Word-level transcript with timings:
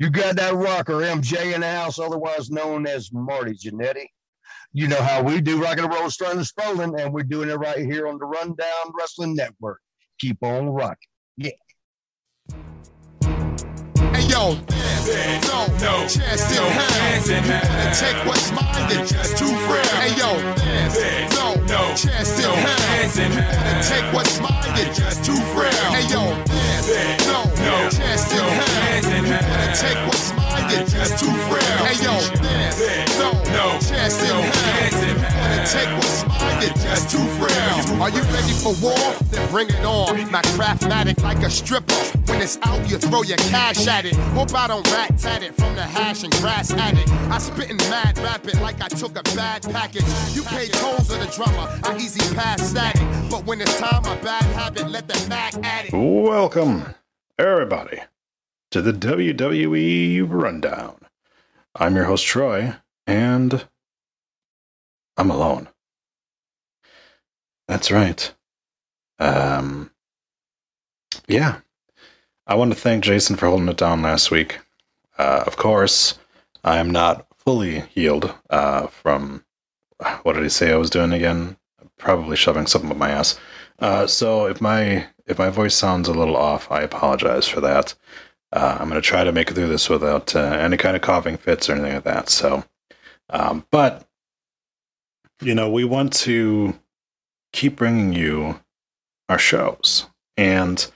You 0.00 0.08
got 0.08 0.36
that 0.36 0.54
rocker, 0.54 0.94
MJ 0.94 1.54
in 1.54 1.60
the 1.60 1.70
house, 1.70 1.98
otherwise 1.98 2.50
known 2.50 2.86
as 2.86 3.12
Marty 3.12 3.52
Jannetty. 3.52 4.06
You 4.72 4.88
know 4.88 4.96
how 4.96 5.22
we 5.22 5.42
do 5.42 5.62
rock 5.62 5.76
and 5.76 5.92
roll, 5.92 6.08
starting 6.08 6.38
and 6.38 6.46
strolling, 6.46 6.98
and 6.98 7.12
we're 7.12 7.22
doing 7.22 7.50
it 7.50 7.56
right 7.56 7.84
here 7.84 8.08
on 8.08 8.18
the 8.18 8.24
Rundown 8.24 8.92
Wrestling 8.98 9.34
Network. 9.34 9.78
Keep 10.18 10.42
on 10.42 10.70
rocking. 10.70 11.09
Yo, 14.30 14.54
no, 15.50 15.66
no 15.82 16.06
chance 16.06 16.46
in 16.54 16.62
hell. 16.62 17.18
You 17.26 17.50
wanna 17.50 17.90
take 17.94 18.16
what's 18.24 18.52
mine 18.52 18.86
and 18.94 19.08
just 19.08 19.36
too 19.36 19.50
frail. 19.66 19.94
Hey 19.98 20.14
yo, 20.14 20.30
no, 21.34 21.54
no 21.66 21.82
chance 21.98 22.38
in 22.38 22.46
hell. 22.46 22.78
You 23.18 23.42
wanna 23.42 23.82
take 23.82 24.06
what's 24.14 24.40
mine 24.40 24.78
and 24.78 24.94
just 24.94 25.24
too 25.24 25.40
frail. 25.52 25.86
Hey 25.90 26.06
yo, 26.06 26.22
no, 27.26 27.42
no 27.66 27.90
chance 27.90 28.30
in 28.30 28.38
hell. 28.38 29.02
You 29.02 29.34
wanna 29.34 29.74
take 29.74 29.98
what's 30.06 30.32
mine 30.34 30.70
and 30.78 30.88
just 30.88 31.18
too 31.18 31.34
frail. 31.50 31.80
Hey 31.90 31.98
yo, 32.06 32.14
no, 33.18 33.30
no 33.50 33.78
chance 33.80 34.22
in 34.22 34.28
hell. 34.30 35.19
Take 35.70 35.86
what's 35.94 36.26
mine 36.26 36.64
and 36.64 36.80
just 36.80 37.10
too 37.10 37.24
frail. 37.38 38.02
Are 38.02 38.10
you 38.10 38.22
ready 38.22 38.52
for 38.54 38.74
war? 38.82 39.14
Then 39.30 39.48
bring 39.52 39.68
it 39.68 39.84
on. 39.84 40.28
My 40.28 40.42
craftmatic 40.58 41.22
like 41.22 41.38
a 41.44 41.50
stripper. 41.50 41.94
When 42.26 42.42
it's 42.42 42.58
out, 42.62 42.90
you 42.90 42.98
throw 42.98 43.22
your 43.22 43.36
cash 43.36 43.86
at 43.86 44.04
it. 44.04 44.16
Hope 44.34 44.52
I 44.52 44.66
don't 44.66 44.84
rat 44.90 45.16
tat 45.16 45.44
it 45.44 45.54
from 45.54 45.76
the 45.76 45.82
hash 45.82 46.24
and 46.24 46.32
grass 46.34 46.72
at 46.72 46.98
it. 46.98 47.08
I 47.30 47.38
spittin' 47.38 47.76
mad 47.88 48.18
rapid 48.18 48.60
like 48.60 48.82
I 48.82 48.88
took 48.88 49.12
a 49.12 49.22
bad 49.36 49.62
package. 49.62 50.02
You 50.34 50.42
pay 50.42 50.66
tolls 50.66 51.08
of 51.08 51.20
the 51.20 51.30
drummer, 51.36 51.68
I 51.84 51.96
easy 51.98 52.34
pass 52.34 52.68
static. 52.68 53.00
But 53.30 53.46
when 53.46 53.60
it's 53.60 53.78
time, 53.78 54.04
a 54.06 54.20
bad 54.24 54.42
habit, 54.42 54.90
let 54.90 55.06
the 55.06 55.24
Mac 55.28 55.54
at 55.64 55.84
it. 55.84 55.92
Welcome, 55.92 56.96
everybody, 57.38 58.00
to 58.72 58.82
the 58.82 58.92
WWE 58.92 60.26
Rundown. 60.28 60.96
I'm 61.76 61.94
your 61.94 62.06
host, 62.06 62.26
Troy, 62.26 62.74
and 63.06 63.68
I'm 65.20 65.30
alone. 65.30 65.68
That's 67.68 67.90
right. 67.90 68.32
Um, 69.18 69.90
yeah. 71.28 71.58
I 72.46 72.54
want 72.54 72.72
to 72.72 72.80
thank 72.80 73.04
Jason 73.04 73.36
for 73.36 73.46
holding 73.46 73.68
it 73.68 73.76
down 73.76 74.00
last 74.00 74.30
week. 74.30 74.60
Uh, 75.18 75.44
of 75.46 75.58
course, 75.58 76.18
I 76.64 76.78
am 76.78 76.90
not 76.90 77.26
fully 77.36 77.80
healed 77.80 78.34
uh, 78.48 78.86
from 78.86 79.44
what 80.22 80.32
did 80.32 80.42
he 80.42 80.48
say 80.48 80.72
I 80.72 80.76
was 80.76 80.88
doing 80.88 81.12
again? 81.12 81.58
Probably 81.98 82.34
shoving 82.34 82.64
something 82.64 82.90
up 82.90 82.96
my 82.96 83.10
ass. 83.10 83.38
Uh, 83.78 84.06
so 84.06 84.46
if 84.46 84.62
my 84.62 85.06
if 85.26 85.38
my 85.38 85.50
voice 85.50 85.74
sounds 85.74 86.08
a 86.08 86.14
little 86.14 86.36
off, 86.36 86.72
I 86.72 86.80
apologize 86.80 87.46
for 87.46 87.60
that. 87.60 87.94
Uh, 88.54 88.78
I'm 88.80 88.88
going 88.88 89.00
to 89.00 89.06
try 89.06 89.22
to 89.24 89.32
make 89.32 89.50
it 89.50 89.54
through 89.54 89.68
this 89.68 89.90
without 89.90 90.34
uh, 90.34 90.38
any 90.38 90.78
kind 90.78 90.96
of 90.96 91.02
coughing 91.02 91.36
fits 91.36 91.68
or 91.68 91.74
anything 91.74 91.92
like 91.92 92.04
that. 92.04 92.30
So, 92.30 92.64
um, 93.28 93.66
but 93.70 94.06
you 95.40 95.54
know, 95.54 95.70
we 95.70 95.84
want 95.84 96.12
to 96.12 96.78
keep 97.52 97.76
bringing 97.76 98.12
you 98.12 98.60
our 99.28 99.38
shows, 99.38 100.06
and 100.36 100.90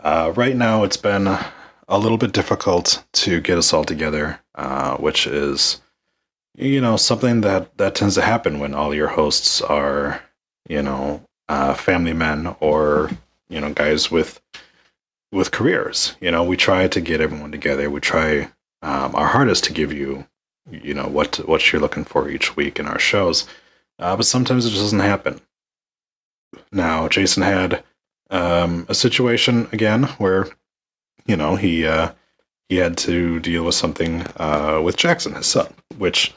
uh, 0.00 0.32
right 0.34 0.56
now 0.56 0.84
it's 0.84 0.96
been 0.96 1.26
a 1.26 1.98
little 1.98 2.18
bit 2.18 2.32
difficult 2.32 3.04
to 3.12 3.40
get 3.40 3.58
us 3.58 3.72
all 3.72 3.84
together, 3.84 4.40
uh, 4.54 4.96
which 4.96 5.26
is 5.26 5.80
you 6.56 6.80
know 6.80 6.96
something 6.96 7.40
that 7.42 7.76
that 7.78 7.94
tends 7.94 8.14
to 8.14 8.22
happen 8.22 8.58
when 8.58 8.74
all 8.74 8.94
your 8.94 9.08
hosts 9.08 9.60
are 9.62 10.22
you 10.68 10.82
know 10.82 11.22
uh, 11.48 11.74
family 11.74 12.12
men 12.12 12.54
or 12.60 13.10
you 13.48 13.60
know 13.60 13.72
guys 13.72 14.10
with 14.10 14.40
with 15.34 15.50
careers. 15.50 16.16
You 16.20 16.30
know, 16.30 16.44
we 16.44 16.56
try 16.56 16.88
to 16.88 17.00
get 17.00 17.20
everyone 17.20 17.52
together. 17.52 17.90
We 17.90 18.00
try 18.00 18.50
um, 18.82 19.14
our 19.14 19.26
hardest 19.26 19.64
to 19.64 19.72
give 19.72 19.92
you, 19.92 20.26
you 20.70 20.94
know, 20.94 21.06
what 21.06 21.36
what 21.48 21.72
you're 21.72 21.80
looking 21.82 22.04
for 22.04 22.28
each 22.28 22.56
week 22.56 22.78
in 22.78 22.86
our 22.86 22.98
shows. 22.98 23.46
Uh, 23.98 24.16
but 24.16 24.26
sometimes 24.26 24.66
it 24.66 24.70
just 24.70 24.82
doesn't 24.82 25.00
happen. 25.00 25.40
Now, 26.72 27.08
Jason 27.08 27.42
had 27.42 27.84
um, 28.30 28.86
a 28.88 28.94
situation 28.94 29.68
again 29.72 30.04
where, 30.18 30.48
you 31.26 31.36
know, 31.36 31.56
he 31.56 31.86
uh, 31.86 32.12
he 32.68 32.76
had 32.76 32.96
to 32.98 33.40
deal 33.40 33.64
with 33.64 33.74
something 33.74 34.26
uh, 34.36 34.80
with 34.82 34.96
Jackson, 34.96 35.34
his 35.34 35.46
son, 35.46 35.72
which, 35.98 36.34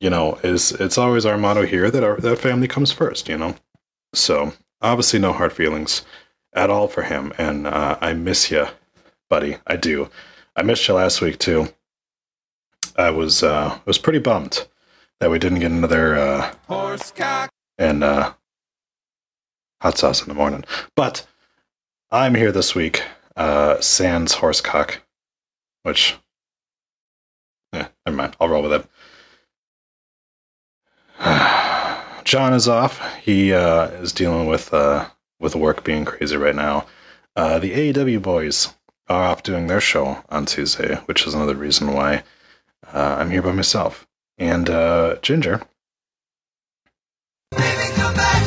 you 0.00 0.10
know, 0.10 0.38
is 0.42 0.72
it's 0.72 0.98
always 0.98 1.24
our 1.24 1.38
motto 1.38 1.64
here 1.64 1.90
that 1.90 2.04
our 2.04 2.16
that 2.18 2.38
family 2.38 2.68
comes 2.68 2.92
first. 2.92 3.28
You 3.28 3.38
know, 3.38 3.54
so 4.14 4.52
obviously 4.82 5.18
no 5.18 5.32
hard 5.32 5.52
feelings 5.52 6.04
at 6.52 6.70
all 6.70 6.88
for 6.88 7.02
him. 7.02 7.32
And 7.38 7.66
uh, 7.66 7.98
I 8.00 8.12
miss 8.14 8.50
you, 8.50 8.66
buddy. 9.28 9.58
I 9.66 9.76
do. 9.76 10.10
I 10.56 10.62
missed 10.62 10.88
you 10.88 10.94
last 10.94 11.20
week 11.20 11.38
too. 11.38 11.68
I 12.98 13.10
was 13.10 13.42
uh, 13.44 13.78
was 13.86 13.96
pretty 13.96 14.18
bummed 14.18 14.66
that 15.20 15.30
we 15.30 15.38
didn't 15.38 15.60
get 15.60 15.70
another 15.70 16.16
uh, 16.16 16.54
Horse 16.66 17.12
cock. 17.12 17.48
and 17.78 18.02
uh, 18.02 18.32
hot 19.80 19.96
sauce 19.96 20.20
in 20.20 20.28
the 20.28 20.34
morning. 20.34 20.64
But 20.96 21.24
I'm 22.10 22.34
here 22.34 22.50
this 22.50 22.74
week, 22.74 23.02
uh, 23.36 23.80
sans 23.80 24.34
horsecock, 24.36 24.96
which, 25.84 26.16
yeah, 27.72 27.88
never 28.04 28.16
mind. 28.16 28.36
I'll 28.40 28.48
roll 28.48 28.62
with 28.64 28.72
it. 28.72 28.86
John 32.24 32.52
is 32.52 32.66
off. 32.68 33.00
He 33.18 33.52
uh, 33.52 33.86
is 33.88 34.12
dealing 34.12 34.48
with 34.48 34.74
uh, 34.74 35.06
with 35.38 35.54
work 35.54 35.84
being 35.84 36.04
crazy 36.04 36.36
right 36.36 36.54
now. 36.56 36.86
Uh, 37.36 37.60
the 37.60 37.92
AEW 37.92 38.20
boys 38.20 38.74
are 39.08 39.22
off 39.22 39.44
doing 39.44 39.68
their 39.68 39.80
show 39.80 40.24
on 40.28 40.46
Tuesday, 40.46 40.96
which 41.06 41.26
is 41.28 41.34
another 41.34 41.54
reason 41.54 41.92
why 41.92 42.24
uh, 42.92 43.16
I'm 43.18 43.30
here 43.30 43.42
by 43.42 43.52
myself. 43.52 44.06
And 44.38 44.70
uh, 44.70 45.16
Ginger, 45.22 45.60
Baby, 47.50 47.92
come 47.94 48.14
back. 48.14 48.42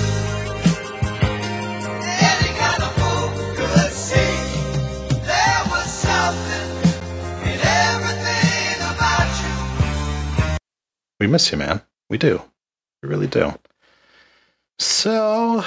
Any 1.99 2.57
kind 2.57 2.83
of 2.83 2.93
fool 2.95 3.55
could 3.55 3.91
see 3.91 5.19
there 5.25 5.63
was 5.69 5.91
something 5.91 6.91
in 7.43 7.59
everything 7.59 8.77
about 8.79 9.27
you. 9.41 10.57
we 11.19 11.27
miss 11.27 11.51
you, 11.51 11.57
man. 11.57 11.81
We 12.09 12.17
do. 12.17 12.41
We 13.03 13.09
really 13.09 13.27
do. 13.27 13.53
So, 14.79 15.63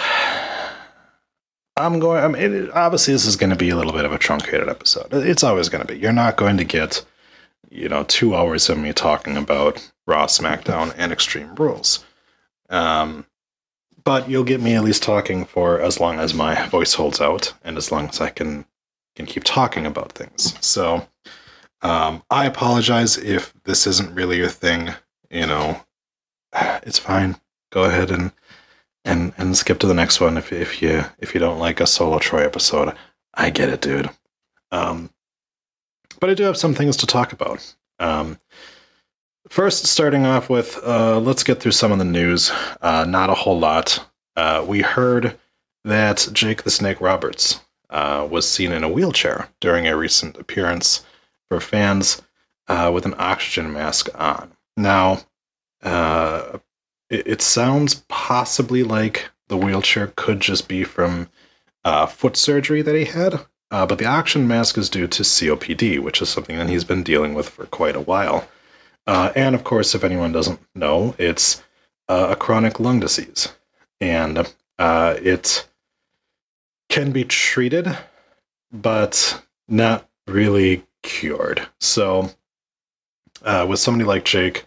I'm 1.77 1.99
going. 1.99 2.23
I 2.25 2.29
mean, 2.29 2.55
it, 2.55 2.71
obviously, 2.71 3.13
this 3.15 3.27
is 3.27 3.37
going 3.37 3.51
to 3.51 3.57
be 3.57 3.69
a 3.71 3.77
little 3.77 3.93
bit 3.93 4.05
of 4.05 4.13
a 4.13 4.19
truncated 4.19 4.69
episode. 4.69 5.09
It's 5.13 5.43
always 5.45 5.69
going 5.69 5.87
to 5.87 5.93
be. 5.93 5.99
You're 6.01 6.13
not 6.13 6.37
going 6.37 6.57
to 6.57 6.65
get, 6.65 7.05
you 7.71 7.89
know, 7.89 8.05
two 8.05 8.35
hours 8.35 8.69
of 8.69 8.79
me 8.79 8.93
talking 8.93 9.37
about 9.37 9.91
Raw, 10.07 10.27
SmackDown, 10.27 10.95
and 10.97 11.13
Extreme 11.13 11.55
Rules. 11.57 12.05
Um, 12.71 13.27
but 14.03 14.29
you'll 14.29 14.45
get 14.45 14.61
me 14.61 14.75
at 14.75 14.85
least 14.85 15.03
talking 15.03 15.45
for 15.45 15.81
as 15.81 15.99
long 15.99 16.19
as 16.19 16.35
my 16.35 16.67
voice 16.69 16.95
holds 16.95 17.21
out, 17.21 17.55
and 17.63 17.77
as 17.77 17.91
long 17.91 18.09
as 18.09 18.21
I 18.21 18.31
can 18.31 18.67
can 19.17 19.27
keep 19.27 19.45
talking 19.45 19.87
about 19.87 20.13
things. 20.13 20.57
So, 20.61 21.07
um, 21.83 22.23
I 22.31 22.47
apologize 22.47 23.17
if 23.17 23.55
this 23.65 23.87
isn't 23.87 24.15
really 24.15 24.37
your 24.37 24.49
thing. 24.49 24.91
You 25.31 25.47
know, 25.47 25.81
it's 26.55 26.99
fine. 26.99 27.37
Go 27.71 27.85
ahead 27.85 28.11
and 28.11 28.33
and 29.05 29.33
and 29.39 29.57
skip 29.57 29.79
to 29.81 29.87
the 29.87 29.95
next 29.95 30.21
one 30.21 30.37
if 30.37 30.53
if 30.53 30.83
you 30.83 31.05
if 31.19 31.35
you 31.35 31.41
don't 31.41 31.59
like 31.59 31.81
a 31.81 31.87
solo 31.87 32.19
Troy 32.19 32.45
episode. 32.45 32.95
I 33.35 33.51
get 33.51 33.69
it, 33.69 33.81
dude. 33.81 34.11
Um, 34.71 35.11
but 36.21 36.31
I 36.31 36.35
do 36.35 36.45
have 36.45 36.57
some 36.57 36.75
things 36.75 36.97
to 36.99 37.07
talk 37.07 37.33
about. 37.33 37.75
Um, 37.99 38.39
first, 39.49 39.87
starting 39.87 40.27
off 40.27 40.49
with, 40.51 40.79
uh, 40.85 41.19
let's 41.21 41.45
get 41.45 41.61
through 41.61 41.73
some 41.73 41.93
of 41.93 41.99
the 41.99 42.05
news. 42.05 42.51
Uh, 42.81 43.05
not 43.05 43.31
a 43.31 43.35
whole 43.35 43.59
lot. 43.59 44.05
Uh, 44.37 44.65
we 44.67 44.83
heard 44.83 45.39
that 45.85 46.29
Jake 46.33 46.63
the 46.63 46.71
Snake 46.71 47.01
Roberts 47.01 47.61
uh, 47.91 48.27
was 48.29 48.49
seen 48.49 48.73
in 48.73 48.83
a 48.83 48.89
wheelchair 48.89 49.49
during 49.61 49.87
a 49.87 49.97
recent 49.97 50.37
appearance 50.39 51.05
for 51.49 51.61
fans 51.61 52.23
uh, 52.69 52.91
with 52.93 53.07
an 53.07 53.15
oxygen 53.19 53.73
mask 53.73 54.09
on. 54.15 54.53
Now, 54.77 55.21
uh, 55.83 56.59
it, 57.11 57.27
it 57.27 57.43
sounds 57.43 58.05
possibly 58.09 58.83
like 58.83 59.31
the 59.49 59.57
wheelchair 59.57 60.13
could 60.17 60.41
just 60.41 60.67
be 60.69 60.85
from 60.85 61.29
uh, 61.85 62.07
foot 62.07 62.37
surgery 62.37 62.83
that 62.83 62.95
he 62.95 63.05
had, 63.05 63.41
uh, 63.75 63.85
but 63.85 63.99
the 63.99 64.07
oxygen 64.07 64.47
mask 64.47 64.79
is 64.79 64.89
due 64.89 65.09
to 65.09 65.25
COPD, 65.25 65.99
which 65.99 66.23
is 66.23 66.29
something 66.29 66.57
that 66.57 66.69
he's 66.69 66.85
been 66.85 67.03
dealing 67.03 67.35
with 67.35 67.49
for 67.49 67.67
quite 67.67 67.97
a 67.97 68.01
while. 68.01 68.47
Uh, 69.05 69.33
and 69.35 69.53
of 69.53 69.65
course, 69.65 69.97
if 69.97 70.05
anyone 70.05 70.31
doesn't 70.31 70.61
know, 70.77 71.13
it's 71.19 71.61
uh, 72.09 72.29
a 72.31 72.37
chronic 72.37 72.79
lung 72.79 73.01
disease, 73.01 73.53
and 74.01 74.47
uh, 74.79 75.17
it 75.21 75.67
can 76.89 77.11
be 77.11 77.25
treated, 77.25 77.99
but 78.71 79.43
not 79.67 80.09
really 80.29 80.85
cured. 81.03 81.67
So, 81.81 82.31
uh, 83.43 83.67
with 83.69 83.81
somebody 83.81 84.05
like 84.05 84.25
Jake, 84.25 84.67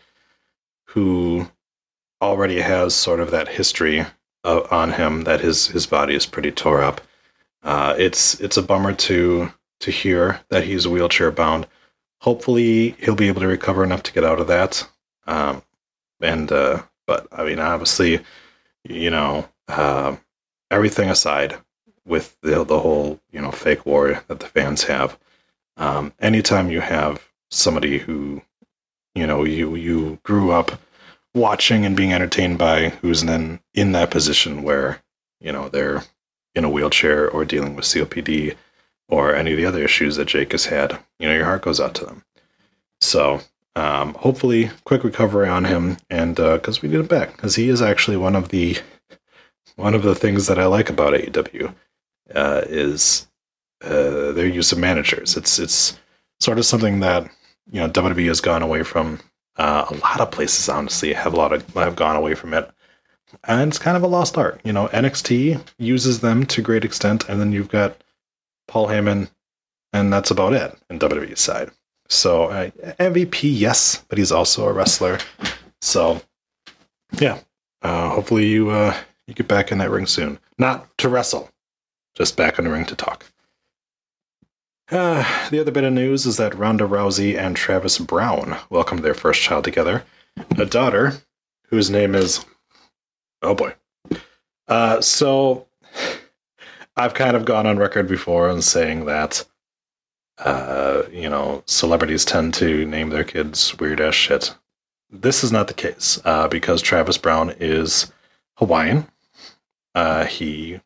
who 0.83 1.49
already 2.21 2.59
has 2.59 2.93
sort 2.93 3.21
of 3.21 3.31
that 3.31 3.47
history 3.47 4.05
uh, 4.43 4.63
on 4.69 4.91
him 4.91 5.23
that 5.23 5.39
his 5.39 5.67
his 5.67 5.87
body 5.87 6.13
is 6.13 6.25
pretty 6.25 6.51
tore 6.51 6.83
up, 6.83 6.99
uh, 7.63 7.95
it's 7.97 8.39
it's 8.39 8.57
a 8.57 8.63
bummer 8.63 8.93
to 8.93 9.51
to 9.79 9.91
hear 9.91 10.41
that 10.49 10.63
he's 10.63 10.87
wheelchair 10.87 11.31
bound. 11.31 11.67
Hopefully, 12.21 12.95
he'll 12.99 13.15
be 13.15 13.27
able 13.27 13.41
to 13.41 13.47
recover 13.47 13.83
enough 13.83 14.03
to 14.03 14.13
get 14.13 14.23
out 14.23 14.39
of 14.39 14.47
that. 14.47 14.87
Um, 15.25 15.61
and 16.21 16.51
uh, 16.51 16.83
but 17.05 17.27
I 17.31 17.43
mean, 17.45 17.59
obviously, 17.59 18.21
you 18.83 19.09
know, 19.09 19.47
uh, 19.67 20.15
everything 20.71 21.09
aside, 21.09 21.57
with 22.05 22.37
the 22.41 22.63
the 22.63 22.79
whole 22.79 23.19
you 23.31 23.41
know 23.41 23.51
fake 23.51 23.85
war 23.85 24.23
that 24.27 24.39
the 24.39 24.47
fans 24.47 24.83
have, 24.83 25.17
um, 25.77 26.13
anytime 26.19 26.71
you 26.71 26.81
have 26.81 27.27
somebody 27.51 27.99
who 27.99 28.41
you 29.15 29.27
know 29.27 29.43
you 29.43 29.75
you 29.75 30.19
grew 30.23 30.51
up 30.51 30.79
watching 31.33 31.85
and 31.85 31.95
being 31.95 32.13
entertained 32.13 32.57
by 32.57 32.89
who's 33.01 33.23
then 33.23 33.59
in 33.73 33.91
that 33.91 34.09
position 34.09 34.63
where 34.63 35.03
you 35.39 35.51
know 35.51 35.69
they're 35.69 36.03
in 36.57 36.63
a 36.63 36.69
wheelchair 36.69 37.29
or 37.29 37.45
dealing 37.45 37.75
with 37.75 37.85
COPD 37.85 38.55
or 39.07 39.35
any 39.35 39.51
of 39.51 39.57
the 39.57 39.65
other 39.65 39.83
issues 39.83 40.15
that 40.15 40.27
Jake 40.27 40.51
has 40.51 40.65
had, 40.65 40.97
you 41.19 41.27
know, 41.27 41.33
your 41.35 41.45
heart 41.45 41.61
goes 41.61 41.79
out 41.79 41.93
to 41.95 42.05
them. 42.05 42.23
So 42.99 43.41
um, 43.75 44.15
hopefully, 44.15 44.71
quick 44.85 45.03
recovery 45.03 45.47
on 45.47 45.65
him, 45.65 45.97
and 46.09 46.35
because 46.35 46.77
uh, 46.77 46.81
we 46.81 46.89
need 46.89 46.99
him 46.99 47.05
back, 47.05 47.33
because 47.33 47.55
he 47.55 47.69
is 47.69 47.79
actually 47.79 48.17
one 48.17 48.35
of 48.35 48.49
the 48.49 48.77
one 49.75 49.93
of 49.93 50.01
the 50.01 50.15
things 50.15 50.47
that 50.47 50.57
I 50.57 50.65
like 50.65 50.89
about 50.89 51.13
AEW 51.13 51.75
uh, 52.33 52.61
is 52.65 53.27
uh, 53.83 54.31
their 54.31 54.47
use 54.47 54.71
of 54.71 54.79
managers. 54.79 55.37
It's 55.37 55.59
it's 55.59 55.99
sort 56.39 56.57
of 56.57 56.65
something 56.65 57.01
that 57.01 57.29
you 57.71 57.79
know 57.79 57.87
WWE 57.87 58.27
has 58.27 58.41
gone 58.41 58.63
away 58.63 58.81
from. 58.81 59.19
Uh, 59.57 59.85
a 59.89 59.95
lot 59.97 60.21
of 60.21 60.29
places, 60.29 60.69
honestly, 60.69 61.13
have 61.13 61.33
a 61.33 61.37
lot 61.37 61.53
of 61.53 61.73
have 61.75 61.95
gone 61.95 62.15
away 62.15 62.33
from 62.33 62.53
it, 62.53 62.69
and 63.43 63.69
it's 63.69 63.79
kind 63.79 63.97
of 63.97 64.03
a 64.03 64.07
lost 64.07 64.37
art. 64.37 64.61
You 64.63 64.73
know, 64.73 64.87
NXT 64.87 65.61
uses 65.77 66.21
them 66.21 66.45
to 66.47 66.61
great 66.61 66.85
extent, 66.85 67.27
and 67.29 67.39
then 67.39 67.51
you've 67.51 67.69
got 67.69 68.01
Paul 68.67 68.87
Heyman, 68.87 69.29
and 69.93 70.11
that's 70.11 70.31
about 70.31 70.53
it 70.53 70.77
in 70.89 70.99
WWE's 70.99 71.39
side. 71.39 71.71
So 72.09 72.45
uh, 72.45 72.69
MVP, 72.99 73.41
yes, 73.43 74.03
but 74.07 74.17
he's 74.17 74.31
also 74.31 74.67
a 74.67 74.73
wrestler. 74.73 75.19
So 75.81 76.21
yeah, 77.19 77.39
uh, 77.81 78.09
hopefully 78.09 78.47
you 78.47 78.69
uh, 78.69 78.95
you 79.27 79.33
get 79.33 79.47
back 79.47 79.71
in 79.71 79.77
that 79.79 79.91
ring 79.91 80.05
soon. 80.05 80.39
Not 80.57 80.97
to 80.99 81.09
wrestle, 81.09 81.49
just 82.15 82.37
back 82.37 82.57
in 82.57 82.65
the 82.65 82.71
ring 82.71 82.85
to 82.85 82.95
talk. 82.95 83.25
Uh, 84.89 85.49
the 85.49 85.59
other 85.59 85.71
bit 85.71 85.83
of 85.83 85.91
news 85.91 86.25
is 86.25 86.37
that 86.37 86.55
Ronda 86.55 86.85
Rousey 86.85 87.37
and 87.37 87.57
Travis 87.57 87.97
Browne 87.97 88.57
welcomed 88.69 89.03
their 89.03 89.13
first 89.13 89.41
child 89.41 89.65
together, 89.65 90.05
a 90.57 90.65
daughter 90.65 91.13
whose 91.69 91.89
name 91.89 92.15
is 92.15 92.45
oh 93.41 93.55
boy. 93.55 93.73
Uh, 94.67 95.01
so 95.01 95.67
I've 96.95 97.13
kind 97.13 97.35
of 97.35 97.45
gone 97.45 97.67
on 97.67 97.77
record 97.77 98.07
before 98.07 98.49
and 98.49 98.63
saying 98.63 99.05
that 99.05 99.45
uh, 100.39 101.03
you 101.11 101.29
know 101.29 101.63
celebrities 101.65 102.25
tend 102.25 102.53
to 102.55 102.85
name 102.85 103.09
their 103.09 103.23
kids 103.23 103.77
weird 103.79 104.01
ass 104.01 104.15
shit. 104.15 104.55
This 105.09 105.43
is 105.43 105.51
not 105.51 105.67
the 105.67 105.73
case 105.73 106.19
uh, 106.25 106.47
because 106.47 106.81
Travis 106.81 107.17
Browne 107.17 107.53
is 107.59 108.11
Hawaiian. 108.57 109.07
Uh, 109.95 110.25
he 110.25 110.79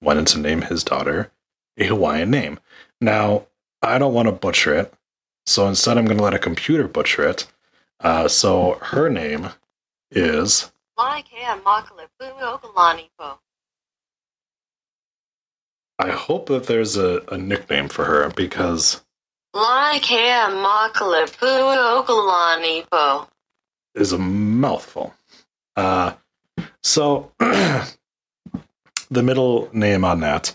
wanted 0.00 0.26
to 0.28 0.38
name 0.38 0.62
his 0.62 0.82
daughter 0.82 1.30
a 1.76 1.86
Hawaiian 1.86 2.30
name. 2.30 2.58
Now, 3.00 3.46
I 3.82 3.98
don't 3.98 4.14
want 4.14 4.26
to 4.26 4.32
butcher 4.32 4.74
it, 4.74 4.94
so 5.44 5.68
instead 5.68 5.98
I'm 5.98 6.06
going 6.06 6.16
to 6.16 6.24
let 6.24 6.34
a 6.34 6.38
computer 6.38 6.88
butcher 6.88 7.28
it. 7.28 7.46
Uh, 8.00 8.28
so 8.28 8.78
her 8.80 9.08
name 9.10 9.50
is 10.10 10.72
I 15.98 16.10
hope 16.10 16.46
that 16.46 16.66
there's 16.66 16.96
a, 16.96 17.22
a 17.28 17.38
nickname 17.38 17.88
for 17.88 18.04
her 18.04 18.30
because 18.30 19.02
is 23.94 24.12
a 24.12 24.18
mouthful. 24.18 25.14
Uh, 25.74 26.12
so 26.82 27.32
the 27.38 27.92
middle 29.10 29.68
name 29.72 30.04
on 30.04 30.20
that 30.20 30.54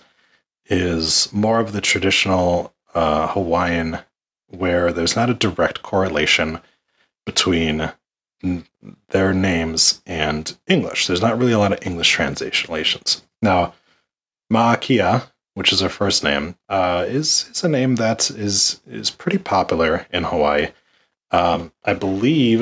is 0.65 1.31
more 1.33 1.59
of 1.59 1.73
the 1.73 1.81
traditional 1.81 2.73
uh, 2.93 3.27
Hawaiian, 3.27 3.99
where 4.47 4.93
there's 4.93 5.15
not 5.15 5.29
a 5.29 5.33
direct 5.33 5.81
correlation 5.81 6.59
between 7.25 7.91
their 9.09 9.33
names 9.33 10.01
and 10.05 10.57
English. 10.67 11.07
There's 11.07 11.21
not 11.21 11.37
really 11.37 11.51
a 11.51 11.59
lot 11.59 11.73
of 11.73 11.85
English 11.85 12.09
translations. 12.09 13.23
Now, 13.41 13.73
Maakia, 14.51 15.29
which 15.53 15.71
is 15.71 15.81
her 15.81 15.89
first 15.89 16.23
name, 16.23 16.55
uh, 16.69 17.05
is 17.07 17.49
is 17.51 17.63
a 17.63 17.69
name 17.69 17.95
that 17.95 18.29
is 18.31 18.81
is 18.87 19.09
pretty 19.09 19.37
popular 19.37 20.07
in 20.11 20.23
Hawaii. 20.23 20.69
Um, 21.31 21.71
I 21.83 21.93
believe 21.93 22.61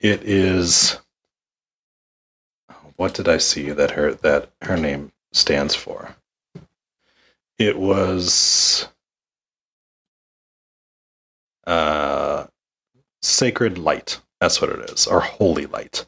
it 0.00 0.22
is. 0.22 0.98
What 2.96 3.14
did 3.14 3.28
I 3.28 3.38
see 3.38 3.70
that 3.70 3.92
her 3.92 4.14
that 4.14 4.50
her 4.62 4.76
name 4.76 5.12
stands 5.32 5.74
for? 5.74 6.16
It 7.58 7.78
was 7.78 8.88
uh, 11.66 12.46
sacred 13.22 13.78
light. 13.78 14.20
That's 14.40 14.60
what 14.60 14.70
it 14.70 14.90
is, 14.90 15.06
or 15.06 15.20
holy 15.20 15.66
light, 15.66 16.04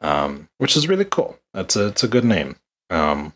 um, 0.00 0.48
which 0.58 0.76
is 0.76 0.88
really 0.88 1.04
cool. 1.04 1.38
That's 1.52 1.76
a 1.76 1.88
it's 1.88 2.04
a 2.04 2.08
good 2.08 2.24
name. 2.24 2.56
Um, 2.90 3.32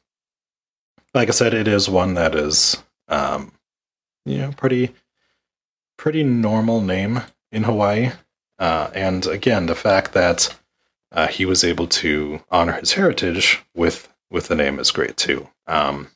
like 1.15 1.29
I 1.29 1.33
said, 1.33 1.55
it 1.55 1.67
is 1.67 1.89
one 1.89 2.15
that 2.15 2.35
is, 2.35 2.77
um, 3.09 3.53
you 4.25 4.39
know, 4.39 4.53
pretty, 4.57 4.95
pretty 5.97 6.23
normal 6.23 6.81
name 6.81 7.23
in 7.51 7.65
Hawaii. 7.65 8.11
Uh, 8.59 8.91
and 8.95 9.27
again, 9.27 9.67
the 9.67 9.75
fact 9.75 10.13
that 10.13 10.57
uh, 11.13 11.27
he 11.27 11.45
was 11.45 11.65
able 11.65 11.87
to 11.87 12.41
honor 12.51 12.73
his 12.73 12.93
heritage 12.93 13.63
with 13.75 14.13
with 14.31 14.49
the 14.49 14.55
name 14.55 14.79
is 14.79 14.93
great 14.93 15.17
too. 15.17 15.49
Um, 15.67 16.09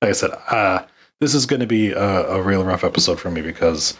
like 0.00 0.10
I 0.10 0.12
said, 0.12 0.30
uh, 0.48 0.84
this 1.20 1.34
is 1.34 1.46
going 1.46 1.60
to 1.60 1.66
be 1.66 1.90
a, 1.90 2.28
a, 2.28 2.42
real 2.42 2.64
rough 2.64 2.84
episode 2.84 3.18
for 3.18 3.30
me 3.30 3.40
because 3.40 3.98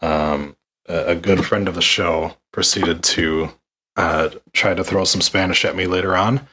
um, 0.00 0.56
a, 0.86 1.14
good 1.14 1.44
friend 1.44 1.68
of 1.68 1.74
the 1.74 1.82
show 1.82 2.36
proceeded 2.52 3.02
to 3.02 3.50
uh, 3.96 4.30
try 4.52 4.74
to 4.74 4.84
throw 4.84 5.04
some 5.04 5.20
Spanish 5.20 5.64
at 5.64 5.76
me 5.76 5.86
later 5.86 6.16
on, 6.16 6.46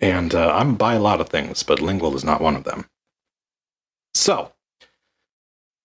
and 0.00 0.34
uh, 0.34 0.54
I'm 0.54 0.74
by 0.74 0.94
a 0.94 1.00
lot 1.00 1.20
of 1.20 1.28
things, 1.28 1.62
but 1.62 1.80
lingual 1.80 2.16
is 2.16 2.24
not 2.24 2.40
one 2.40 2.56
of 2.56 2.64
them. 2.64 2.88
So, 4.14 4.52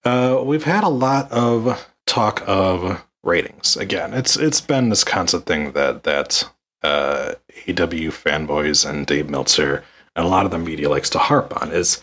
uh, 0.04 0.42
we've 0.44 0.64
had 0.64 0.84
a 0.84 0.90
lot 0.90 1.32
of 1.32 1.88
talk 2.06 2.44
of 2.48 3.06
ratings. 3.24 3.78
Again, 3.78 4.14
it's 4.14 4.36
it's 4.36 4.62
been 4.62 4.90
this 4.90 5.04
constant 5.04 5.46
thing 5.46 5.74
that 5.74 6.04
that 6.04 6.50
uh, 6.84 7.34
AW 7.68 8.12
fanboys 8.12 8.90
and 8.90 9.06
Dave 9.06 9.30
Meltzer 9.30 9.84
and 10.16 10.26
a 10.26 10.30
lot 10.30 10.46
of 10.46 10.52
the 10.52 10.60
media 10.60 10.90
likes 10.90 11.10
to 11.12 11.20
harp 11.20 11.62
on 11.62 11.72
is 11.72 12.02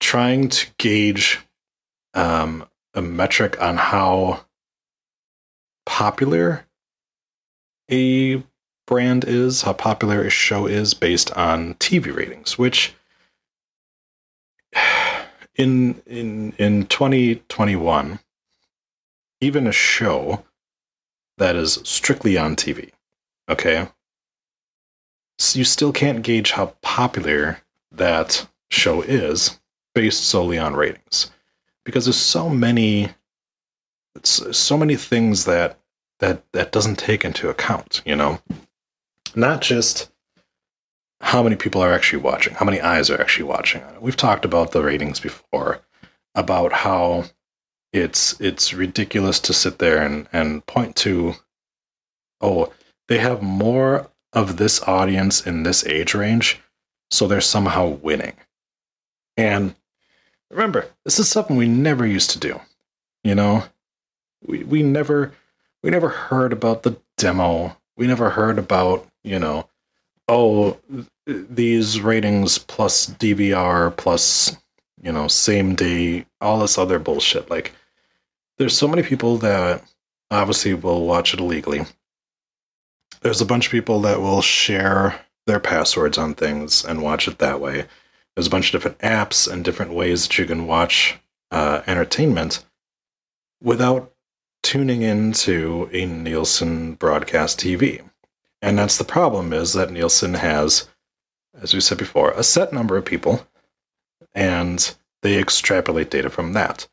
trying 0.00 0.48
to 0.48 0.66
gauge 0.78 1.40
um, 2.14 2.66
a 2.94 3.02
metric 3.02 3.60
on 3.60 3.76
how 3.76 4.44
popular 5.88 6.66
a 7.90 8.42
brand 8.86 9.24
is, 9.24 9.62
how 9.62 9.72
popular 9.72 10.22
a 10.22 10.30
show 10.30 10.66
is 10.66 10.92
based 10.92 11.32
on 11.32 11.74
TV 11.76 12.14
ratings, 12.14 12.58
which 12.58 12.94
in 15.56 16.00
in 16.06 16.52
in 16.58 16.86
2021 16.86 18.20
even 19.40 19.66
a 19.66 19.72
show 19.72 20.44
that 21.38 21.56
is 21.56 21.80
strictly 21.84 22.36
on 22.36 22.54
TV, 22.54 22.90
okay? 23.48 23.88
So 25.38 25.58
you 25.58 25.64
still 25.64 25.92
can't 25.92 26.22
gauge 26.22 26.50
how 26.50 26.74
popular 26.82 27.62
that 27.92 28.46
show 28.70 29.00
is 29.00 29.58
based 29.94 30.24
solely 30.24 30.58
on 30.58 30.74
ratings 30.74 31.30
because 31.84 32.04
there's 32.04 32.16
so 32.16 32.50
many 32.50 33.08
so 34.26 34.76
many 34.76 34.96
things 34.96 35.44
that 35.44 35.78
that 36.20 36.42
that 36.52 36.72
doesn't 36.72 36.98
take 36.98 37.24
into 37.24 37.48
account, 37.48 38.02
you 38.04 38.16
know 38.16 38.40
not 39.34 39.60
just 39.60 40.10
how 41.20 41.42
many 41.42 41.56
people 41.56 41.80
are 41.82 41.92
actually 41.92 42.22
watching, 42.22 42.54
how 42.54 42.64
many 42.64 42.80
eyes 42.80 43.10
are 43.10 43.20
actually 43.20 43.44
watching. 43.44 43.82
On 43.82 43.94
it. 43.94 44.02
We've 44.02 44.16
talked 44.16 44.44
about 44.44 44.72
the 44.72 44.82
ratings 44.82 45.20
before, 45.20 45.80
about 46.34 46.72
how 46.72 47.24
it's 47.92 48.40
it's 48.40 48.72
ridiculous 48.74 49.40
to 49.40 49.52
sit 49.52 49.78
there 49.78 50.02
and, 50.02 50.28
and 50.32 50.64
point 50.66 50.94
to 50.96 51.34
oh, 52.40 52.72
they 53.08 53.18
have 53.18 53.42
more 53.42 54.10
of 54.32 54.58
this 54.58 54.82
audience 54.82 55.44
in 55.44 55.62
this 55.62 55.84
age 55.86 56.14
range, 56.14 56.60
so 57.10 57.26
they're 57.26 57.40
somehow 57.40 57.86
winning. 57.86 58.34
And 59.36 59.74
remember, 60.50 60.86
this 61.04 61.18
is 61.18 61.28
something 61.28 61.56
we 61.56 61.68
never 61.68 62.06
used 62.06 62.30
to 62.30 62.38
do. 62.38 62.60
You 63.24 63.34
know, 63.34 63.64
we 64.46 64.64
we 64.64 64.82
never 64.82 65.32
we 65.82 65.90
never 65.90 66.08
heard 66.08 66.52
about 66.52 66.82
the 66.82 66.98
demo. 67.16 67.76
We 67.96 68.06
never 68.06 68.30
heard 68.30 68.58
about 68.58 69.06
you 69.24 69.38
know, 69.38 69.68
oh, 70.28 70.78
these 71.26 72.00
ratings 72.00 72.58
plus 72.58 73.06
DVR 73.06 73.94
plus 73.96 74.56
you 75.02 75.12
know 75.12 75.28
same 75.28 75.74
day, 75.74 76.26
all 76.40 76.60
this 76.60 76.78
other 76.78 76.98
bullshit. 76.98 77.50
Like, 77.50 77.72
there's 78.58 78.76
so 78.76 78.88
many 78.88 79.02
people 79.02 79.38
that 79.38 79.82
obviously 80.30 80.74
will 80.74 81.06
watch 81.06 81.34
it 81.34 81.40
illegally. 81.40 81.84
There's 83.20 83.40
a 83.40 83.46
bunch 83.46 83.66
of 83.66 83.72
people 83.72 84.00
that 84.02 84.20
will 84.20 84.42
share 84.42 85.20
their 85.46 85.58
passwords 85.58 86.18
on 86.18 86.34
things 86.34 86.84
and 86.84 87.02
watch 87.02 87.26
it 87.26 87.38
that 87.38 87.60
way. 87.60 87.86
There's 88.34 88.46
a 88.46 88.50
bunch 88.50 88.66
of 88.66 88.72
different 88.72 88.98
apps 88.98 89.50
and 89.50 89.64
different 89.64 89.92
ways 89.92 90.28
that 90.28 90.38
you 90.38 90.44
can 90.46 90.66
watch 90.66 91.18
uh, 91.50 91.82
entertainment 91.86 92.64
without 93.60 94.12
tuning 94.68 95.00
into 95.00 95.88
a 95.94 96.04
Nielsen 96.04 96.92
broadcast 96.92 97.58
TV. 97.58 98.02
And 98.60 98.78
that's 98.78 98.98
the 98.98 99.04
problem 99.04 99.54
is 99.54 99.72
that 99.72 99.90
Nielsen 99.90 100.34
has, 100.34 100.86
as 101.58 101.72
we 101.72 101.80
said 101.80 101.96
before, 101.96 102.32
a 102.32 102.42
set 102.42 102.70
number 102.70 102.98
of 102.98 103.06
people 103.06 103.48
and 104.34 104.94
they 105.22 105.38
extrapolate 105.38 106.10
data 106.10 106.28
from 106.28 106.52
that. 106.52 106.86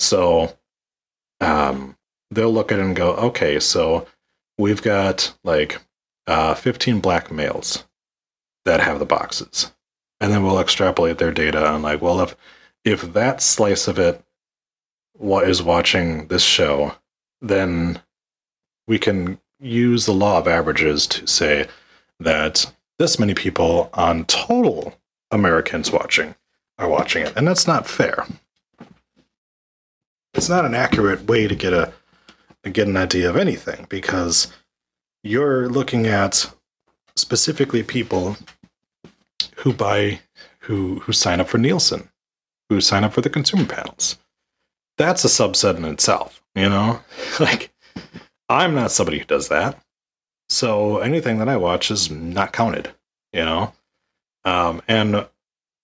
So 0.00 0.56
um, 1.40 1.96
they'll 2.32 2.52
look 2.52 2.72
at 2.72 2.80
it 2.80 2.84
and 2.84 2.96
go, 2.96 3.12
okay, 3.12 3.60
so 3.60 4.08
we've 4.58 4.82
got 4.82 5.32
like 5.44 5.80
uh, 6.26 6.54
15 6.54 6.98
black 6.98 7.30
males 7.30 7.84
that 8.64 8.80
have 8.80 8.98
the 8.98 9.06
boxes. 9.06 9.70
And 10.20 10.32
then 10.32 10.42
we'll 10.42 10.58
extrapolate 10.58 11.18
their 11.18 11.30
data 11.30 11.64
on 11.64 11.80
like, 11.80 12.02
well, 12.02 12.22
if 12.22 12.34
if 12.84 13.12
that 13.12 13.40
slice 13.40 13.86
of 13.86 14.00
it 14.00 14.20
what 15.12 15.48
is 15.48 15.62
watching 15.62 16.26
this 16.26 16.42
show, 16.42 16.96
then 17.40 18.00
we 18.86 18.98
can 18.98 19.38
use 19.60 20.06
the 20.06 20.12
law 20.12 20.38
of 20.38 20.48
averages 20.48 21.06
to 21.06 21.26
say 21.26 21.66
that 22.18 22.72
this 22.98 23.18
many 23.18 23.34
people 23.34 23.90
on 23.94 24.24
total 24.26 24.94
Americans 25.30 25.90
watching 25.90 26.34
are 26.78 26.88
watching 26.88 27.24
it. 27.24 27.32
And 27.36 27.46
that's 27.46 27.66
not 27.66 27.86
fair. 27.86 28.26
It's 30.34 30.48
not 30.48 30.64
an 30.64 30.74
accurate 30.74 31.26
way 31.26 31.48
to 31.48 31.54
get 31.54 31.72
a 31.72 31.92
get 32.72 32.88
an 32.88 32.96
idea 32.96 33.28
of 33.28 33.36
anything 33.36 33.86
because 33.88 34.48
you're 35.22 35.68
looking 35.68 36.06
at 36.06 36.52
specifically 37.16 37.82
people 37.82 38.36
who 39.56 39.72
buy 39.72 40.20
who 40.60 41.00
who 41.00 41.12
sign 41.12 41.40
up 41.40 41.48
for 41.48 41.58
Nielsen, 41.58 42.10
who 42.68 42.80
sign 42.80 43.02
up 43.02 43.12
for 43.12 43.22
the 43.22 43.30
consumer 43.30 43.64
panels 43.64 44.18
that's 45.00 45.24
a 45.24 45.28
subset 45.28 45.78
in 45.78 45.86
itself, 45.86 46.42
you 46.54 46.68
know? 46.68 47.00
like, 47.40 47.72
I'm 48.50 48.74
not 48.74 48.90
somebody 48.90 49.18
who 49.18 49.24
does 49.24 49.48
that. 49.48 49.80
So 50.50 50.98
anything 50.98 51.38
that 51.38 51.48
I 51.48 51.56
watch 51.56 51.90
is 51.90 52.10
not 52.10 52.52
counted, 52.52 52.90
you 53.32 53.44
know? 53.44 53.72
Um, 54.44 54.82
and 54.86 55.26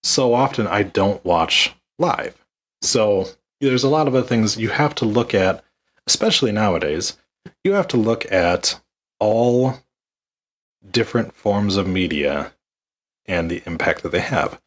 so 0.02 0.34
often 0.34 0.66
I 0.66 0.82
don't 0.82 1.24
watch 1.24 1.74
live. 1.98 2.36
So 2.82 3.28
there's 3.60 3.84
a 3.84 3.88
lot 3.88 4.06
of 4.06 4.14
other 4.14 4.26
things 4.26 4.58
you 4.58 4.68
have 4.68 4.94
to 4.96 5.06
look 5.06 5.32
at, 5.32 5.64
especially 6.06 6.52
nowadays. 6.52 7.16
You 7.64 7.72
have 7.72 7.88
to 7.88 7.96
look 7.96 8.30
at 8.30 8.78
all 9.18 9.78
different 10.90 11.34
forms 11.34 11.76
of 11.76 11.86
media 11.86 12.52
and 13.24 13.50
the 13.50 13.62
impact 13.64 14.02
that 14.02 14.12
they 14.12 14.20
have. 14.20 14.60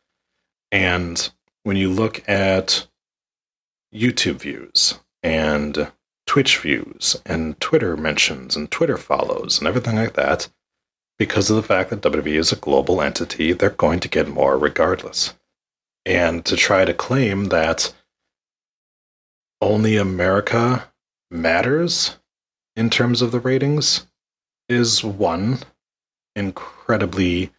And 0.71 1.29
when 1.63 1.77
you 1.77 1.89
look 1.91 2.27
at 2.27 2.87
YouTube 3.93 4.41
views 4.41 4.99
and 5.23 5.91
Twitch 6.25 6.59
views 6.59 7.19
and 7.25 7.59
Twitter 7.59 7.97
mentions 7.97 8.55
and 8.55 8.69
Twitter 8.69 8.97
follows 8.97 9.59
and 9.59 9.67
everything 9.67 9.95
like 9.95 10.13
that, 10.13 10.49
because 11.17 11.49
of 11.49 11.55
the 11.55 11.63
fact 11.63 11.89
that 11.89 12.01
WWE 12.01 12.37
is 12.37 12.51
a 12.51 12.55
global 12.55 13.01
entity, 13.01 13.51
they're 13.51 13.69
going 13.71 13.99
to 13.99 14.07
get 14.07 14.27
more 14.27 14.57
regardless. 14.57 15.33
And 16.05 16.45
to 16.45 16.55
try 16.55 16.85
to 16.85 16.93
claim 16.93 17.45
that 17.45 17.93
only 19.61 19.97
America 19.97 20.89
matters 21.29 22.17
in 22.75 22.89
terms 22.89 23.21
of 23.21 23.31
the 23.31 23.39
ratings 23.39 24.07
is 24.69 25.03
one 25.03 25.59
incredibly 26.35 27.51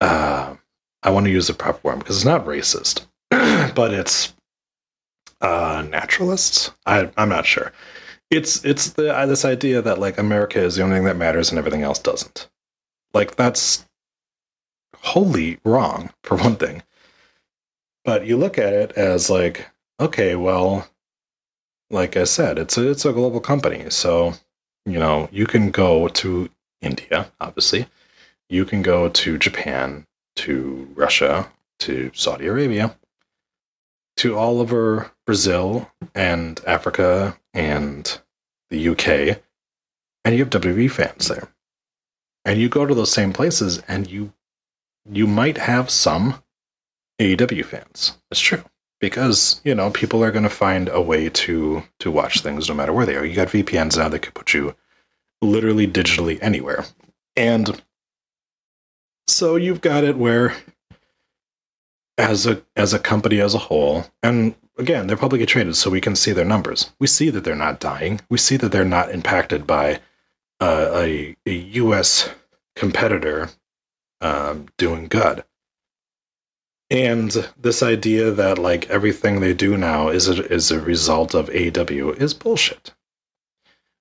uh 0.00 0.54
I 1.02 1.10
want 1.10 1.26
to 1.26 1.32
use 1.32 1.46
the 1.46 1.54
proper 1.54 1.78
word 1.82 2.00
because 2.00 2.16
it's 2.16 2.24
not 2.24 2.44
racist, 2.46 3.06
but 3.30 3.94
it's 3.94 4.34
uh, 5.40 5.84
naturalists. 5.88 6.72
I, 6.86 7.10
I'm 7.16 7.28
not 7.28 7.46
sure. 7.46 7.72
It's 8.30 8.64
it's 8.64 8.90
the 8.90 9.14
uh, 9.14 9.26
this 9.26 9.44
idea 9.44 9.80
that 9.82 9.98
like 9.98 10.18
America 10.18 10.60
is 10.60 10.76
the 10.76 10.82
only 10.82 10.96
thing 10.96 11.04
that 11.04 11.16
matters 11.16 11.50
and 11.50 11.58
everything 11.58 11.82
else 11.82 11.98
doesn't. 11.98 12.48
Like 13.14 13.36
that's 13.36 13.86
wholly 15.02 15.58
wrong 15.64 16.10
for 16.22 16.36
one 16.36 16.56
thing. 16.56 16.82
But 18.04 18.26
you 18.26 18.36
look 18.36 18.58
at 18.58 18.72
it 18.72 18.92
as 18.92 19.30
like, 19.30 19.68
okay, 20.00 20.34
well, 20.36 20.88
like 21.90 22.16
I 22.16 22.24
said, 22.24 22.58
it's 22.58 22.76
a, 22.76 22.90
it's 22.90 23.04
a 23.04 23.12
global 23.12 23.40
company, 23.40 23.90
so 23.90 24.34
you 24.84 24.98
know 24.98 25.28
you 25.32 25.46
can 25.46 25.70
go 25.70 26.08
to 26.08 26.50
India, 26.80 27.30
obviously. 27.40 27.86
You 28.48 28.64
can 28.64 28.82
go 28.82 29.08
to 29.08 29.38
Japan, 29.38 30.06
to 30.36 30.88
Russia, 30.94 31.50
to 31.80 32.10
Saudi 32.14 32.46
Arabia, 32.46 32.96
to 34.16 34.36
all 34.36 34.60
over 34.60 35.10
Brazil 35.26 35.90
and 36.14 36.60
Africa 36.66 37.38
and 37.52 38.20
the 38.70 38.88
UK, 38.88 39.40
and 40.24 40.34
you 40.34 40.38
have 40.38 40.50
WWE 40.50 40.90
fans 40.90 41.28
there. 41.28 41.48
And 42.44 42.60
you 42.60 42.68
go 42.68 42.86
to 42.86 42.94
those 42.94 43.12
same 43.12 43.32
places 43.32 43.82
and 43.88 44.08
you 44.08 44.32
you 45.08 45.26
might 45.26 45.56
have 45.56 45.88
some 45.88 46.42
AEW 47.20 47.64
fans. 47.64 48.18
It's 48.30 48.40
true. 48.40 48.64
Because, 48.98 49.60
you 49.62 49.74
know, 49.74 49.90
people 49.90 50.24
are 50.24 50.30
gonna 50.30 50.48
find 50.48 50.88
a 50.88 51.00
way 51.00 51.28
to 51.28 51.82
to 52.00 52.10
watch 52.10 52.40
things 52.40 52.68
no 52.68 52.74
matter 52.74 52.92
where 52.92 53.06
they 53.06 53.16
are. 53.16 53.24
You 53.24 53.34
got 53.36 53.48
VPNs 53.48 53.98
now 53.98 54.08
that 54.08 54.20
could 54.20 54.34
put 54.34 54.54
you 54.54 54.74
literally 55.42 55.86
digitally 55.86 56.38
anywhere. 56.40 56.84
And 57.36 57.82
so 59.28 59.56
you've 59.56 59.80
got 59.80 60.04
it 60.04 60.16
where 60.16 60.54
as 62.18 62.46
a 62.46 62.62
as 62.74 62.92
a 62.92 62.98
company 62.98 63.40
as 63.40 63.54
a 63.54 63.58
whole. 63.58 64.06
And 64.22 64.54
again 64.78 65.06
they're 65.06 65.16
publicly 65.16 65.46
traded 65.46 65.76
so 65.76 65.90
we 65.90 66.00
can 66.00 66.16
see 66.16 66.32
their 66.32 66.44
numbers. 66.44 66.92
We 66.98 67.06
see 67.06 67.30
that 67.30 67.44
they're 67.44 67.54
not 67.54 67.80
dying. 67.80 68.20
We 68.28 68.38
see 68.38 68.56
that 68.56 68.72
they're 68.72 68.84
not 68.84 69.10
impacted 69.10 69.66
by 69.66 70.00
uh, 70.60 70.90
a, 70.94 71.36
a 71.46 71.52
us 71.52 72.30
competitor 72.74 73.50
um, 74.20 74.66
doing 74.76 75.08
good. 75.08 75.44
And 76.88 77.50
this 77.58 77.82
idea 77.82 78.30
that 78.30 78.58
like 78.58 78.88
everything 78.88 79.40
they 79.40 79.52
do 79.52 79.76
now 79.76 80.08
is 80.08 80.28
a, 80.28 80.46
is 80.52 80.70
a 80.70 80.80
result 80.80 81.34
of 81.34 81.48
AW 81.50 82.10
is 82.12 82.32
bullshit. 82.34 82.94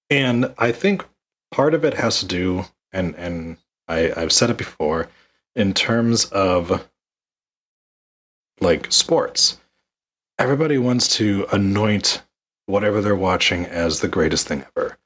And 0.10 0.54
i 0.58 0.72
think 0.72 1.06
part 1.52 1.74
of 1.74 1.84
it 1.86 1.94
has 1.96 2.20
to 2.20 2.26
do 2.26 2.66
and 2.92 3.16
and 3.16 3.58
I, 3.88 4.12
i've 4.16 4.34
said 4.34 4.50
it 4.50 4.58
before 4.58 5.08
in 5.56 5.74
terms 5.74 6.26
of 6.26 6.88
like 8.62 8.92
sports. 8.92 9.60
Everybody 10.38 10.78
wants 10.78 11.08
to 11.18 11.46
anoint 11.52 12.24
whatever 12.66 13.02
they're 13.02 13.16
watching 13.16 13.66
as 13.66 14.00
the 14.00 14.08
greatest 14.08 14.48
thing 14.48 14.66
ever, 14.76 14.98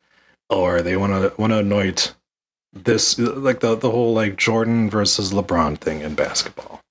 or 0.49 0.81
they 0.81 0.97
want 0.97 1.13
to 1.13 1.41
want 1.41 1.53
to 1.53 1.59
anoint 1.59 2.15
this 2.73 3.17
like 3.19 3.59
the 3.59 3.75
the 3.75 3.91
whole 3.91 4.13
like 4.13 4.37
Jordan 4.37 4.89
versus 4.89 5.31
LeBron 5.31 5.77
thing 5.77 6.01
in 6.01 6.15
basketball, 6.15 6.81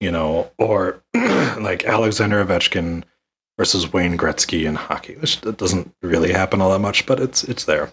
you 0.00 0.10
know, 0.10 0.50
or 0.58 1.02
like 1.14 1.84
Alexander 1.84 2.44
Ovechkin 2.44 3.04
versus 3.58 3.92
Wayne 3.92 4.16
Gretzky 4.16 4.66
in 4.66 4.74
hockey, 4.74 5.16
which 5.16 5.40
doesn't 5.40 5.94
really 6.02 6.32
happen 6.32 6.60
all 6.60 6.70
that 6.70 6.78
much, 6.78 7.06
but 7.06 7.20
it's 7.20 7.44
it's 7.44 7.64
there. 7.64 7.92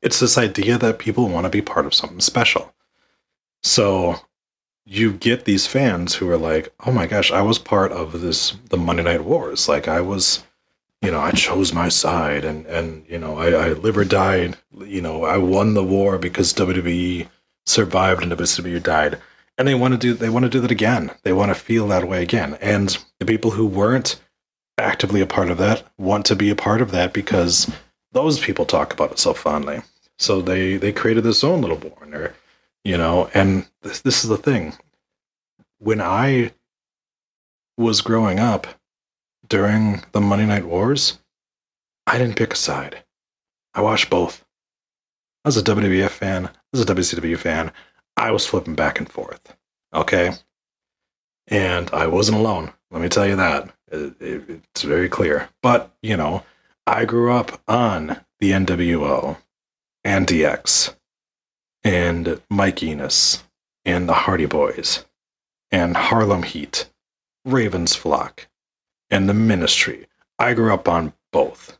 It's 0.00 0.20
this 0.20 0.38
idea 0.38 0.78
that 0.78 0.98
people 0.98 1.28
want 1.28 1.44
to 1.44 1.50
be 1.50 1.62
part 1.62 1.86
of 1.86 1.94
something 1.94 2.20
special. 2.20 2.72
So 3.62 4.20
you 4.88 5.12
get 5.12 5.44
these 5.44 5.66
fans 5.66 6.14
who 6.14 6.30
are 6.30 6.38
like, 6.38 6.72
"Oh 6.86 6.92
my 6.92 7.06
gosh, 7.06 7.30
I 7.30 7.42
was 7.42 7.58
part 7.58 7.92
of 7.92 8.20
this 8.20 8.56
the 8.70 8.78
Monday 8.78 9.02
Night 9.02 9.24
Wars. 9.24 9.68
Like 9.68 9.86
I 9.86 10.00
was, 10.00 10.42
you 11.02 11.10
know, 11.10 11.20
I 11.20 11.32
chose 11.32 11.72
my 11.74 11.88
side, 11.90 12.44
and 12.44 12.64
and 12.66 13.04
you 13.08 13.18
know, 13.18 13.38
I, 13.38 13.50
I 13.50 13.68
live 13.72 13.98
or 13.98 14.04
died. 14.04 14.56
You 14.78 15.02
know, 15.02 15.24
I 15.24 15.36
won 15.36 15.74
the 15.74 15.84
war 15.84 16.18
because 16.18 16.54
WWE 16.54 17.28
survived 17.66 18.22
and 18.22 18.32
WWE 18.32 18.82
died." 18.82 19.18
And 19.58 19.66
they 19.66 19.74
want 19.74 19.92
to 19.92 19.98
do 19.98 20.14
they 20.14 20.30
want 20.30 20.44
to 20.44 20.50
do 20.50 20.60
that 20.60 20.70
again. 20.70 21.10
They 21.22 21.32
want 21.32 21.50
to 21.50 21.54
feel 21.54 21.88
that 21.88 22.08
way 22.08 22.22
again. 22.22 22.56
And 22.60 22.96
the 23.18 23.26
people 23.26 23.50
who 23.52 23.66
weren't 23.66 24.20
actively 24.78 25.20
a 25.20 25.26
part 25.26 25.50
of 25.50 25.58
that 25.58 25.82
want 25.98 26.24
to 26.26 26.36
be 26.36 26.48
a 26.48 26.56
part 26.56 26.80
of 26.80 26.92
that 26.92 27.12
because 27.12 27.70
those 28.12 28.38
people 28.38 28.64
talk 28.64 28.92
about 28.92 29.10
it 29.10 29.18
so 29.18 29.34
fondly. 29.34 29.82
So 30.16 30.40
they 30.40 30.76
they 30.76 30.92
created 30.92 31.24
this 31.24 31.44
own 31.44 31.60
little 31.60 31.76
war, 31.76 31.98
and 32.02 32.12
they're, 32.12 32.34
you 32.88 32.96
know, 32.96 33.28
and 33.34 33.66
this 33.82 34.00
this 34.00 34.24
is 34.24 34.30
the 34.30 34.38
thing. 34.38 34.72
When 35.78 36.00
I 36.00 36.52
was 37.76 38.00
growing 38.00 38.38
up 38.38 38.66
during 39.46 40.02
the 40.12 40.22
Monday 40.22 40.46
Night 40.46 40.64
Wars, 40.64 41.18
I 42.06 42.16
didn't 42.16 42.36
pick 42.36 42.54
a 42.54 42.56
side. 42.56 43.04
I 43.74 43.82
watched 43.82 44.08
both. 44.08 44.42
I 45.44 45.48
was 45.48 45.58
a 45.58 45.62
WWF 45.62 46.10
fan. 46.10 46.46
I 46.46 46.50
was 46.72 46.80
a 46.80 46.86
WCW 46.94 47.36
fan. 47.36 47.72
I 48.16 48.30
was 48.30 48.46
flipping 48.46 48.74
back 48.74 48.98
and 48.98 49.08
forth. 49.12 49.54
Okay. 49.92 50.32
And 51.46 51.90
I 51.90 52.06
wasn't 52.06 52.38
alone. 52.38 52.72
Let 52.90 53.02
me 53.02 53.08
tell 53.10 53.26
you 53.26 53.36
that. 53.36 53.70
It- 53.92 54.20
it- 54.20 54.50
it's 54.50 54.82
very 54.82 55.08
clear. 55.10 55.50
But, 55.62 55.90
you 56.02 56.16
know, 56.16 56.42
I 56.86 57.04
grew 57.04 57.32
up 57.32 57.60
on 57.68 58.24
the 58.40 58.52
NWO 58.52 59.36
and 60.04 60.26
DX 60.26 60.94
and 61.84 62.40
Mike 62.50 62.82
Enos 62.82 63.44
and 63.84 64.08
the 64.08 64.14
Hardy 64.14 64.46
Boys 64.46 65.04
and 65.70 65.96
Harlem 65.96 66.42
Heat, 66.42 66.88
Ravens 67.44 67.94
Flock, 67.94 68.48
and 69.10 69.28
the 69.28 69.34
Ministry. 69.34 70.06
I 70.38 70.54
grew 70.54 70.72
up 70.72 70.88
on 70.88 71.12
both. 71.32 71.78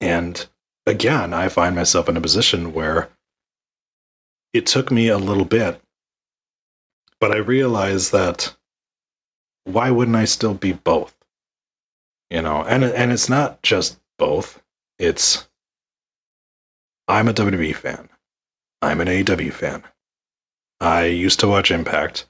And 0.00 0.46
again, 0.86 1.32
I 1.32 1.48
find 1.48 1.74
myself 1.74 2.08
in 2.08 2.16
a 2.16 2.20
position 2.20 2.72
where 2.72 3.10
it 4.52 4.66
took 4.66 4.90
me 4.90 5.08
a 5.08 5.18
little 5.18 5.44
bit, 5.44 5.80
but 7.18 7.32
I 7.32 7.36
realized 7.36 8.12
that 8.12 8.54
why 9.64 9.90
wouldn't 9.90 10.16
I 10.16 10.26
still 10.26 10.54
be 10.54 10.72
both? 10.72 11.14
You 12.30 12.42
know, 12.42 12.64
and 12.64 12.84
and 12.84 13.12
it's 13.12 13.28
not 13.28 13.62
just 13.62 13.98
both. 14.18 14.62
It's 14.98 15.48
I'm 17.08 17.28
a 17.28 17.34
WWE 17.34 17.74
fan. 17.74 18.08
I'm 18.84 19.00
an 19.00 19.08
AEW 19.08 19.52
fan. 19.52 19.82
I 20.80 21.06
used 21.06 21.40
to 21.40 21.48
watch 21.48 21.70
Impact. 21.70 22.26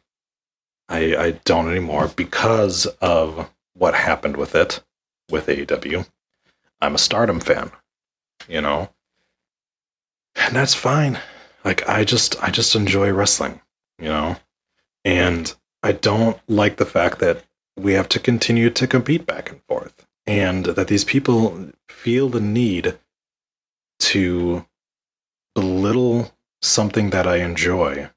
I 0.88 1.16
I 1.16 1.30
don't 1.44 1.70
anymore 1.70 2.08
because 2.14 2.86
of 3.00 3.50
what 3.74 3.94
happened 3.94 4.36
with 4.36 4.54
it 4.54 4.80
with 5.30 5.46
AEW. 5.46 6.06
I'm 6.80 6.94
a 6.94 6.98
Stardom 6.98 7.40
fan, 7.40 7.72
you 8.48 8.60
know. 8.60 8.90
And 10.36 10.54
that's 10.54 10.74
fine. 10.74 11.18
Like 11.64 11.88
I 11.88 12.04
just 12.04 12.40
I 12.42 12.50
just 12.50 12.76
enjoy 12.76 13.12
wrestling, 13.12 13.60
you 13.98 14.08
know. 14.08 14.36
And 15.04 15.54
I 15.82 15.92
don't 15.92 16.38
like 16.48 16.76
the 16.76 16.86
fact 16.86 17.18
that 17.18 17.44
we 17.76 17.94
have 17.94 18.08
to 18.10 18.20
continue 18.20 18.70
to 18.70 18.86
compete 18.86 19.26
back 19.26 19.50
and 19.50 19.60
forth 19.64 20.06
and 20.26 20.66
that 20.66 20.88
these 20.88 21.04
people 21.04 21.70
feel 21.88 22.28
the 22.28 22.40
need 22.40 22.96
to 23.98 24.64
belittle 25.54 26.32
something 26.64 27.10
that 27.10 27.26
I 27.26 27.36
enjoy 27.36 28.10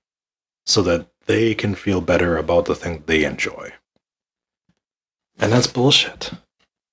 so 0.65 0.81
that 0.83 1.07
they 1.25 1.53
can 1.53 1.75
feel 1.75 2.01
better 2.01 2.37
about 2.37 2.65
the 2.65 2.75
thing 2.75 3.03
they 3.05 3.23
enjoy. 3.23 3.73
And 5.39 5.51
that's 5.51 5.67
bullshit. 5.67 6.31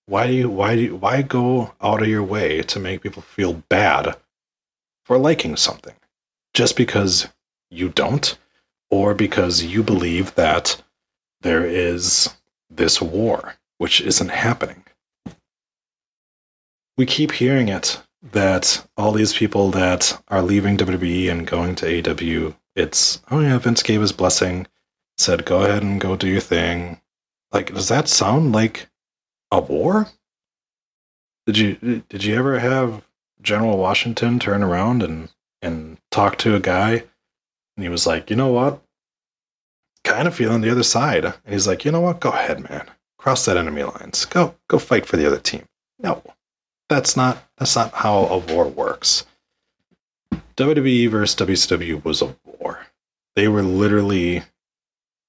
Why 0.06 0.26
do 0.26 0.32
you 0.34 0.50
why 0.50 0.74
do 0.74 0.82
you, 0.82 0.96
why 0.96 1.22
go 1.22 1.74
out 1.80 2.02
of 2.02 2.08
your 2.08 2.22
way 2.22 2.62
to 2.62 2.78
make 2.78 3.02
people 3.02 3.22
feel 3.22 3.54
bad 3.68 4.16
for 5.04 5.16
liking 5.16 5.56
something 5.56 5.94
just 6.52 6.76
because 6.76 7.28
you 7.70 7.88
don't 7.88 8.36
or 8.90 9.14
because 9.14 9.62
you 9.62 9.82
believe 9.82 10.34
that 10.34 10.82
there 11.40 11.64
is 11.64 12.34
this 12.70 13.00
war 13.00 13.54
which 13.78 14.00
isn't 14.00 14.30
happening. 14.30 14.84
We 16.96 17.06
keep 17.06 17.32
hearing 17.32 17.68
it 17.68 18.02
that 18.32 18.86
all 18.96 19.12
these 19.12 19.34
people 19.34 19.70
that 19.72 20.20
are 20.28 20.42
leaving 20.42 20.76
WWE 20.76 21.30
and 21.30 21.46
going 21.46 21.74
to 21.76 22.10
AW, 22.10 22.54
it's 22.74 23.22
oh 23.30 23.40
yeah, 23.40 23.58
Vince 23.58 23.82
gave 23.82 24.00
his 24.00 24.12
blessing, 24.12 24.66
said 25.18 25.44
go 25.44 25.62
ahead 25.62 25.82
and 25.82 26.00
go 26.00 26.16
do 26.16 26.28
your 26.28 26.40
thing. 26.40 27.00
Like, 27.52 27.72
does 27.72 27.88
that 27.88 28.08
sound 28.08 28.52
like 28.52 28.88
a 29.50 29.60
war? 29.60 30.08
Did 31.46 31.58
you 31.58 32.02
did 32.08 32.24
you 32.24 32.36
ever 32.36 32.58
have 32.58 33.04
General 33.42 33.76
Washington 33.76 34.38
turn 34.38 34.62
around 34.62 35.02
and 35.02 35.28
and 35.60 35.98
talk 36.10 36.38
to 36.38 36.56
a 36.56 36.60
guy, 36.60 37.04
and 37.76 37.82
he 37.82 37.88
was 37.88 38.06
like, 38.06 38.30
you 38.30 38.36
know 38.36 38.52
what, 38.52 38.82
kind 40.02 40.26
of 40.26 40.34
feeling 40.34 40.62
the 40.62 40.70
other 40.70 40.82
side, 40.82 41.24
and 41.24 41.34
he's 41.46 41.66
like, 41.66 41.84
you 41.84 41.92
know 41.92 42.00
what, 42.00 42.20
go 42.20 42.30
ahead, 42.30 42.68
man, 42.68 42.90
cross 43.18 43.44
that 43.44 43.56
enemy 43.56 43.82
lines, 43.82 44.24
go 44.24 44.54
go 44.68 44.78
fight 44.78 45.06
for 45.06 45.16
the 45.16 45.26
other 45.26 45.38
team. 45.38 45.66
No, 45.98 46.22
that's 46.88 47.16
not 47.16 47.44
that's 47.56 47.76
not 47.76 47.92
how 47.92 48.26
a 48.26 48.38
war 48.38 48.66
works. 48.66 49.24
WWE 50.56 51.10
versus 51.10 51.36
WCW 51.36 52.04
was 52.04 52.22
a 52.22 52.36
war. 52.44 52.86
They 53.34 53.48
were 53.48 53.62
literally 53.62 54.44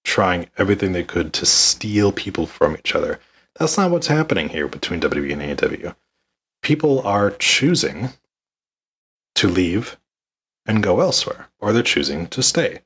trying 0.04 0.48
everything 0.58 0.94
they 0.94 1.04
could 1.04 1.34
to 1.34 1.46
steal 1.46 2.12
people 2.12 2.46
from 2.46 2.76
each 2.78 2.96
other. 2.96 3.20
That's 3.60 3.78
not 3.78 3.90
what's 3.90 4.08
happening 4.08 4.50
here 4.50 4.68
between 4.68 5.02
WWE 5.02 5.34
and 5.34 5.60
AEW. 5.60 5.96
People 6.62 7.02
are 7.02 7.32
choosing 7.32 8.10
to 9.36 9.48
leave 9.48 9.98
and 10.66 10.84
go 10.84 11.00
elsewhere, 11.00 11.50
or 11.60 11.74
they're 11.74 11.84
choosing 11.84 12.28
to 12.28 12.44
stay. 12.44 12.82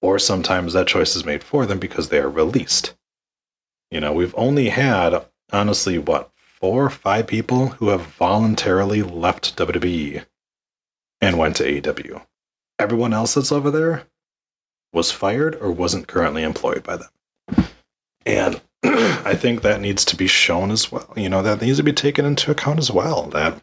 Or 0.00 0.18
sometimes 0.18 0.72
that 0.72 0.88
choice 0.88 1.14
is 1.14 1.24
made 1.24 1.44
for 1.44 1.66
them 1.66 1.78
because 1.78 2.08
they 2.08 2.18
are 2.18 2.28
released. 2.28 2.94
You 3.90 4.00
know, 4.00 4.12
we've 4.12 4.34
only 4.36 4.70
had, 4.70 5.24
honestly, 5.52 5.98
what, 5.98 6.30
four 6.62 6.84
or 6.84 6.90
five 6.90 7.26
people 7.26 7.66
who 7.66 7.88
have 7.88 8.02
voluntarily 8.02 9.02
left 9.02 9.56
WWE 9.56 10.24
and 11.20 11.36
went 11.36 11.56
to 11.56 11.64
AEW. 11.64 12.24
Everyone 12.78 13.12
else 13.12 13.34
that's 13.34 13.50
over 13.50 13.68
there 13.68 14.04
was 14.92 15.10
fired 15.10 15.56
or 15.56 15.72
wasn't 15.72 16.06
currently 16.06 16.44
employed 16.44 16.84
by 16.84 16.98
them. 16.98 17.66
And 18.24 18.60
I 18.84 19.34
think 19.34 19.62
that 19.62 19.80
needs 19.80 20.04
to 20.04 20.16
be 20.16 20.28
shown 20.28 20.70
as 20.70 20.92
well. 20.92 21.12
You 21.16 21.28
know, 21.28 21.42
that 21.42 21.60
needs 21.60 21.78
to 21.78 21.82
be 21.82 21.92
taken 21.92 22.24
into 22.24 22.52
account 22.52 22.78
as 22.78 22.92
well. 22.92 23.24
That, 23.24 23.60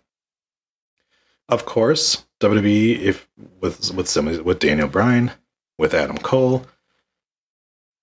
of 1.48 1.66
course, 1.66 2.26
WWE, 2.42 3.00
if 3.00 3.30
with 3.62 3.94
with 3.94 4.10
somebody 4.10 4.42
with 4.42 4.60
Daniel 4.60 4.90
Bryan, 4.90 5.32
with 5.78 5.94
Adam 5.94 6.18
Cole, 6.18 6.66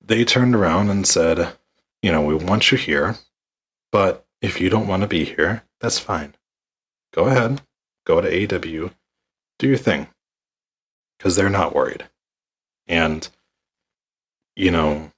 they 0.03 0.25
turned 0.25 0.55
around 0.55 0.89
and 0.89 1.07
said, 1.07 1.53
you 2.03 2.11
know, 2.11 2.23
we 2.23 2.35
want 2.35 2.73
you 2.73 2.79
here, 2.79 3.17
but 3.93 4.26
if 4.40 4.61
you 4.61 4.68
don't 4.68 4.88
want 4.88 5.03
to 5.03 5.09
be 5.09 5.25
here, 5.25 5.64
that's 5.81 5.99
fine. 5.99 6.35
Go 7.12 7.27
ahead, 7.27 7.62
go 8.07 8.20
to 8.20 8.29
AW, 8.29 8.90
do 9.59 9.68
your 9.68 9.77
thing, 9.77 10.09
because 11.18 11.37
they're 11.37 11.49
not 11.49 11.75
worried. 11.75 12.05
And 12.87 13.29
you 14.55 14.70
know, 14.70 15.12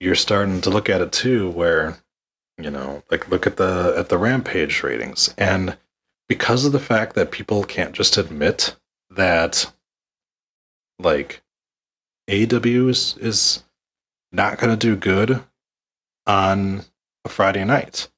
you're 0.00 0.14
starting 0.14 0.60
to 0.62 0.70
look 0.70 0.88
at 0.88 1.00
it 1.00 1.12
too, 1.12 1.50
where 1.50 1.98
you 2.58 2.70
know, 2.70 3.02
like 3.10 3.30
look 3.30 3.46
at 3.46 3.56
the 3.56 3.94
at 3.96 4.08
the 4.08 4.18
Rampage 4.18 4.82
ratings, 4.82 5.34
and 5.38 5.76
because 6.28 6.64
of 6.64 6.72
the 6.72 6.80
fact 6.80 7.14
that 7.14 7.30
people 7.30 7.62
can't 7.64 7.92
just 7.92 8.16
admit 8.16 8.76
that, 9.10 9.70
like, 10.98 11.42
AW 12.26 12.88
is, 12.88 13.16
is 13.18 13.64
not 14.30 14.58
going 14.58 14.70
to 14.70 14.76
do 14.76 14.96
good 14.96 15.42
on 16.26 16.84
a 17.24 17.28
Friday 17.28 17.64
night. 17.64 18.08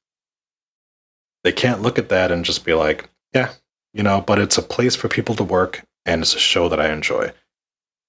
They 1.45 1.51
can't 1.51 1.83
look 1.83 1.99
at 1.99 2.09
that 2.09 2.31
and 2.31 2.43
just 2.43 2.65
be 2.65 2.73
like, 2.73 3.07
yeah, 3.31 3.51
you 3.93 4.01
know, 4.01 4.19
but 4.19 4.39
it's 4.39 4.57
a 4.57 4.63
place 4.63 4.95
for 4.95 5.07
people 5.07 5.35
to 5.35 5.43
work 5.43 5.85
and 6.03 6.23
it's 6.23 6.33
a 6.33 6.39
show 6.39 6.67
that 6.69 6.79
I 6.79 6.91
enjoy. 6.91 7.33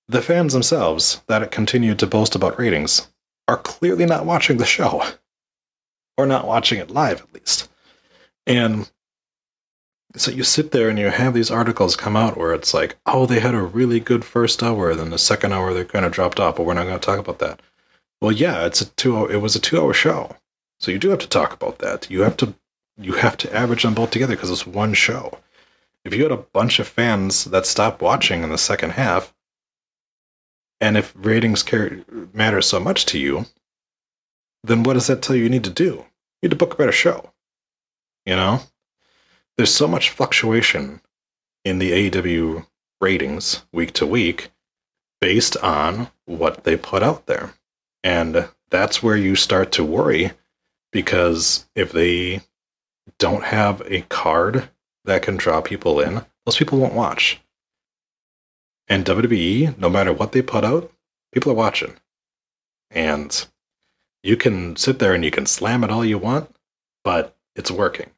The 0.08 0.22
fans 0.22 0.54
themselves 0.54 1.20
that 1.26 1.50
continue 1.50 1.94
to 1.96 2.06
boast 2.06 2.34
about 2.34 2.58
ratings 2.58 3.08
are 3.46 3.58
clearly 3.58 4.06
not 4.06 4.24
watching 4.24 4.56
the 4.56 4.64
show, 4.64 5.04
or 6.16 6.24
not 6.24 6.46
watching 6.46 6.78
it 6.78 6.90
live 6.90 7.20
at 7.20 7.34
least. 7.34 7.68
And 8.46 8.90
so 10.16 10.30
you 10.30 10.42
sit 10.42 10.70
there 10.70 10.88
and 10.88 10.98
you 10.98 11.10
have 11.10 11.34
these 11.34 11.50
articles 11.50 11.94
come 11.94 12.16
out 12.16 12.38
where 12.38 12.54
it's 12.54 12.72
like, 12.72 12.96
oh, 13.04 13.26
they 13.26 13.40
had 13.40 13.54
a 13.54 13.60
really 13.60 14.00
good 14.00 14.24
first 14.24 14.62
hour, 14.62 14.94
then 14.94 15.10
the 15.10 15.18
second 15.18 15.52
hour 15.52 15.74
they 15.74 15.84
kind 15.84 16.06
of 16.06 16.12
dropped 16.12 16.40
off, 16.40 16.56
but 16.56 16.64
we're 16.64 16.72
not 16.72 16.86
going 16.86 16.98
to 16.98 17.04
talk 17.04 17.18
about 17.18 17.38
that. 17.40 17.60
Well, 18.22 18.32
yeah, 18.32 18.64
it's 18.64 18.80
a 18.80 18.86
two. 18.86 19.26
It 19.26 19.42
was 19.42 19.54
a 19.54 19.60
two-hour 19.60 19.92
show, 19.92 20.36
so 20.80 20.90
you 20.90 20.98
do 20.98 21.10
have 21.10 21.18
to 21.18 21.28
talk 21.28 21.52
about 21.52 21.80
that. 21.80 22.10
You 22.10 22.22
have 22.22 22.38
to 22.38 22.54
you 22.98 23.14
have 23.14 23.36
to 23.38 23.54
average 23.54 23.82
them 23.82 23.94
both 23.94 24.10
together 24.10 24.34
because 24.34 24.50
it's 24.50 24.66
one 24.66 24.94
show. 24.94 25.38
If 26.04 26.14
you 26.14 26.22
had 26.22 26.32
a 26.32 26.36
bunch 26.36 26.78
of 26.78 26.88
fans 26.88 27.44
that 27.46 27.66
stopped 27.66 28.00
watching 28.00 28.42
in 28.42 28.50
the 28.50 28.58
second 28.58 28.90
half, 28.90 29.34
and 30.80 30.96
if 30.96 31.12
ratings 31.16 31.62
care, 31.62 32.04
matter 32.32 32.60
so 32.62 32.78
much 32.78 33.06
to 33.06 33.18
you, 33.18 33.46
then 34.62 34.82
what 34.82 34.94
does 34.94 35.06
that 35.06 35.22
tell 35.22 35.36
you 35.36 35.44
you 35.44 35.48
need 35.48 35.64
to 35.64 35.70
do? 35.70 35.84
You 35.84 36.04
need 36.44 36.50
to 36.50 36.56
book 36.56 36.74
a 36.74 36.76
better 36.76 36.92
show. 36.92 37.32
You 38.24 38.36
know, 38.36 38.60
there's 39.56 39.74
so 39.74 39.88
much 39.88 40.10
fluctuation 40.10 41.00
in 41.64 41.78
the 41.78 42.10
AEW 42.10 42.66
ratings 43.00 43.62
week 43.72 43.92
to 43.94 44.06
week 44.06 44.50
based 45.20 45.56
on 45.58 46.08
what 46.24 46.64
they 46.64 46.76
put 46.76 47.02
out 47.02 47.26
there. 47.26 47.54
And 48.04 48.48
that's 48.70 49.02
where 49.02 49.16
you 49.16 49.36
start 49.36 49.72
to 49.72 49.84
worry 49.84 50.32
because 50.92 51.66
if 51.74 51.92
they 51.92 52.42
don't 53.18 53.44
have 53.44 53.82
a 53.86 54.02
card 54.02 54.68
that 55.04 55.22
can 55.22 55.36
draw 55.36 55.60
people 55.60 56.00
in, 56.00 56.24
those 56.44 56.56
people 56.56 56.78
won't 56.78 56.94
watch. 56.94 57.40
And 58.88 59.04
WWE, 59.04 59.78
no 59.78 59.88
matter 59.88 60.12
what 60.12 60.32
they 60.32 60.42
put 60.42 60.64
out, 60.64 60.92
people 61.32 61.52
are 61.52 61.56
watching. 61.56 61.94
And 62.90 63.46
you 64.22 64.36
can 64.36 64.76
sit 64.76 64.98
there 64.98 65.12
and 65.14 65.24
you 65.24 65.30
can 65.30 65.46
slam 65.46 65.84
it 65.84 65.90
all 65.90 66.04
you 66.04 66.18
want, 66.18 66.54
but 67.04 67.36
it's 67.54 67.70
working. 67.70 68.10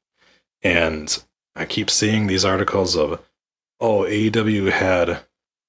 And 0.63 1.23
I 1.55 1.65
keep 1.65 1.91
seeing 1.91 2.27
these 2.27 2.45
articles 2.45 2.97
of, 2.97 3.23
oh, 3.81 4.01
AEW 4.03 4.71
had, 4.73 5.21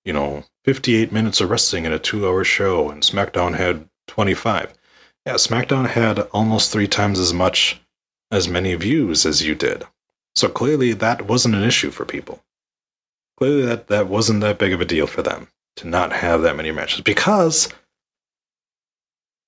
you 0.03 0.13
know, 0.13 0.43
58 0.65 1.11
minutes 1.11 1.41
of 1.41 1.49
wrestling 1.49 1.85
in 1.85 1.93
a 1.93 1.99
two 1.99 2.27
hour 2.27 2.43
show, 2.43 2.89
and 2.89 3.03
SmackDown 3.03 3.55
had 3.55 3.89
25. 4.07 4.73
Yeah, 5.25 5.33
SmackDown 5.33 5.87
had 5.87 6.19
almost 6.31 6.71
three 6.71 6.87
times 6.87 7.19
as 7.19 7.33
much, 7.33 7.81
as 8.31 8.47
many 8.47 8.75
views 8.75 9.25
as 9.25 9.45
you 9.45 9.55
did. 9.55 9.85
So 10.35 10.47
clearly 10.47 10.93
that 10.93 11.27
wasn't 11.27 11.55
an 11.55 11.63
issue 11.63 11.91
for 11.91 12.05
people. 12.05 12.43
Clearly 13.37 13.65
that, 13.65 13.87
that 13.87 14.07
wasn't 14.07 14.41
that 14.41 14.59
big 14.59 14.73
of 14.73 14.81
a 14.81 14.85
deal 14.85 15.07
for 15.07 15.21
them 15.21 15.47
to 15.77 15.87
not 15.87 16.11
have 16.11 16.41
that 16.41 16.55
many 16.55 16.71
matches 16.71 17.01
because, 17.01 17.69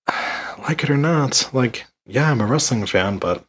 like 0.59 0.83
it 0.83 0.89
or 0.89 0.97
not, 0.97 1.49
like, 1.53 1.85
yeah, 2.05 2.31
I'm 2.31 2.41
a 2.41 2.45
wrestling 2.45 2.85
fan, 2.85 3.17
but 3.17 3.45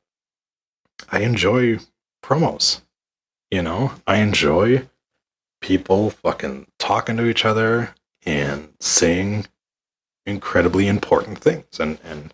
I 1.11 1.21
enjoy 1.21 1.79
promos. 2.23 2.81
You 3.51 3.63
know, 3.63 3.93
I 4.07 4.17
enjoy 4.17 4.89
people 5.61 6.11
fucking 6.11 6.67
talking 6.79 7.17
to 7.17 7.27
each 7.27 7.45
other 7.45 7.95
and 8.25 8.73
saying 8.81 9.47
incredibly 10.27 10.89
important 10.89 11.39
things. 11.39 11.79
And 11.79 11.99
and 12.05 12.33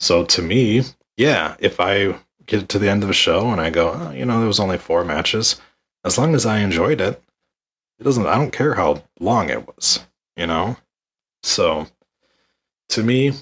so 0.00 0.24
to 0.24 0.42
me, 0.42 0.82
yeah, 1.18 1.56
if 1.58 1.80
I 1.80 2.14
get 2.46 2.68
to 2.70 2.78
the 2.78 2.88
end 2.88 3.02
of 3.02 3.10
a 3.10 3.14
show 3.14 3.50
and 3.50 3.60
I 3.60 3.68
go, 3.68 3.92
oh, 3.92 4.12
you 4.12 4.24
know, 4.24 4.38
there 4.38 4.46
was 4.46 4.60
only 4.60 4.78
four 4.78 5.04
matches, 5.04 5.60
as 6.04 6.16
long 6.16 6.34
as 6.34 6.46
I 6.46 6.60
enjoyed 6.60 7.00
it, 7.00 7.20
it 7.98 8.04
doesn't. 8.04 8.26
I 8.26 8.36
don't 8.36 8.52
care 8.52 8.74
how 8.74 9.02
long 9.20 9.50
it 9.50 9.66
was. 9.66 10.06
You 10.36 10.46
know, 10.46 10.76
so 11.42 11.88
to 12.90 13.02
me, 13.02 13.32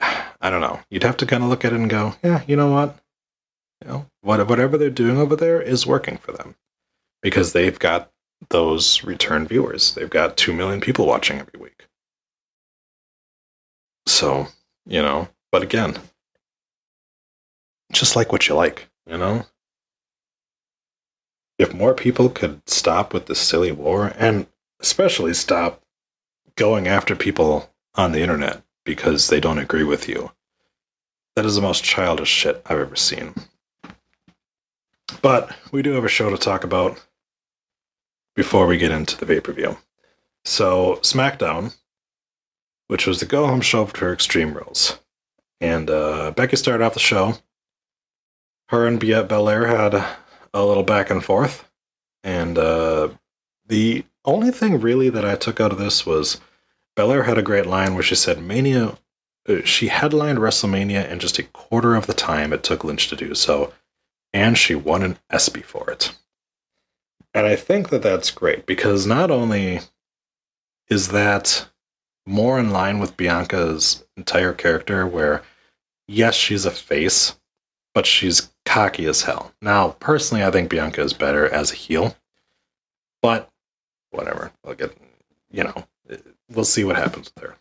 I 0.00 0.48
don't 0.48 0.60
know. 0.60 0.78
You'd 0.88 1.02
have 1.02 1.16
to 1.18 1.26
kind 1.26 1.42
of 1.42 1.50
look 1.50 1.64
at 1.64 1.72
it 1.72 1.80
and 1.80 1.90
go, 1.90 2.14
yeah, 2.22 2.42
you 2.46 2.54
know 2.54 2.70
what? 2.70 2.96
You 3.82 3.88
know, 3.88 4.06
what, 4.20 4.46
whatever 4.48 4.78
they're 4.78 4.88
doing 4.88 5.18
over 5.18 5.34
there 5.34 5.60
is 5.60 5.86
working 5.86 6.16
for 6.18 6.30
them 6.30 6.54
because 7.22 7.52
they've 7.52 7.78
got 7.78 8.12
those 8.50 9.02
return 9.02 9.48
viewers. 9.48 9.94
They've 9.94 10.08
got 10.08 10.36
2 10.36 10.52
million 10.54 10.80
people 10.80 11.06
watching 11.06 11.40
every 11.40 11.58
week. 11.60 11.88
So, 14.06 14.46
you 14.86 15.02
know, 15.02 15.28
but 15.50 15.62
again, 15.62 15.98
just 17.92 18.16
like 18.16 18.32
what 18.32 18.48
you 18.48 18.54
like, 18.54 18.88
you 19.06 19.18
know? 19.18 19.46
If 21.58 21.74
more 21.74 21.94
people 21.94 22.30
could 22.30 22.62
stop 22.68 23.12
with 23.12 23.26
this 23.26 23.38
silly 23.38 23.72
war 23.72 24.12
and 24.16 24.46
especially 24.80 25.34
stop 25.34 25.82
going 26.56 26.86
after 26.88 27.14
people 27.14 27.70
on 27.94 28.12
the 28.12 28.20
internet 28.20 28.62
because 28.84 29.28
they 29.28 29.40
don't 29.40 29.58
agree 29.58 29.84
with 29.84 30.08
you, 30.08 30.32
that 31.36 31.44
is 31.44 31.56
the 31.56 31.62
most 31.62 31.84
childish 31.84 32.28
shit 32.28 32.62
I've 32.66 32.78
ever 32.78 32.96
seen. 32.96 33.34
But 35.22 35.54
we 35.70 35.82
do 35.82 35.92
have 35.92 36.04
a 36.04 36.08
show 36.08 36.30
to 36.30 36.38
talk 36.38 36.64
about 36.64 37.00
before 38.34 38.66
we 38.66 38.78
get 38.78 38.92
into 38.92 39.16
the 39.16 39.26
pay 39.26 39.40
per 39.40 39.52
view. 39.52 39.76
So, 40.44 40.96
SmackDown, 41.02 41.76
which 42.86 43.06
was 43.06 43.20
the 43.20 43.26
go 43.26 43.46
home 43.46 43.60
show 43.60 43.84
for 43.84 44.12
Extreme 44.12 44.54
Rules. 44.54 44.98
And 45.60 45.90
uh, 45.90 46.30
Becky 46.30 46.56
started 46.56 46.82
off 46.84 46.94
the 46.94 47.00
show. 47.00 47.34
Her 48.70 48.86
and 48.86 49.00
Bianca 49.00 49.26
Belair 49.26 49.66
had 49.66 49.94
a 50.54 50.64
little 50.64 50.84
back 50.84 51.10
and 51.10 51.24
forth. 51.24 51.68
And 52.22 52.56
uh, 52.56 53.08
the 53.66 54.04
only 54.24 54.52
thing 54.52 54.80
really 54.80 55.10
that 55.10 55.24
I 55.24 55.34
took 55.34 55.60
out 55.60 55.72
of 55.72 55.78
this 55.78 56.06
was 56.06 56.40
Belair 56.94 57.24
had 57.24 57.36
a 57.36 57.42
great 57.42 57.66
line 57.66 57.94
where 57.94 58.02
she 58.04 58.14
said, 58.14 58.40
Mania, 58.40 58.96
uh, 59.48 59.62
she 59.64 59.88
headlined 59.88 60.38
WrestleMania 60.38 61.10
in 61.10 61.18
just 61.18 61.38
a 61.38 61.42
quarter 61.42 61.96
of 61.96 62.06
the 62.06 62.14
time 62.14 62.52
it 62.52 62.62
took 62.62 62.84
Lynch 62.84 63.08
to 63.08 63.16
do 63.16 63.34
so 63.34 63.72
and 64.32 64.56
she 64.56 64.76
won 64.76 65.02
an 65.02 65.18
ESPY 65.30 65.62
for 65.62 65.90
it. 65.90 66.16
And 67.34 67.46
I 67.46 67.56
think 67.56 67.88
that 67.88 68.02
that's 68.02 68.30
great 68.30 68.66
because 68.66 69.04
not 69.04 69.32
only 69.32 69.80
is 70.88 71.08
that 71.08 71.66
more 72.24 72.56
in 72.56 72.70
line 72.70 73.00
with 73.00 73.16
Bianca's 73.16 74.04
entire 74.16 74.52
character, 74.52 75.06
where 75.06 75.42
yes, 76.06 76.34
she's 76.36 76.64
a 76.64 76.70
face, 76.70 77.36
but 77.94 78.06
she's 78.06 78.52
cocky 78.70 79.06
as 79.06 79.22
hell. 79.22 79.52
Now, 79.60 79.96
personally, 79.98 80.44
I 80.44 80.50
think 80.52 80.70
Bianca 80.70 81.02
is 81.02 81.12
better 81.12 81.48
as 81.52 81.72
a 81.72 81.74
heel, 81.74 82.16
but 83.20 83.50
whatever. 84.10 84.52
I'll 84.64 84.74
get, 84.74 84.96
you 85.50 85.64
know, 85.64 85.84
we'll 86.48 86.64
see 86.64 86.84
what 86.84 86.96
happens 86.96 87.32
with 87.34 87.44
her. 87.44 87.56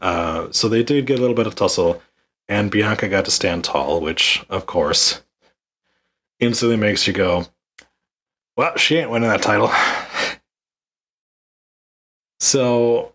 Uh, 0.00 0.48
so 0.50 0.68
they 0.68 0.82
did 0.82 1.06
get 1.06 1.18
a 1.18 1.20
little 1.20 1.36
bit 1.36 1.46
of 1.46 1.54
tussle, 1.54 2.02
and 2.48 2.72
Bianca 2.72 3.08
got 3.08 3.24
to 3.26 3.30
stand 3.30 3.62
tall, 3.62 4.00
which, 4.00 4.44
of 4.50 4.66
course, 4.66 5.22
instantly 6.40 6.76
makes 6.76 7.06
you 7.06 7.12
go, 7.12 7.46
well, 8.56 8.76
she 8.76 8.96
ain't 8.96 9.10
winning 9.10 9.28
that 9.28 9.42
title. 9.42 9.70
so, 12.40 13.14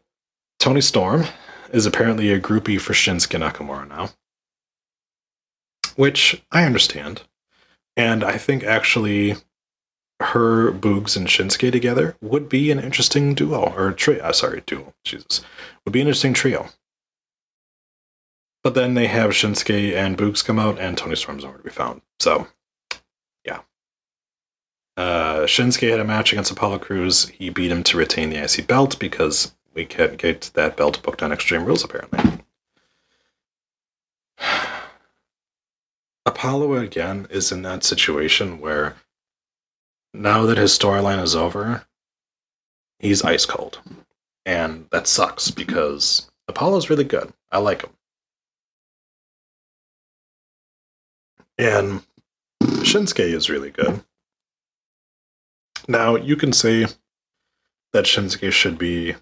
Toni 0.59 0.81
Storm 0.81 1.25
is 1.71 1.85
apparently 1.85 2.31
a 2.31 2.39
groupie 2.39 2.79
for 2.79 2.93
Shinsuke 2.93 3.37
Nakamura 3.37 3.87
now, 3.87 4.11
which 5.97 6.41
I 6.51 6.63
understand. 6.63 7.23
And 7.97 8.23
I 8.23 8.37
think 8.37 8.63
actually 8.63 9.35
her 10.19 10.71
Boogs 10.71 11.17
and 11.17 11.27
Shinsuke 11.27 11.71
together 11.71 12.15
would 12.21 12.47
be 12.47 12.71
an 12.71 12.79
interesting 12.79 13.33
duo, 13.33 13.73
or 13.75 13.91
trio. 13.91 14.23
Uh, 14.23 14.31
sorry, 14.31 14.63
duo. 14.65 14.93
Jesus. 15.03 15.41
Would 15.83 15.91
be 15.91 16.01
an 16.01 16.07
interesting 16.07 16.33
trio. 16.33 16.69
But 18.63 18.73
then 18.73 18.93
they 18.93 19.07
have 19.07 19.31
Shinsuke 19.31 19.93
and 19.95 20.17
Boogs 20.17 20.43
come 20.45 20.59
out, 20.59 20.79
and 20.79 20.97
Toni 20.97 21.15
Storm's 21.15 21.43
nowhere 21.43 21.57
to 21.57 21.63
be 21.63 21.69
found. 21.69 22.01
So 22.19 22.47
yeah. 23.45 23.59
uh, 24.95 25.41
Shinsuke 25.41 25.89
had 25.89 25.99
a 25.99 26.05
match 26.05 26.31
against 26.31 26.51
Apollo 26.51 26.79
Crews. 26.79 27.27
He 27.29 27.49
beat 27.49 27.71
him 27.71 27.83
to 27.83 27.97
retain 27.97 28.29
the 28.29 28.43
IC 28.43 28.67
belt 28.67 28.99
because 28.99 29.53
we 29.73 29.85
can't 29.85 30.17
get 30.17 30.51
that 30.55 30.77
belt 30.77 31.01
booked 31.03 31.21
on 31.21 31.31
Extreme 31.31 31.65
Rules, 31.65 31.83
apparently. 31.83 32.43
Apollo, 36.27 36.73
again, 36.73 37.25
is 37.29 37.53
in 37.53 37.61
that 37.61 37.85
situation 37.85 38.59
where 38.59 38.97
now 40.13 40.45
that 40.45 40.57
his 40.57 40.77
storyline 40.77 41.23
is 41.23 41.33
over, 41.33 41.85
he's 42.99 43.23
ice 43.23 43.45
cold. 43.45 43.79
And 44.45 44.87
that 44.91 45.07
sucks 45.07 45.51
because 45.51 46.29
Apollo's 46.49 46.89
really 46.89 47.05
good. 47.05 47.31
I 47.49 47.59
like 47.59 47.81
him. 47.81 47.91
And 51.57 52.03
Shinsuke 52.61 53.19
is 53.19 53.49
really 53.49 53.71
good. 53.71 54.03
Now, 55.87 56.17
you 56.17 56.35
can 56.35 56.51
say 56.51 56.87
that 57.93 58.03
Shinsuke 58.03 58.51
should 58.51 58.77
be 58.77 59.15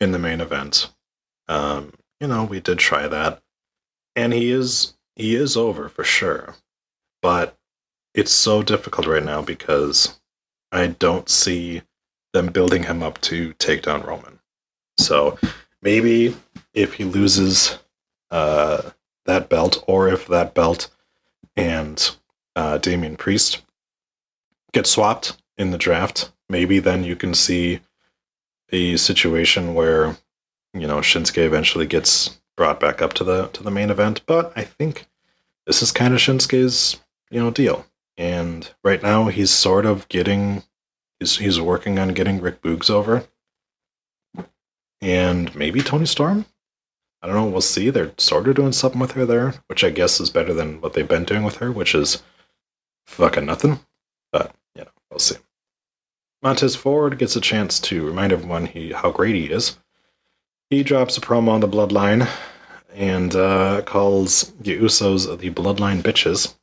in 0.00 0.10
the 0.10 0.18
main 0.18 0.40
event. 0.40 0.90
Um, 1.46 1.92
you 2.20 2.26
know, 2.26 2.42
we 2.42 2.58
did 2.58 2.80
try 2.80 3.06
that. 3.06 3.40
And 4.16 4.32
he 4.32 4.50
is 4.50 4.94
he 5.18 5.34
is 5.34 5.56
over 5.56 5.90
for 5.90 6.04
sure. 6.04 6.54
But 7.20 7.54
it's 8.14 8.32
so 8.32 8.62
difficult 8.62 9.06
right 9.06 9.22
now 9.22 9.42
because 9.42 10.18
I 10.72 10.86
don't 10.86 11.28
see 11.28 11.82
them 12.32 12.46
building 12.46 12.84
him 12.84 13.02
up 13.02 13.20
to 13.22 13.52
take 13.54 13.82
down 13.82 14.02
Roman. 14.02 14.38
So 14.98 15.38
maybe 15.82 16.34
if 16.72 16.94
he 16.94 17.04
loses 17.04 17.78
uh, 18.30 18.90
that 19.26 19.50
belt, 19.50 19.84
or 19.86 20.08
if 20.08 20.26
that 20.28 20.54
belt 20.54 20.88
and 21.56 22.10
uh, 22.56 22.78
Damian 22.78 23.16
Priest 23.16 23.62
get 24.72 24.86
swapped, 24.86 25.36
in 25.58 25.72
the 25.72 25.78
draft, 25.78 26.30
maybe 26.48 26.78
then 26.78 27.04
you 27.04 27.16
can 27.16 27.34
see 27.34 27.80
a 28.70 28.96
situation 28.96 29.74
where 29.74 30.16
you 30.72 30.86
know 30.86 30.98
Shinsuke 30.98 31.44
eventually 31.44 31.86
gets 31.86 32.38
brought 32.58 32.80
back 32.80 33.00
up 33.00 33.14
to 33.14 33.24
the 33.24 33.46
to 33.54 33.62
the 33.62 33.70
main 33.70 33.88
event. 33.88 34.20
But 34.26 34.52
I 34.54 34.64
think 34.64 35.06
this 35.64 35.80
is 35.80 35.92
kind 35.92 36.12
of 36.12 36.20
Shinsuke's 36.20 37.00
you 37.30 37.40
know 37.40 37.50
deal, 37.50 37.86
and 38.18 38.70
right 38.84 39.02
now 39.02 39.28
he's 39.28 39.50
sort 39.50 39.86
of 39.86 40.06
getting 40.08 40.64
he's 41.18 41.38
he's 41.38 41.58
working 41.58 41.98
on 41.98 42.08
getting 42.08 42.42
Rick 42.42 42.60
Boogs 42.60 42.90
over, 42.90 43.26
and 45.00 45.54
maybe 45.54 45.80
Toni 45.80 46.04
Storm. 46.04 46.44
I 47.22 47.26
don't 47.26 47.36
know. 47.36 47.46
We'll 47.46 47.60
see. 47.62 47.90
They're 47.90 48.12
sort 48.18 48.46
of 48.46 48.56
doing 48.56 48.72
something 48.72 49.00
with 49.00 49.12
her 49.12 49.24
there, 49.24 49.54
which 49.68 49.82
I 49.82 49.90
guess 49.90 50.20
is 50.20 50.30
better 50.30 50.52
than 50.52 50.80
what 50.80 50.92
they've 50.92 51.08
been 51.08 51.24
doing 51.24 51.42
with 51.42 51.56
her, 51.56 51.72
which 51.72 51.94
is 51.94 52.22
fucking 53.06 53.46
nothing. 53.46 53.80
But 54.30 54.54
you 54.74 54.82
know, 54.82 54.90
we'll 55.10 55.18
see. 55.18 55.36
Montez 56.42 56.76
Ford 56.76 57.18
gets 57.18 57.34
a 57.34 57.40
chance 57.40 57.80
to 57.80 58.06
remind 58.06 58.32
everyone 58.32 58.66
he 58.66 58.92
how 58.92 59.10
great 59.10 59.34
he 59.34 59.46
is. 59.46 59.78
He 60.70 60.82
drops 60.82 61.16
a 61.16 61.22
promo 61.22 61.48
on 61.48 61.60
the 61.60 61.68
Bloodline 61.68 62.28
and 62.92 63.34
uh, 63.34 63.80
calls 63.82 64.52
the 64.60 64.78
Usos 64.78 65.38
the 65.38 65.50
Bloodline 65.50 66.02
bitches. 66.02 66.56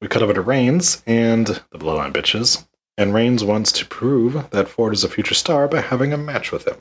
We 0.00 0.06
cut 0.06 0.22
over 0.22 0.34
to 0.34 0.40
Reigns 0.40 1.02
and 1.04 1.46
the 1.46 1.78
Bloodline 1.78 2.12
bitches, 2.12 2.64
and 2.96 3.12
Reigns 3.12 3.42
wants 3.42 3.72
to 3.72 3.86
prove 3.86 4.50
that 4.50 4.68
Ford 4.68 4.92
is 4.92 5.02
a 5.02 5.08
future 5.08 5.34
star 5.34 5.66
by 5.66 5.80
having 5.80 6.12
a 6.12 6.16
match 6.16 6.52
with 6.52 6.66
him. 6.66 6.76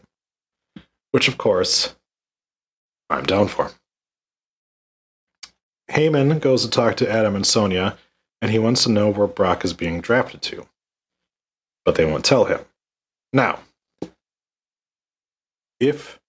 Which, 1.09 1.27
of 1.27 1.39
course, 1.39 1.95
I'm 3.09 3.25
down 3.25 3.47
for. 3.47 3.71
Heyman 5.89 6.39
goes 6.39 6.63
to 6.63 6.69
talk 6.69 6.97
to 6.97 7.11
Adam 7.11 7.35
and 7.35 7.45
Sonya, 7.45 7.97
and 8.41 8.51
he 8.51 8.59
wants 8.59 8.83
to 8.83 8.91
know 8.91 9.09
where 9.09 9.27
Brock 9.27 9.65
is 9.65 9.73
being 9.73 10.01
drafted 10.01 10.41
to. 10.43 10.67
But 11.83 11.95
they 11.95 12.05
won't 12.05 12.25
tell 12.25 12.45
him. 12.45 12.59
Now, 13.33 13.59
if 15.81 16.19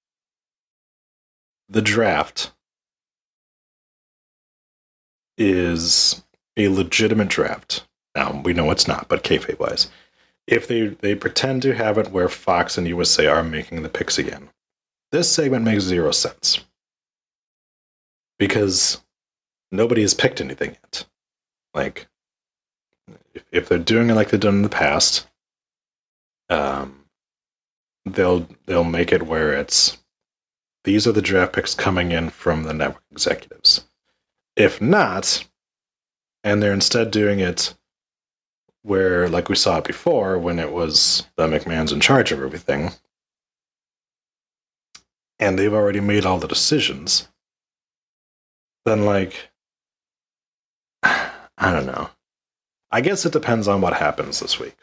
the 1.69 1.83
draft 1.83 2.53
is 5.39 6.25
a 6.57 6.69
legitimate 6.69 7.29
draft, 7.29 7.87
now 8.17 8.41
we 8.45 8.55
know 8.55 8.71
it's 8.71 8.89
not, 8.89 9.09
but 9.09 9.23
kayfabe 9.23 9.59
wise, 9.59 9.91
if 10.47 10.67
they 10.67 10.89
they 10.89 11.15
pretend 11.15 11.63
to 11.63 11.75
have 11.75 11.99
it 11.99 12.11
where 12.11 12.29
Fox 12.29 12.77
and 12.77 12.89
USA 12.89 13.27
are 13.27 13.45
making 13.45 13.83
the 13.83 13.89
picks 13.89 14.19
again, 14.19 14.49
this 15.13 15.31
segment 15.31 15.65
makes 15.65 15.85
zero 15.85 16.11
sense 16.11 16.65
because 18.39 19.03
nobody 19.71 20.01
has 20.01 20.15
picked 20.15 20.41
anything 20.41 20.71
yet. 20.83 21.05
Like, 21.75 22.09
if, 23.35 23.45
if 23.53 23.69
they're 23.69 23.79
doing 23.79 24.11
it 24.11 24.15
like 24.15 24.31
they've 24.31 24.41
done 24.41 24.57
in 24.57 24.63
the 24.63 24.69
past, 24.69 25.27
um, 26.51 27.02
they'll 28.05 28.49
they'll 28.67 28.85
make 28.85 29.13
it 29.13 29.27
where 29.27 29.53
it's 29.53 29.99
these 30.85 31.07
are 31.07 31.13
the 31.13 31.23
draft 31.23 31.53
picks 31.53 31.75
coming 31.75 32.11
in 32.13 32.31
from 32.31 32.65
the 32.65 32.75
network 32.75 33.05
executives. 33.13 33.85
If 34.57 34.81
not, 34.81 35.45
and 36.43 36.63
they're 36.63 36.73
instead 36.73 37.11
doing 37.11 37.41
it 37.41 37.75
where, 38.83 39.29
like 39.29 39.49
we 39.49 39.55
saw 39.55 39.79
it 39.79 39.85
before, 39.85 40.39
when 40.39 40.59
it 40.59 40.73
was 40.73 41.27
the 41.37 41.47
McMahon's 41.47 41.93
in 41.93 42.01
charge 42.01 42.33
of 42.33 42.43
everything, 42.43 42.91
and 45.39 45.59
they've 45.59 45.73
already 45.73 46.01
made 46.01 46.27
all 46.27 46.39
the 46.39 46.49
decisions, 46.49 47.29
then, 48.85 49.05
like, 49.05 49.51
I 51.03 51.31
don't 51.59 51.87
know. 51.87 52.11
I 52.91 53.01
guess 53.01 53.25
it 53.25 53.33
depends 53.33 53.69
on 53.69 53.81
what 53.81 53.95
happens 53.95 54.41
this 54.41 54.59
week 54.59 54.77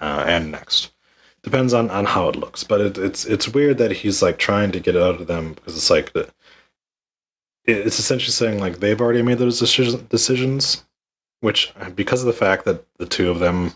uh, 0.00 0.24
and 0.26 0.52
next. 0.52 0.92
Depends 1.44 1.74
on, 1.74 1.90
on 1.90 2.06
how 2.06 2.28
it 2.30 2.36
looks, 2.36 2.64
but 2.64 2.80
it, 2.80 2.98
it's 2.98 3.26
it's 3.26 3.48
weird 3.50 3.76
that 3.78 3.92
he's 3.92 4.22
like 4.22 4.38
trying 4.38 4.72
to 4.72 4.80
get 4.80 4.96
out 4.96 5.20
of 5.20 5.26
them 5.26 5.52
because 5.52 5.76
it's 5.76 5.90
like 5.90 6.12
the, 6.14 6.28
it's 7.66 7.98
essentially 7.98 8.32
saying 8.32 8.58
like 8.58 8.80
they've 8.80 9.00
already 9.00 9.22
made 9.22 9.38
those 9.38 9.58
decisions, 9.58 9.94
decisions, 10.04 10.84
which 11.40 11.74
because 11.94 12.22
of 12.22 12.26
the 12.26 12.32
fact 12.32 12.64
that 12.64 12.86
the 12.96 13.04
two 13.04 13.30
of 13.30 13.40
them 13.40 13.74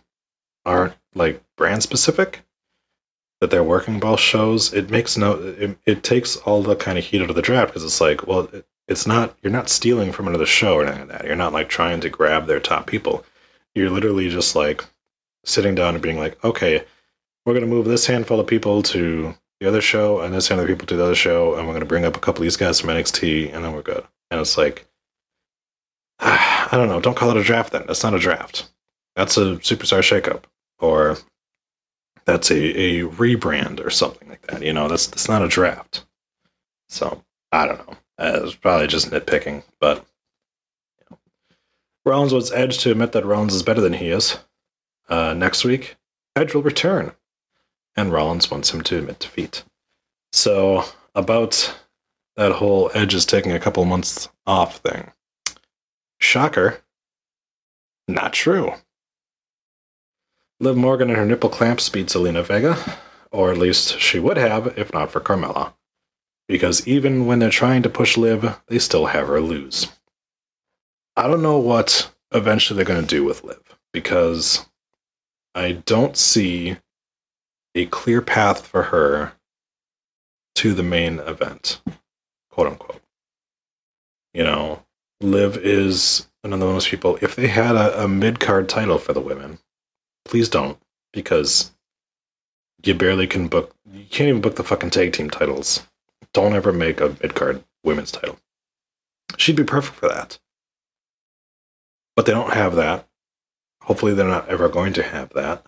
aren't 0.64 0.94
like 1.14 1.42
brand 1.56 1.82
specific, 1.82 2.42
that 3.40 3.50
they're 3.50 3.62
working 3.62 4.00
both 4.00 4.20
shows, 4.20 4.72
it 4.72 4.88
makes 4.90 5.18
no 5.18 5.32
it, 5.34 5.78
it 5.84 6.02
takes 6.02 6.36
all 6.38 6.62
the 6.62 6.74
kind 6.74 6.98
of 6.98 7.04
heat 7.04 7.20
out 7.20 7.30
of 7.30 7.36
the 7.36 7.42
draft 7.42 7.70
because 7.70 7.84
it's 7.84 8.00
like 8.00 8.26
well 8.26 8.48
it, 8.52 8.66
it's 8.88 9.06
not 9.06 9.36
you're 9.42 9.52
not 9.52 9.68
stealing 9.68 10.10
from 10.10 10.26
another 10.26 10.46
show 10.46 10.76
or 10.76 10.84
anything 10.84 11.08
like 11.08 11.18
that. 11.18 11.26
You're 11.26 11.36
not 11.36 11.52
like 11.52 11.68
trying 11.68 12.00
to 12.00 12.08
grab 12.08 12.46
their 12.46 12.60
top 12.60 12.86
people. 12.86 13.24
You're 13.74 13.90
literally 13.90 14.30
just 14.30 14.56
like 14.56 14.82
sitting 15.44 15.74
down 15.74 15.94
and 15.94 16.02
being 16.02 16.18
like, 16.18 16.42
okay, 16.44 16.84
we're 17.48 17.54
gonna 17.54 17.66
move 17.66 17.86
this 17.86 18.06
handful 18.06 18.38
of 18.38 18.46
people 18.46 18.82
to 18.82 19.34
the 19.58 19.66
other 19.66 19.80
show 19.80 20.20
and 20.20 20.34
this 20.34 20.48
handful 20.48 20.64
of 20.64 20.68
people 20.68 20.86
to 20.86 20.96
the 20.96 21.02
other 21.02 21.14
show, 21.14 21.54
and 21.54 21.66
we're 21.66 21.72
gonna 21.72 21.86
bring 21.86 22.04
up 22.04 22.14
a 22.14 22.20
couple 22.20 22.42
of 22.42 22.44
these 22.44 22.58
guys 22.58 22.78
from 22.78 22.90
NXT, 22.90 23.54
and 23.54 23.64
then 23.64 23.72
we're 23.72 23.80
good. 23.80 24.04
And 24.30 24.38
it's 24.38 24.58
like, 24.58 24.86
I 26.18 26.68
don't 26.72 26.88
know. 26.88 27.00
Don't 27.00 27.16
call 27.16 27.30
it 27.30 27.38
a 27.38 27.42
draft 27.42 27.72
then. 27.72 27.84
That's 27.86 28.04
not 28.04 28.12
a 28.12 28.18
draft. 28.18 28.68
That's 29.16 29.38
a 29.38 29.56
superstar 29.56 30.00
shakeup, 30.00 30.42
or 30.78 31.16
that's 32.26 32.50
a, 32.50 32.54
a 32.54 33.04
rebrand 33.04 33.82
or 33.82 33.88
something 33.88 34.28
like 34.28 34.46
that. 34.48 34.60
You 34.62 34.74
know, 34.74 34.86
that's 34.86 35.06
that's 35.06 35.26
not 35.26 35.42
a 35.42 35.48
draft. 35.48 36.04
So 36.90 37.24
I 37.50 37.64
don't 37.64 37.78
know. 37.88 37.96
Uh, 38.18 38.40
it's 38.44 38.56
probably 38.56 38.88
just 38.88 39.10
nitpicking, 39.10 39.62
but 39.80 40.04
you 40.98 41.06
know. 41.10 41.18
Rollins 42.04 42.34
wants 42.34 42.52
Edge 42.52 42.76
to 42.80 42.90
admit 42.90 43.12
that 43.12 43.24
Rollins 43.24 43.54
is 43.54 43.62
better 43.62 43.80
than 43.80 43.94
he 43.94 44.10
is. 44.10 44.36
Uh, 45.08 45.32
next 45.32 45.64
week, 45.64 45.96
Edge 46.36 46.52
will 46.52 46.62
return, 46.62 47.12
and 47.98 48.12
Rollins 48.12 48.50
wants 48.50 48.72
him 48.72 48.82
to 48.82 48.98
admit 48.98 49.18
defeat. 49.18 49.64
So 50.32 50.84
about 51.14 51.78
that 52.36 52.52
whole 52.52 52.90
Edge 52.94 53.14
is 53.14 53.26
taking 53.26 53.52
a 53.52 53.60
couple 53.60 53.84
months 53.84 54.28
off 54.46 54.78
thing. 54.78 55.10
Shocker. 56.20 56.78
Not 58.06 58.32
true. 58.32 58.72
Liv 60.60 60.76
Morgan 60.76 61.08
and 61.08 61.18
her 61.18 61.26
nipple 61.26 61.50
clamps 61.50 61.88
beat 61.88 62.06
Zelina 62.06 62.44
Vega, 62.44 62.76
or 63.30 63.50
at 63.50 63.58
least 63.58 63.98
she 63.98 64.18
would 64.18 64.36
have 64.36 64.78
if 64.78 64.92
not 64.92 65.10
for 65.10 65.20
Carmella 65.20 65.72
because 66.48 66.86
even 66.88 67.26
when 67.26 67.38
they're 67.38 67.50
trying 67.50 67.82
to 67.82 67.90
push 67.90 68.16
Liv, 68.16 68.58
they 68.68 68.78
still 68.78 69.06
have 69.06 69.28
her 69.28 69.40
lose. 69.40 69.88
I 71.16 71.28
don't 71.28 71.42
know 71.42 71.58
what 71.58 72.10
eventually 72.32 72.76
they're 72.76 72.86
going 72.86 73.02
to 73.02 73.06
do 73.06 73.24
with 73.24 73.44
Liv 73.44 73.60
because 73.92 74.66
I 75.54 75.72
don't 75.72 76.16
see 76.16 76.78
a 77.78 77.86
clear 77.86 78.20
path 78.20 78.66
for 78.66 78.84
her 78.84 79.32
to 80.56 80.74
the 80.74 80.82
main 80.82 81.20
event, 81.20 81.80
quote 82.50 82.66
unquote. 82.66 83.02
You 84.34 84.44
know, 84.44 84.84
Liv 85.20 85.56
is 85.56 86.28
one 86.42 86.52
of 86.52 86.60
those 86.60 86.88
people. 86.88 87.18
If 87.22 87.36
they 87.36 87.48
had 87.48 87.76
a, 87.76 88.04
a 88.04 88.08
mid 88.08 88.40
card 88.40 88.68
title 88.68 88.98
for 88.98 89.12
the 89.12 89.20
women, 89.20 89.58
please 90.24 90.48
don't 90.48 90.78
because 91.12 91.72
you 92.84 92.94
barely 92.94 93.26
can 93.26 93.48
book. 93.48 93.74
You 93.90 94.04
can't 94.10 94.28
even 94.28 94.40
book 94.40 94.56
the 94.56 94.64
fucking 94.64 94.90
tag 94.90 95.12
team 95.12 95.30
titles 95.30 95.86
don't 96.32 96.54
ever 96.54 96.72
make 96.72 97.00
a 97.00 97.16
mid 97.20 97.34
card 97.34 97.64
women's 97.84 98.12
title. 98.12 98.38
She'd 99.36 99.56
be 99.56 99.64
perfect 99.64 99.96
for 99.96 100.08
that. 100.08 100.38
But 102.16 102.26
they 102.26 102.32
don't 102.32 102.54
have 102.54 102.74
that. 102.76 103.06
Hopefully, 103.82 104.14
they're 104.14 104.26
not 104.26 104.48
ever 104.48 104.68
going 104.68 104.92
to 104.94 105.02
have 105.02 105.30
that. 105.30 105.64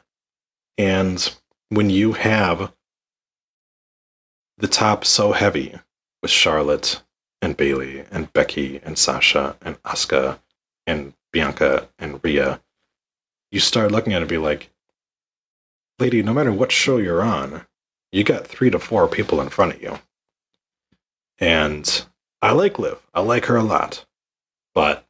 And 0.77 1.35
when 1.71 1.89
you 1.89 2.13
have 2.13 2.73
the 4.59 4.69
top 4.69 5.05
so 5.05 5.33
heavy 5.33 5.75
with 6.21 6.31
Charlotte 6.31 7.03
and 7.41 7.57
Bayley 7.57 8.05
and 8.11 8.33
Becky 8.33 8.81
and 8.83 8.99
Sasha 8.99 9.57
and 9.63 9.83
Asuka 9.85 10.41
and 10.87 11.15
Bianca 11.33 11.89
and 11.99 12.21
Rhea, 12.23 12.61
you 13.51 13.61
start 13.61 13.93
looking 13.93 14.13
at 14.13 14.19
it 14.19 14.23
and 14.23 14.29
be 14.29 14.39
like, 14.39 14.71
lady, 15.99 16.23
no 16.23 16.35
matter 16.35 16.53
what 16.53 16.73
show 16.73 16.99
you're 16.99 17.23
on, 17.23 17.65
you 18.13 18.25
got 18.25 18.47
three 18.47 18.71
to 18.71 18.79
four 18.79 19.07
people 19.07 19.41
in 19.41 19.49
front 19.49 19.75
of 19.75 19.83
you. 19.83 19.99
And 21.39 22.05
I 22.43 22.53
like 22.53 22.79
Liv. 22.79 22.99
I 23.15 23.21
like 23.21 23.47
her 23.47 23.57
a 23.57 23.63
lot. 23.63 24.05
But 24.75 25.07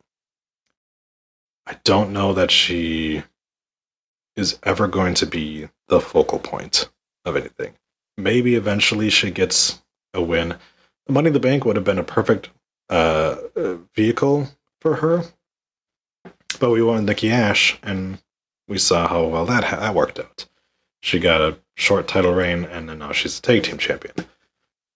I 1.67 1.77
don't 1.85 2.13
know 2.13 2.35
that 2.35 2.51
she 2.51 3.23
is 4.41 4.59
ever 4.63 4.89
going 4.89 5.15
to 5.15 5.27
be 5.27 5.69
the 5.89 6.01
focal 6.01 6.39
point 6.39 6.89
of 7.25 7.37
anything. 7.37 7.75
Maybe 8.17 8.55
eventually 8.55 9.11
she 9.11 9.31
gets 9.31 9.81
a 10.13 10.23
win. 10.23 10.57
Money 11.09 11.29
in 11.29 11.33
the 11.33 11.41
Bank 11.41 11.65
would 11.65 11.77
have 11.77 11.85
been 11.85 11.99
a 11.99 12.05
perfect 12.05 12.51
uh, 12.89 13.37
vehicle 13.95 14.49
for 14.81 14.97
her. 14.97 15.25
But 16.59 16.71
we 16.71 16.83
wanted 16.83 17.07
Nikki 17.07 17.31
Ash, 17.31 17.79
and 17.83 18.19
we 18.69 18.79
saw 18.79 19.09
how 19.09 19.25
well 19.25 19.47
that, 19.47 19.63
that 19.63 19.95
worked 19.95 20.19
out. 20.19 20.47
She 21.03 21.19
got 21.19 21.41
a 21.41 21.59
short 21.77 22.09
title 22.09 22.35
reign, 22.35 22.65
and 22.65 22.89
then 22.89 22.99
now 22.99 23.13
she's 23.13 23.39
a 23.39 23.43
tag 23.43 23.63
team 23.63 23.79
champion. 23.79 24.15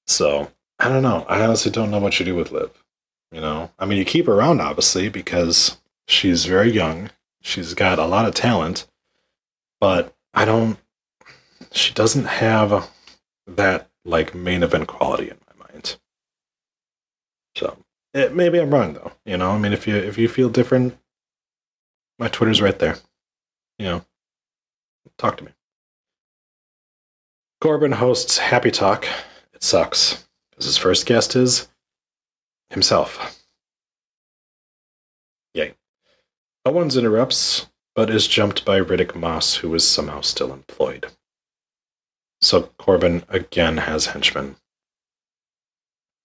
So 0.06 0.50
I 0.78 0.88
don't 0.88 1.02
know. 1.02 1.24
I 1.28 1.42
honestly 1.42 1.70
don't 1.70 1.90
know 1.90 2.00
what 2.00 2.18
you 2.18 2.26
do 2.26 2.34
with 2.34 2.52
Liv. 2.52 2.70
You 3.32 3.40
know, 3.40 3.70
I 3.78 3.86
mean, 3.86 3.98
you 3.98 4.04
keep 4.04 4.26
her 4.26 4.34
around 4.34 4.60
obviously 4.60 5.08
because 5.08 5.78
she's 6.06 6.44
very 6.44 6.70
young. 6.70 7.10
She's 7.40 7.74
got 7.74 7.98
a 7.98 8.06
lot 8.06 8.26
of 8.26 8.34
talent, 8.34 8.86
but 9.84 10.14
I 10.32 10.46
don't. 10.46 10.78
She 11.72 11.92
doesn't 11.92 12.24
have 12.24 12.88
that 13.46 13.90
like 14.06 14.34
main 14.34 14.62
event 14.62 14.86
quality 14.86 15.28
in 15.28 15.36
my 15.46 15.66
mind. 15.66 15.98
So 17.54 17.76
it, 18.14 18.34
maybe 18.34 18.58
I'm 18.58 18.70
wrong 18.70 18.94
though. 18.94 19.12
You 19.26 19.36
know, 19.36 19.50
I 19.50 19.58
mean, 19.58 19.74
if 19.74 19.86
you 19.86 19.94
if 19.94 20.16
you 20.16 20.26
feel 20.26 20.48
different, 20.48 20.96
my 22.18 22.28
Twitter's 22.28 22.62
right 22.62 22.78
there. 22.78 22.96
You 23.78 23.84
know, 23.84 24.04
talk 25.18 25.36
to 25.36 25.44
me. 25.44 25.50
Corbin 27.60 27.92
hosts 27.92 28.38
Happy 28.38 28.70
Talk. 28.70 29.06
It 29.52 29.62
sucks 29.62 30.26
because 30.48 30.64
his 30.64 30.78
first 30.78 31.04
guest 31.04 31.36
is 31.36 31.68
himself. 32.70 33.38
Yay. 35.52 35.74
Owens 36.64 36.96
interrupts, 36.96 37.66
but 37.94 38.10
is 38.10 38.26
jumped 38.26 38.64
by 38.64 38.80
Riddick 38.80 39.14
Moss, 39.14 39.56
who 39.56 39.74
is 39.74 39.86
somehow 39.86 40.20
still 40.20 40.52
employed. 40.52 41.06
So 42.40 42.70
Corbin 42.78 43.24
again 43.28 43.78
has 43.78 44.06
henchmen. 44.06 44.56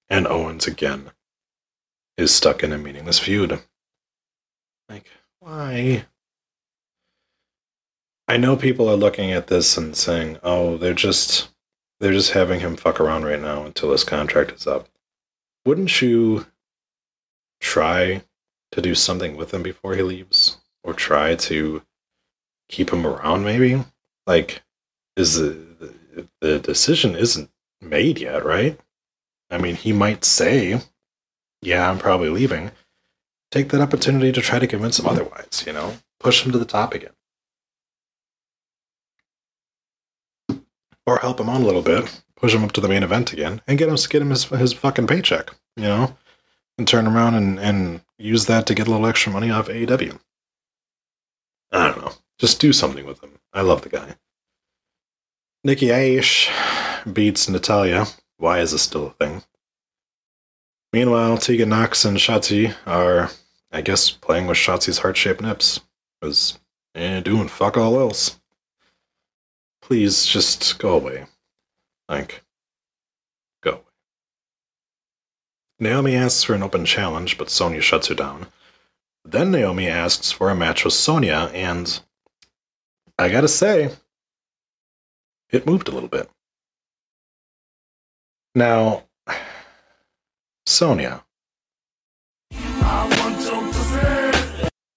And 0.10 0.28
Owens 0.28 0.68
again 0.68 1.12
is 2.18 2.34
stuck 2.34 2.64
in 2.64 2.74
a 2.74 2.78
meaningless 2.78 3.20
feud. 3.20 3.62
Like, 4.90 5.10
why? 5.40 6.06
I 8.28 8.38
know 8.38 8.56
people 8.56 8.90
are 8.90 8.96
looking 8.96 9.32
at 9.32 9.48
this 9.48 9.78
and 9.78 9.96
saying, 9.96 10.40
"Oh, 10.44 10.78
they're 10.78 10.94
just 10.94 11.50
they're 12.00 12.14
just 12.14 12.32
having 12.32 12.60
him 12.60 12.76
fuck 12.76 13.00
around 13.00 13.26
right 13.26 13.40
now 13.40 13.66
until 13.66 13.92
his 13.92 14.04
contract 14.04 14.52
is 14.52 14.68
up." 14.68 14.88
Wouldn't 15.66 16.02
you 16.02 16.46
try 17.60 18.24
to 18.72 18.82
do 18.82 18.96
something 18.96 19.36
with 19.36 19.54
him 19.54 19.64
before 19.64 19.96
he 19.96 20.04
leaves, 20.04 20.59
or 20.84 20.94
try 20.94 21.36
to 21.36 21.82
keep 22.70 22.92
him 22.92 23.06
around? 23.06 23.44
Maybe 23.44 23.84
like 24.28 24.62
is 25.16 25.36
the 25.36 25.94
the, 26.42 26.60
decision 26.60 27.16
isn't 27.16 27.50
made 27.82 28.20
yet, 28.20 28.46
right? 28.46 28.80
I 29.50 29.58
mean, 29.58 29.76
he 29.76 29.94
might 29.94 30.26
say, 30.26 30.82
"Yeah, 31.62 31.90
I'm 31.90 32.00
probably 32.00 32.30
leaving." 32.30 32.72
Take 33.52 33.70
that 33.70 33.82
opportunity 33.82 34.32
to 34.32 34.42
try 34.42 34.60
to 34.60 34.68
convince 34.68 35.00
him 35.00 35.08
otherwise. 35.08 35.64
You 35.66 35.74
know, 35.74 35.98
push 36.20 36.46
him 36.46 36.52
to 36.52 36.60
the 36.60 36.66
top 36.66 36.94
again. 36.94 37.14
or 41.10 41.18
help 41.18 41.40
him 41.40 41.50
on 41.50 41.62
a 41.62 41.66
little 41.66 41.82
bit, 41.82 42.22
push 42.36 42.54
him 42.54 42.64
up 42.64 42.72
to 42.74 42.82
the 42.82 42.88
main 42.88 43.04
event 43.04 43.34
again, 43.34 43.62
and 43.68 43.80
get 43.80 43.90
him 43.90 43.96
get 44.10 44.22
him 44.22 44.30
his 44.30 44.46
his 44.46 44.74
fucking 44.74 45.08
paycheck, 45.08 45.52
you 45.76 45.84
know, 45.84 46.16
and 46.78 46.88
turn 46.88 47.08
around 47.08 47.34
and 47.34 47.60
and 47.60 48.02
use 48.18 48.46
that 48.46 48.66
to 48.68 48.76
get 48.76 48.88
a 48.88 48.92
little 48.92 49.08
extra 49.08 49.32
money 49.32 49.50
off 49.50 49.68
AEW. 49.68 50.20
I 51.72 51.88
don't 51.88 52.02
know, 52.02 52.14
just 52.38 52.60
do 52.60 52.74
something 52.74 53.06
with 53.06 53.24
him. 53.24 53.40
I 53.54 53.62
love 53.62 53.82
the 53.82 53.90
guy. 53.90 54.16
Nikki 55.64 55.90
A.S.H. 55.90 56.50
beats 57.12 57.50
Natalya. 57.50 58.06
Why 58.38 58.60
is 58.60 58.72
this 58.72 58.82
still 58.84 59.08
a 59.08 59.12
thing? 59.12 59.44
Meanwhile, 60.94 61.38
Tegan 61.38 61.70
Nox 61.70 62.06
and 62.06 62.18
Shotzi 62.18 62.74
are, 62.86 63.30
I 63.72 63.82
guess, 63.82 64.10
playing 64.10 64.48
with 64.48 64.58
Shotzi's 64.58 65.00
heart-shaped 65.00 65.42
nips. 65.42 65.82
Because, 66.20 66.58
eh, 66.96 67.20
doing 67.20 67.48
fuck 67.48 67.78
all 67.78 68.00
else 68.00 68.40
please 69.90 70.28
just 70.28 70.78
go 70.78 70.94
away. 70.94 71.26
Like, 72.08 72.44
go 73.62 73.72
away. 73.72 73.82
Naomi 75.80 76.16
asks 76.16 76.44
for 76.44 76.54
an 76.54 76.62
open 76.62 76.86
challenge, 76.86 77.40
but 77.40 77.50
Sonya 77.50 77.82
shuts 77.82 78.08
her 78.08 78.14
down. 78.14 78.48
Then 79.32 79.52
Naomi 79.52 79.88
asks 79.88 80.32
for 80.32 80.50
a 80.50 80.56
match 80.56 80.84
with 80.84 80.96
Sonya, 80.96 81.52
and 81.54 82.00
I 83.20 83.30
gotta 83.30 83.48
say, 83.48 83.92
it 85.52 85.68
moved 85.68 85.88
a 85.88 85.92
little 85.92 86.10
bit. 86.10 86.28
Now, 88.56 89.04
Sonya. 90.66 91.24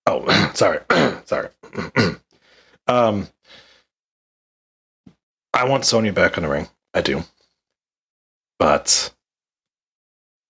Oh, 0.07 0.51
sorry, 0.55 0.79
sorry. 1.27 1.49
um, 2.87 3.29
I 5.53 5.65
want 5.65 5.85
Sonya 5.85 6.15
back 6.15 6.39
in 6.39 6.45
the 6.45 6.49
ring. 6.49 6.69
I 6.95 7.03
do. 7.03 7.23
But 8.59 9.13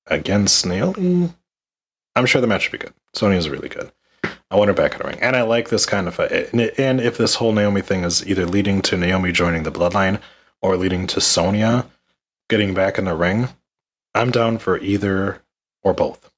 against 0.07 0.67
Naomi, 0.67 1.35
I'm 2.15 2.27
sure 2.27 2.41
the 2.41 2.47
match 2.47 2.71
would 2.71 2.79
be 2.79 2.85
good. 2.85 2.95
Sonya's 3.15 3.49
really 3.49 3.69
good. 3.69 3.91
I 4.51 4.57
want 4.57 4.69
her 4.69 4.75
back 4.75 4.93
in 4.93 4.99
the 4.99 5.05
ring. 5.05 5.19
And 5.21 5.35
I 5.35 5.43
like 5.43 5.71
this 5.71 5.87
kind 5.87 6.07
of 6.07 6.15
fight. 6.15 6.53
And 6.53 7.01
if 7.01 7.17
this 7.17 7.37
whole 7.37 7.53
Naomi 7.53 7.81
thing 7.81 8.05
is 8.05 8.27
either 8.27 8.45
leading 8.45 8.83
to 8.83 8.97
Naomi 8.99 9.33
joining 9.33 9.63
the 9.63 9.73
bloodline 9.73 10.21
or 10.61 10.77
leading 10.77 11.07
to 11.09 11.21
Sonya 11.21 11.87
getting 12.51 12.75
back 12.75 12.99
in 12.99 13.07
the 13.07 13.15
ring, 13.15 13.49
I'm 14.15 14.31
down 14.31 14.59
for 14.59 14.79
either 14.79 15.43
or 15.83 15.95
both. 15.95 16.31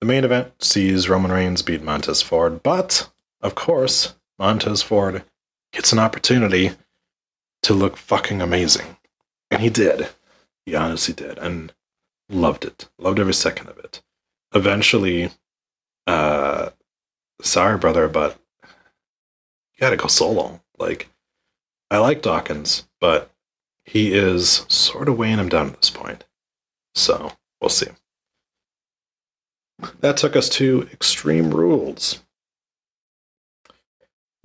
The 0.00 0.06
main 0.06 0.24
event 0.24 0.62
sees 0.62 1.08
Roman 1.08 1.32
Reigns 1.32 1.62
beat 1.62 1.82
Montez 1.82 2.22
Ford, 2.22 2.62
but 2.62 3.10
of 3.42 3.54
course, 3.54 4.14
Montez 4.38 4.82
Ford 4.82 5.24
gets 5.72 5.92
an 5.92 5.98
opportunity 5.98 6.72
to 7.62 7.74
look 7.74 7.96
fucking 7.96 8.40
amazing. 8.40 8.96
And 9.50 9.60
he 9.60 9.68
did. 9.68 10.08
He 10.66 10.74
honestly 10.74 11.14
did. 11.14 11.38
And 11.38 11.72
loved 12.28 12.64
it. 12.64 12.88
Loved 12.98 13.18
every 13.18 13.32
second 13.34 13.68
of 13.68 13.78
it. 13.78 14.02
Eventually, 14.54 15.30
uh, 16.06 16.70
sorry, 17.40 17.78
brother, 17.78 18.08
but 18.08 18.38
you 18.62 19.80
gotta 19.80 19.96
go 19.96 20.08
solo. 20.08 20.60
Like, 20.78 21.08
I 21.90 21.98
like 21.98 22.20
Dawkins, 22.20 22.86
but 23.00 23.30
he 23.84 24.12
is 24.12 24.66
sort 24.68 25.08
of 25.08 25.16
weighing 25.16 25.38
him 25.38 25.48
down 25.48 25.68
at 25.68 25.80
this 25.80 25.90
point. 25.90 26.24
So, 26.94 27.32
we'll 27.60 27.70
see. 27.70 27.88
That 30.00 30.18
took 30.18 30.36
us 30.36 30.48
to 30.50 30.88
Extreme 30.92 31.50
Rules 31.50 32.20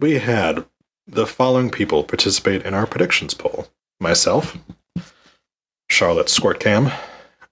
we 0.01 0.17
had 0.17 0.65
the 1.07 1.27
following 1.27 1.69
people 1.69 2.03
participate 2.03 2.65
in 2.65 2.73
our 2.73 2.88
predictions 2.88 3.34
poll 3.34 3.67
myself, 3.99 4.57
Charlotte 5.91 6.27
Squirtcam, 6.27 6.91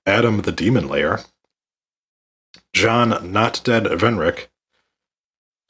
Adam 0.05 0.43
the 0.43 0.53
Demon 0.53 0.87
Layer, 0.87 1.19
John 2.71 3.33
Not 3.33 3.59
Dead 3.65 3.83
Venrick, 3.83 4.47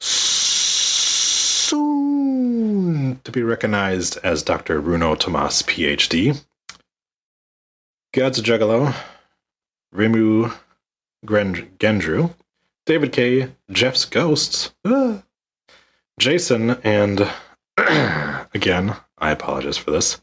soon 0.00 1.80
to 3.24 3.32
be 3.32 3.42
recognized 3.42 4.18
as 4.22 4.44
Dr. 4.44 4.80
Bruno 4.80 5.16
Tomas, 5.16 5.62
PhD, 5.62 6.44
God's 8.14 8.40
Juggalo, 8.40 8.94
Rimu 9.92 10.56
Gendrew, 11.26 12.32
David 12.86 13.10
K, 13.12 13.48
Jeff's 13.72 14.04
Ghosts, 14.04 14.72
ah, 14.84 15.24
Jason 16.20 16.70
and 16.84 17.28
again, 17.76 18.94
I 19.18 19.32
apologize 19.32 19.76
for 19.76 19.90
this. 19.90 20.20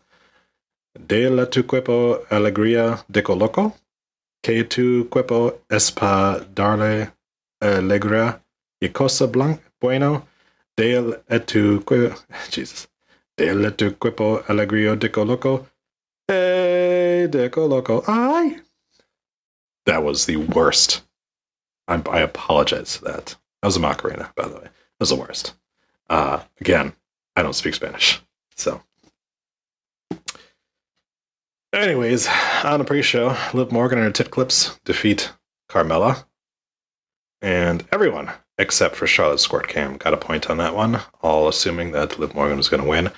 De 0.99 1.29
la 1.29 1.49
tu 1.49 1.65
cuerpo 1.65 2.23
alegría 2.29 3.03
de 3.07 3.23
coloco, 3.23 3.75
que 4.41 4.63
tu 4.63 5.07
cuerpo 5.09 5.61
es 5.69 5.87
espa 5.87 6.39
darle 6.53 7.11
alegría 7.59 8.41
y 8.79 8.89
cosa 8.89 9.25
blanca 9.27 9.61
bueno, 9.79 10.27
de 10.75 11.21
tu 11.45 11.83
cuerpo, 11.85 12.19
Jesus, 12.51 12.89
de 13.37 13.53
la 13.53 13.71
tu 13.71 13.97
cuerpo 13.97 14.43
alegría 14.47 14.95
de 14.95 15.11
coloco, 15.11 15.67
eh, 16.27 17.27
de 17.29 17.49
coloco, 17.51 18.03
ay. 18.07 18.61
That 19.85 20.03
was 20.03 20.25
the 20.25 20.37
worst. 20.37 21.03
I, 21.87 22.01
I 22.11 22.19
apologize 22.19 22.97
for 22.97 23.05
that. 23.05 23.35
That 23.61 23.67
was 23.67 23.77
a 23.77 23.79
Macarena, 23.79 24.31
by 24.35 24.47
the 24.47 24.55
way. 24.55 24.63
That 24.63 24.99
was 24.99 25.09
the 25.09 25.15
worst. 25.15 25.53
Uh, 26.09 26.41
again, 26.59 26.93
I 27.35 27.41
don't 27.41 27.53
speak 27.55 27.75
Spanish. 27.75 28.21
So, 28.55 28.81
anyways, 31.73 32.27
on 32.63 32.79
the 32.79 32.85
pre 32.85 33.01
show, 33.01 33.35
Liv 33.53 33.71
Morgan 33.71 33.99
and 33.99 34.05
her 34.05 34.11
tit 34.11 34.31
clips 34.31 34.79
defeat 34.85 35.31
Carmella. 35.69 36.25
And 37.41 37.85
everyone, 37.91 38.31
except 38.57 38.95
for 38.95 39.05
Charlotte 39.05 39.39
Squirt 39.39 39.67
Cam, 39.67 39.97
got 39.97 40.13
a 40.13 40.17
point 40.17 40.49
on 40.49 40.57
that 40.57 40.75
one, 40.75 40.99
all 41.21 41.47
assuming 41.47 41.91
that 41.91 42.17
Liv 42.17 42.33
Morgan 42.33 42.57
was 42.57 42.69
going 42.69 42.81
to 42.81 42.89
win. 42.89 43.11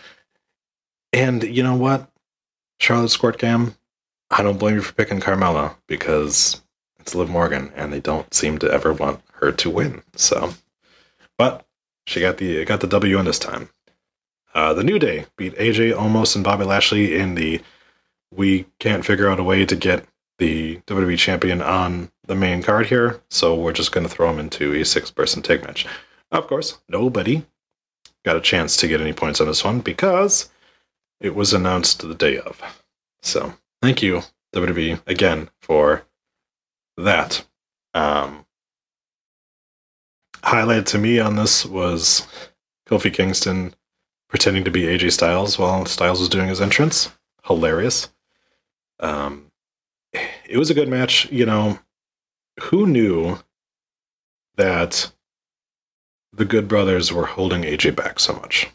And 1.13 1.43
you 1.43 1.63
know 1.63 1.75
what? 1.75 2.09
Charlotte 2.79 3.09
Squirt 3.09 3.37
Cam, 3.37 3.75
I 4.29 4.43
don't 4.43 4.59
blame 4.59 4.75
you 4.75 4.81
for 4.81 4.93
picking 4.93 5.19
Carmella 5.19 5.75
because 5.87 6.61
it's 6.99 7.15
Liv 7.15 7.29
Morgan 7.29 7.71
and 7.75 7.91
they 7.91 7.99
don't 7.99 8.33
seem 8.33 8.57
to 8.59 8.71
ever 8.71 8.93
want 8.93 9.21
her 9.33 9.51
to 9.51 9.69
win. 9.69 10.01
So, 10.15 10.53
but 11.37 11.65
she 12.05 12.19
got 12.19 12.37
the 12.37 12.65
got 12.65 12.81
the 12.81 12.87
W 12.87 13.19
in 13.19 13.25
this 13.25 13.39
time. 13.39 13.69
Uh, 14.53 14.73
the 14.73 14.83
New 14.83 14.99
Day 14.99 15.25
beat 15.37 15.55
AJ 15.55 15.93
Omos 15.93 16.35
and 16.35 16.43
Bobby 16.43 16.65
Lashley 16.65 17.15
in 17.17 17.35
the 17.35 17.61
we 18.31 18.65
can't 18.79 19.05
figure 19.05 19.29
out 19.29 19.39
a 19.39 19.43
way 19.43 19.65
to 19.65 19.75
get 19.75 20.05
the 20.37 20.77
WWE 20.87 21.17
champion 21.17 21.61
on 21.61 22.11
the 22.25 22.35
main 22.35 22.63
card 22.63 22.87
here, 22.87 23.21
so 23.29 23.55
we're 23.55 23.73
just 23.73 23.91
going 23.91 24.07
to 24.07 24.13
throw 24.13 24.29
him 24.29 24.39
into 24.39 24.73
a 24.73 24.85
six 24.85 25.11
person 25.11 25.41
tag 25.41 25.63
match. 25.63 25.85
Of 26.31 26.47
course, 26.47 26.79
nobody 26.87 27.45
got 28.23 28.37
a 28.37 28.41
chance 28.41 28.77
to 28.77 28.87
get 28.87 29.01
any 29.01 29.13
points 29.13 29.41
on 29.41 29.47
this 29.47 29.63
one 29.63 29.79
because 29.79 30.49
it 31.19 31.35
was 31.35 31.53
announced 31.53 32.01
the 32.01 32.15
day 32.15 32.37
of. 32.37 32.61
So 33.21 33.53
thank 33.81 34.01
you, 34.01 34.21
WWE, 34.55 35.01
again 35.07 35.49
for 35.61 36.05
that. 36.97 37.45
Um, 37.93 38.45
highlight 40.43 40.85
to 40.87 40.97
me 40.97 41.19
on 41.19 41.35
this 41.35 41.65
was 41.65 42.27
Kofi 42.87 43.13
Kingston 43.13 43.73
pretending 44.29 44.63
to 44.63 44.71
be 44.71 44.83
AJ 44.83 45.13
Styles 45.13 45.57
while 45.57 45.85
Styles 45.85 46.19
was 46.19 46.29
doing 46.29 46.47
his 46.47 46.61
entrance. 46.61 47.11
Hilarious. 47.45 48.09
Um, 48.99 49.51
it 50.13 50.57
was 50.57 50.69
a 50.69 50.73
good 50.73 50.89
match. 50.89 51.31
You 51.31 51.45
know, 51.45 51.79
who 52.59 52.87
knew 52.87 53.39
that 54.55 55.11
the 56.33 56.45
Good 56.45 56.67
Brothers 56.67 57.11
were 57.11 57.25
holding 57.25 57.63
AJ 57.63 57.95
back 57.95 58.19
so 58.19 58.33
much? 58.33 58.69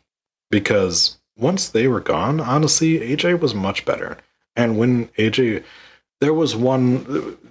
Because 0.51 1.19
once 1.37 1.69
they 1.69 1.89
were 1.89 2.01
gone, 2.01 2.41
honestly, 2.41 3.01
AJ 3.01 3.41
was 3.41 3.55
much 3.55 3.85
better. 3.85 4.19
And 4.57 4.79
when 4.79 5.09
AJ, 5.19 5.65
there 6.21 6.35
was 6.35 6.55
one, 6.55 7.05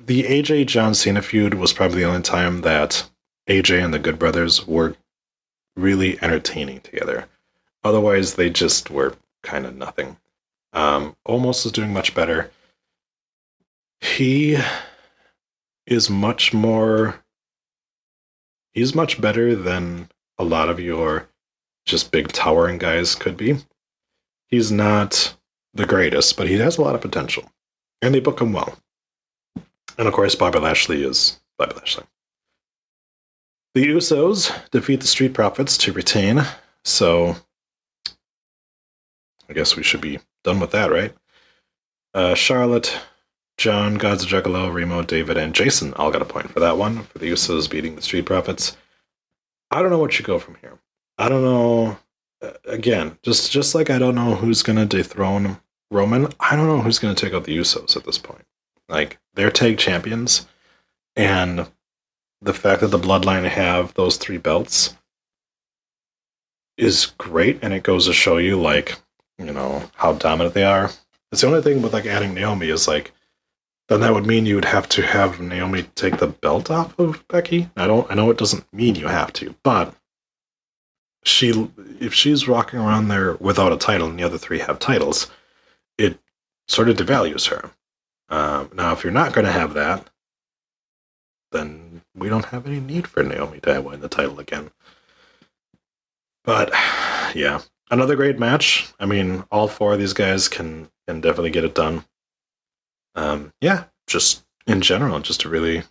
the 0.06 0.24
AJ 0.24 0.68
John 0.68 0.94
Cena 0.94 1.22
feud 1.22 1.56
was 1.56 1.74
probably 1.74 2.02
the 2.02 2.08
only 2.08 2.22
time 2.22 2.62
that 2.62 3.10
AJ 3.50 3.84
and 3.84 3.94
the 3.94 4.00
Good 4.00 4.18
Brothers 4.18 4.66
were 4.66 4.96
really 5.76 6.22
entertaining 6.22 6.80
together. 6.82 7.26
Otherwise, 7.84 8.36
they 8.36 8.50
just 8.50 8.90
were 8.90 9.16
kind 9.42 9.66
of 9.66 9.76
nothing. 9.76 10.18
Um, 10.72 11.16
Omos 11.28 11.66
is 11.66 11.72
doing 11.72 11.92
much 11.92 12.16
better. 12.16 12.50
He 14.04 14.58
is 15.88 16.10
much 16.10 16.54
more. 16.54 17.24
He's 18.74 18.94
much 18.94 19.22
better 19.22 19.56
than 19.56 20.10
a 20.38 20.44
lot 20.44 20.68
of 20.68 20.80
your 20.80 21.30
just 21.86 22.12
big 22.12 22.28
towering 22.34 22.78
guys 22.78 23.16
could 23.16 23.38
be. 23.38 23.58
He's 24.50 24.72
not 24.72 25.36
the 25.74 25.86
greatest, 25.86 26.36
but 26.36 26.48
he 26.48 26.56
has 26.56 26.78
a 26.78 26.82
lot 26.82 26.96
of 26.96 27.02
potential. 27.02 27.50
And 28.02 28.14
they 28.14 28.20
book 28.20 28.42
him 28.42 28.52
well. 28.52 28.78
And 29.98 30.08
of 30.08 30.14
course, 30.14 30.36
Bobby 30.36 30.60
Lashley 30.60 31.04
is 31.04 31.40
Bobby 31.58 31.76
Lashley. 31.76 32.04
The 33.74 33.88
Usos 33.88 34.52
defeat 34.72 35.00
the 35.00 35.08
Street 35.08 35.34
Profits 35.34 35.78
to 35.80 35.94
retain, 35.94 36.44
so 36.84 37.38
I 39.50 39.54
guess 39.54 39.76
we 39.76 39.84
should 39.84 40.02
be 40.02 40.20
done 40.44 40.60
with 40.60 40.72
that, 40.72 40.92
right? 40.92 41.16
Uh, 42.14 42.36
Charlotte, 42.36 43.00
John, 43.58 43.96
Gods 43.96 44.26
Juggalo, 44.26 44.74
Remo, 44.74 45.04
David, 45.04 45.38
and 45.38 45.54
Jason 45.54 45.94
all 45.94 46.12
got 46.12 46.22
a 46.22 46.26
point 46.26 46.50
for 46.52 46.60
that 46.60 46.78
one 46.78 47.04
for 47.04 47.20
the 47.20 47.32
Usos 47.32 47.70
beating 47.70 47.96
the 47.96 48.02
Street 48.02 48.26
Profits. 48.26 48.76
I 49.72 49.82
don't 49.82 49.92
know 49.92 50.00
what 50.00 50.12
should 50.14 50.26
go 50.26 50.40
from 50.40 50.56
here. 50.62 50.80
I 51.18 51.30
don't 51.30 51.44
know. 51.44 51.98
uh, 52.42 52.52
Again, 52.66 53.18
just 53.24 53.52
just 53.52 53.76
like 53.76 53.90
I 53.90 54.00
don't 54.00 54.16
know 54.16 54.36
who's 54.36 54.64
gonna 54.64 54.86
dethrone 54.86 55.58
Roman, 55.92 56.28
I 56.40 56.56
don't 56.56 56.68
know 56.68 56.82
who's 56.82 57.00
gonna 57.00 57.14
take 57.16 57.34
out 57.34 57.44
the 57.44 57.56
Usos 57.58 57.96
at 57.96 58.04
this 58.06 58.18
point. 58.18 58.46
Like 58.90 59.20
they're 59.36 59.52
tag 59.52 59.78
champions, 59.78 60.48
and 61.16 61.68
the 62.42 62.54
fact 62.54 62.82
that 62.82 62.88
the 62.88 63.00
Bloodline 63.00 63.48
have 63.48 63.94
those 63.94 64.18
three 64.18 64.38
belts 64.38 64.96
is 66.78 67.14
great, 67.18 67.60
and 67.62 67.74
it 67.74 67.84
goes 67.84 68.08
to 68.08 68.14
show 68.14 68.38
you 68.38 68.60
like 68.60 68.98
you 69.38 69.46
know 69.46 69.84
how 69.96 70.14
dominant 70.14 70.54
they 70.56 70.64
are. 70.64 70.90
It's 71.32 71.42
the 71.42 71.48
only 71.48 71.62
thing 71.62 71.82
with 71.82 71.94
like 71.94 72.06
adding 72.06 72.34
Naomi 72.34 72.70
is 72.70 72.88
like 72.88 73.12
then 73.90 74.02
that 74.02 74.14
would 74.14 74.26
mean 74.26 74.46
you 74.46 74.56
would 74.56 74.66
have 74.66 74.88
to 74.90 75.02
have 75.02 75.40
Naomi 75.40 75.84
take 75.96 76.18
the 76.18 76.28
belt 76.28 76.72
off 76.72 76.98
of 76.98 77.28
Becky. 77.28 77.70
I 77.76 77.88
don't 77.88 78.10
I 78.10 78.16
know 78.16 78.30
it 78.30 78.38
doesn't 78.38 78.72
mean 78.74 78.96
you 78.96 79.08
have 79.08 79.34
to, 79.34 79.56
but 79.64 79.94
she 81.24 81.70
if 82.00 82.14
she's 82.14 82.48
walking 82.48 82.80
around 82.80 83.08
there 83.08 83.36
without 83.36 83.74
a 83.74 83.78
title 83.78 84.08
and 84.08 84.20
the 84.20 84.24
other 84.24 84.38
three 84.38 84.60
have 84.60 84.80
titles, 84.80 85.32
it 85.98 86.20
sort 86.68 86.90
of 86.90 86.98
devalues 86.98 87.50
her. 87.50 87.72
Um, 88.30 88.72
now, 88.74 88.94
if 88.94 89.04
you're 89.04 89.14
not 89.14 89.34
going 89.34 89.46
to 89.46 89.52
have 89.52 89.74
that, 89.76 90.10
then 91.52 92.02
we 92.16 92.30
don't 92.30 92.46
have 92.46 92.66
any 92.66 92.80
need 92.80 93.08
for 93.08 93.22
Naomi 93.22 93.60
to 93.62 93.80
win 93.82 94.02
the 94.02 94.08
title 94.10 94.40
again. 94.40 94.72
But 96.44 96.72
yeah, 97.36 97.62
another 97.92 98.16
great 98.16 98.40
match. 98.40 98.92
I 99.00 99.06
mean, 99.06 99.44
all 99.52 99.68
four 99.68 99.94
of 99.94 100.00
these 100.00 100.14
guys 100.14 100.48
can 100.48 100.90
can 101.08 101.22
definitely 101.22 101.52
get 101.52 101.64
it 101.66 101.76
done. 101.76 102.06
Um, 103.16 103.54
yeah, 103.62 103.86
just 104.08 104.44
in 104.68 104.82
general, 104.82 105.20
just 105.20 105.44
a 105.44 105.50
really, 105.50 105.84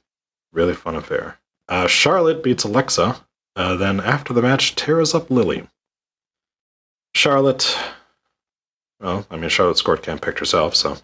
really 0.52 0.74
fun 0.74 0.96
affair. 0.96 1.38
Uh, 1.68 1.86
Charlotte 1.86 2.42
beats 2.42 2.64
Alexa. 2.64 3.24
Uh, 3.54 3.76
then 3.76 4.00
after 4.00 4.32
the 4.32 4.42
match, 4.42 4.74
tears 4.74 5.14
up 5.14 5.30
Lilly. 5.30 5.68
Charlotte, 7.14 7.76
well, 9.00 9.26
I 9.30 9.36
mean, 9.36 9.50
Charlotte 9.50 9.78
scored 9.78 10.02
camp 10.02 10.22
picked 10.22 10.38
herself, 10.38 10.74
so. 10.74 10.96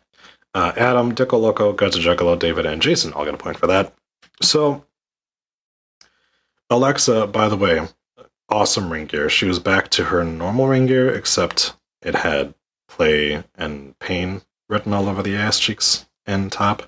Uh, 0.54 0.72
Adam, 0.76 1.14
Dicko 1.14 1.38
Loco, 1.38 1.72
Guts 1.74 1.96
of 1.96 2.02
Juggalo, 2.02 2.38
David, 2.38 2.64
and 2.64 2.80
Jason 2.80 3.12
all 3.12 3.26
got 3.26 3.34
a 3.34 3.38
point 3.38 3.58
for 3.58 3.66
that. 3.66 3.92
So, 4.40 4.84
Alexa, 6.70 7.26
by 7.26 7.48
the 7.48 7.56
way, 7.56 7.86
awesome 8.48 8.90
ring 8.90 9.06
gear. 9.06 9.28
She 9.28 9.44
was 9.44 9.58
back 9.58 9.90
to 9.90 10.04
her 10.04 10.24
normal 10.24 10.68
ring 10.68 10.86
gear, 10.86 11.14
except 11.14 11.74
it 12.00 12.14
had 12.14 12.54
play 12.88 13.44
and 13.54 13.98
pain 13.98 14.40
written 14.68 14.94
all 14.94 15.08
over 15.08 15.22
the 15.22 15.36
ass 15.36 15.58
cheeks 15.58 16.07
and 16.28 16.52
top. 16.52 16.84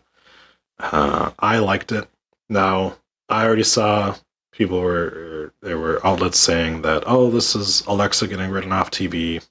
Uh, 0.78 1.32
I 1.41 1.59
liked 1.59 1.91
it. 1.91 2.09
Now, 2.49 2.97
I 3.28 3.45
already 3.45 3.64
saw 3.64 4.14
people 4.53 4.80
were 4.80 5.53
there 5.62 5.78
were 5.78 6.05
outlets 6.07 6.38
saying 6.38 6.82
that 6.82 7.03
oh, 7.07 7.30
this 7.30 7.57
is 7.57 7.84
Alexa 7.86 8.28
getting 8.28 8.51
written 8.51 8.72
off 8.72 8.91
TV 8.91 9.45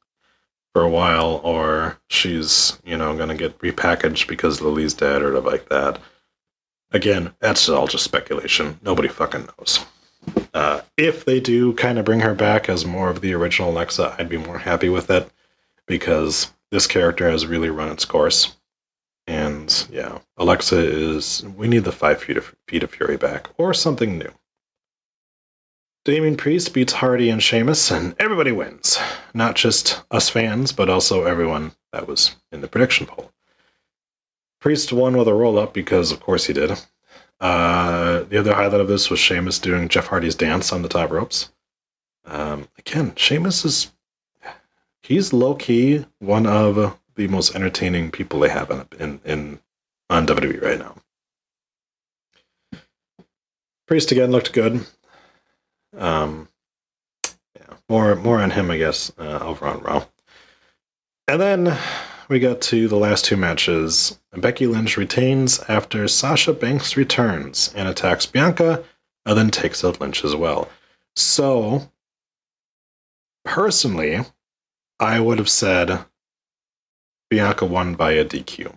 for 0.73 0.83
a 0.83 0.89
while, 0.89 1.41
or 1.43 1.99
she's 2.09 2.79
you 2.85 2.97
know 2.97 3.15
going 3.17 3.29
to 3.29 3.35
get 3.35 3.57
repackaged 3.59 4.27
because 4.27 4.61
Lilly's 4.61 4.93
dead 4.93 5.21
or 5.21 5.39
like 5.41 5.67
that. 5.69 5.99
Again, 6.91 7.33
that's 7.39 7.69
all 7.69 7.87
just 7.87 8.03
speculation. 8.03 8.79
Nobody 8.81 9.09
fucking 9.09 9.47
knows. 9.57 9.85
Uh, 10.53 10.81
if 10.97 11.25
they 11.25 11.39
do 11.39 11.73
kind 11.73 11.99
of 11.99 12.05
bring 12.05 12.19
her 12.21 12.33
back 12.33 12.67
as 12.67 12.85
more 12.85 13.09
of 13.09 13.21
the 13.21 13.33
original 13.33 13.69
Alexa, 13.69 14.15
I'd 14.17 14.29
be 14.29 14.37
more 14.37 14.57
happy 14.57 14.89
with 14.89 15.09
it 15.09 15.29
because 15.85 16.51
this 16.71 16.87
character 16.87 17.29
has 17.29 17.45
really 17.45 17.69
run 17.69 17.91
its 17.91 18.05
course. 18.05 18.55
And 19.29 19.87
yeah, 19.91 20.17
Alexa 20.37 20.79
is. 20.79 21.45
We 21.55 21.67
need 21.67 21.83
the 21.83 21.91
five 21.91 22.19
feet 22.19 22.35
of, 22.35 22.55
feet 22.67 22.81
of 22.81 22.89
Fury 22.89 23.15
back 23.15 23.47
or 23.59 23.75
something 23.75 24.17
new. 24.17 24.31
Damien 26.03 26.35
Priest 26.35 26.73
beats 26.73 26.93
Hardy 26.93 27.29
and 27.29 27.43
Sheamus, 27.43 27.91
and 27.91 28.15
everybody 28.17 28.51
wins. 28.51 28.97
Not 29.35 29.55
just 29.55 30.01
us 30.09 30.29
fans, 30.29 30.71
but 30.71 30.89
also 30.89 31.25
everyone 31.25 31.73
that 31.93 32.07
was 32.07 32.37
in 32.51 32.61
the 32.61 32.67
prediction 32.67 33.05
poll. 33.05 33.31
Priest 34.59 34.91
won 34.91 35.15
with 35.15 35.27
a 35.27 35.33
roll 35.33 35.59
up 35.59 35.75
because, 35.75 36.11
of 36.11 36.19
course, 36.19 36.45
he 36.45 36.53
did. 36.53 36.71
Uh, 37.39 38.23
the 38.23 38.39
other 38.39 38.55
highlight 38.55 38.81
of 38.81 38.87
this 38.87 39.11
was 39.11 39.19
Sheamus 39.19 39.59
doing 39.59 39.89
Jeff 39.89 40.07
Hardy's 40.07 40.33
dance 40.33 40.73
on 40.73 40.81
the 40.81 40.89
top 40.89 41.11
ropes. 41.11 41.51
Um, 42.25 42.67
again, 42.79 43.13
Sheamus 43.15 43.63
is 43.63 43.91
he's 45.03 45.33
low 45.33 45.53
key 45.53 46.05
one 46.17 46.47
of 46.47 46.98
the 47.19 47.27
most 47.27 47.53
entertaining 47.53 48.09
people 48.11 48.39
they 48.39 48.49
have 48.49 48.71
in 48.71 48.85
in, 48.97 49.19
in 49.25 49.59
on 50.09 50.25
WWE 50.25 50.61
right 50.63 50.79
now. 50.79 50.95
Priest 53.87 54.11
again 54.13 54.31
looked 54.31 54.53
good. 54.53 54.85
Um, 55.97 56.47
yeah, 57.55 57.75
more 57.89 58.15
more 58.15 58.39
on 58.39 58.51
him, 58.51 58.71
I 58.71 58.77
guess, 58.77 59.11
uh, 59.19 59.39
over 59.41 59.67
on 59.67 59.81
Raw. 59.81 60.05
And 61.27 61.41
then 61.41 61.77
we 62.29 62.39
got 62.39 62.61
to 62.61 62.87
the 62.87 62.95
last 62.95 63.25
two 63.25 63.35
matches. 63.35 64.17
Becky 64.37 64.65
Lynch 64.65 64.95
retains 64.95 65.59
after 65.67 66.07
Sasha 66.07 66.53
Banks 66.53 66.95
returns 66.95 67.73
and 67.75 67.89
attacks 67.89 68.25
Bianca, 68.25 68.85
and 69.25 69.37
then 69.37 69.51
takes 69.51 69.83
out 69.83 69.99
Lynch 69.99 70.23
as 70.23 70.35
well. 70.35 70.69
So, 71.17 71.91
personally, 73.43 74.21
I 75.01 75.19
would 75.19 75.37
have 75.37 75.49
said 75.49 76.05
Bianca 77.29 77.65
won 77.65 77.95
by 77.95 78.11
a 78.11 78.25
DQ. 78.25 78.75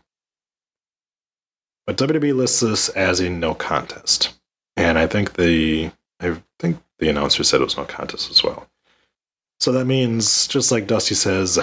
But 1.86 1.96
WWE 1.96 2.34
lists 2.34 2.60
this 2.60 2.88
as 2.90 3.20
a 3.20 3.28
no 3.28 3.54
contest. 3.54 4.34
And 4.76 4.98
I 4.98 5.06
think 5.06 5.34
the 5.34 5.90
I 6.20 6.36
think 6.58 6.78
the 6.98 7.08
announcer 7.08 7.42
said 7.42 7.60
it 7.60 7.64
was 7.64 7.76
no 7.76 7.84
contest 7.84 8.30
as 8.30 8.44
well. 8.44 8.68
So 9.58 9.72
that 9.72 9.84
means, 9.84 10.46
just 10.48 10.72
like 10.72 10.86
Dusty 10.86 11.14
says, 11.14 11.58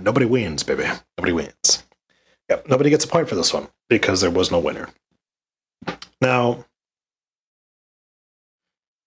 nobody 0.00 0.26
wins, 0.26 0.62
baby. 0.62 0.84
Nobody 1.18 1.32
wins. 1.32 1.84
Yep, 2.48 2.68
nobody 2.68 2.90
gets 2.90 3.04
a 3.04 3.08
point 3.08 3.28
for 3.28 3.34
this 3.34 3.52
one 3.52 3.68
because 3.88 4.20
there 4.20 4.30
was 4.30 4.50
no 4.50 4.58
winner. 4.58 4.88
Now, 6.20 6.64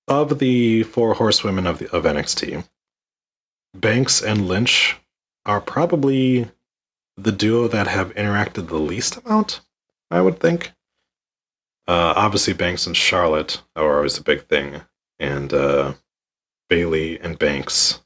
of 0.07 0.39
the 0.39 0.83
four 0.83 1.15
horsewomen 1.15 1.65
of, 1.65 1.79
the, 1.79 1.91
of 1.91 2.03
NXT, 2.03 2.67
Banks 3.73 4.21
and 4.21 4.47
Lynch 4.47 4.97
are 5.45 5.61
probably 5.61 6.49
the 7.17 7.31
duo 7.31 7.67
that 7.67 7.87
have 7.87 8.13
interacted 8.15 8.67
the 8.67 8.77
least 8.77 9.17
amount, 9.17 9.61
I 10.11 10.21
would 10.21 10.39
think. 10.39 10.71
Uh, 11.87 12.13
obviously, 12.15 12.53
Banks 12.53 12.87
and 12.87 12.97
Charlotte 12.97 13.61
are 13.75 13.97
always 13.97 14.17
a 14.17 14.23
big 14.23 14.47
thing, 14.47 14.81
and 15.19 15.53
uh, 15.53 15.93
Bayley 16.69 17.19
and 17.19 17.37
Banks, 17.37 18.01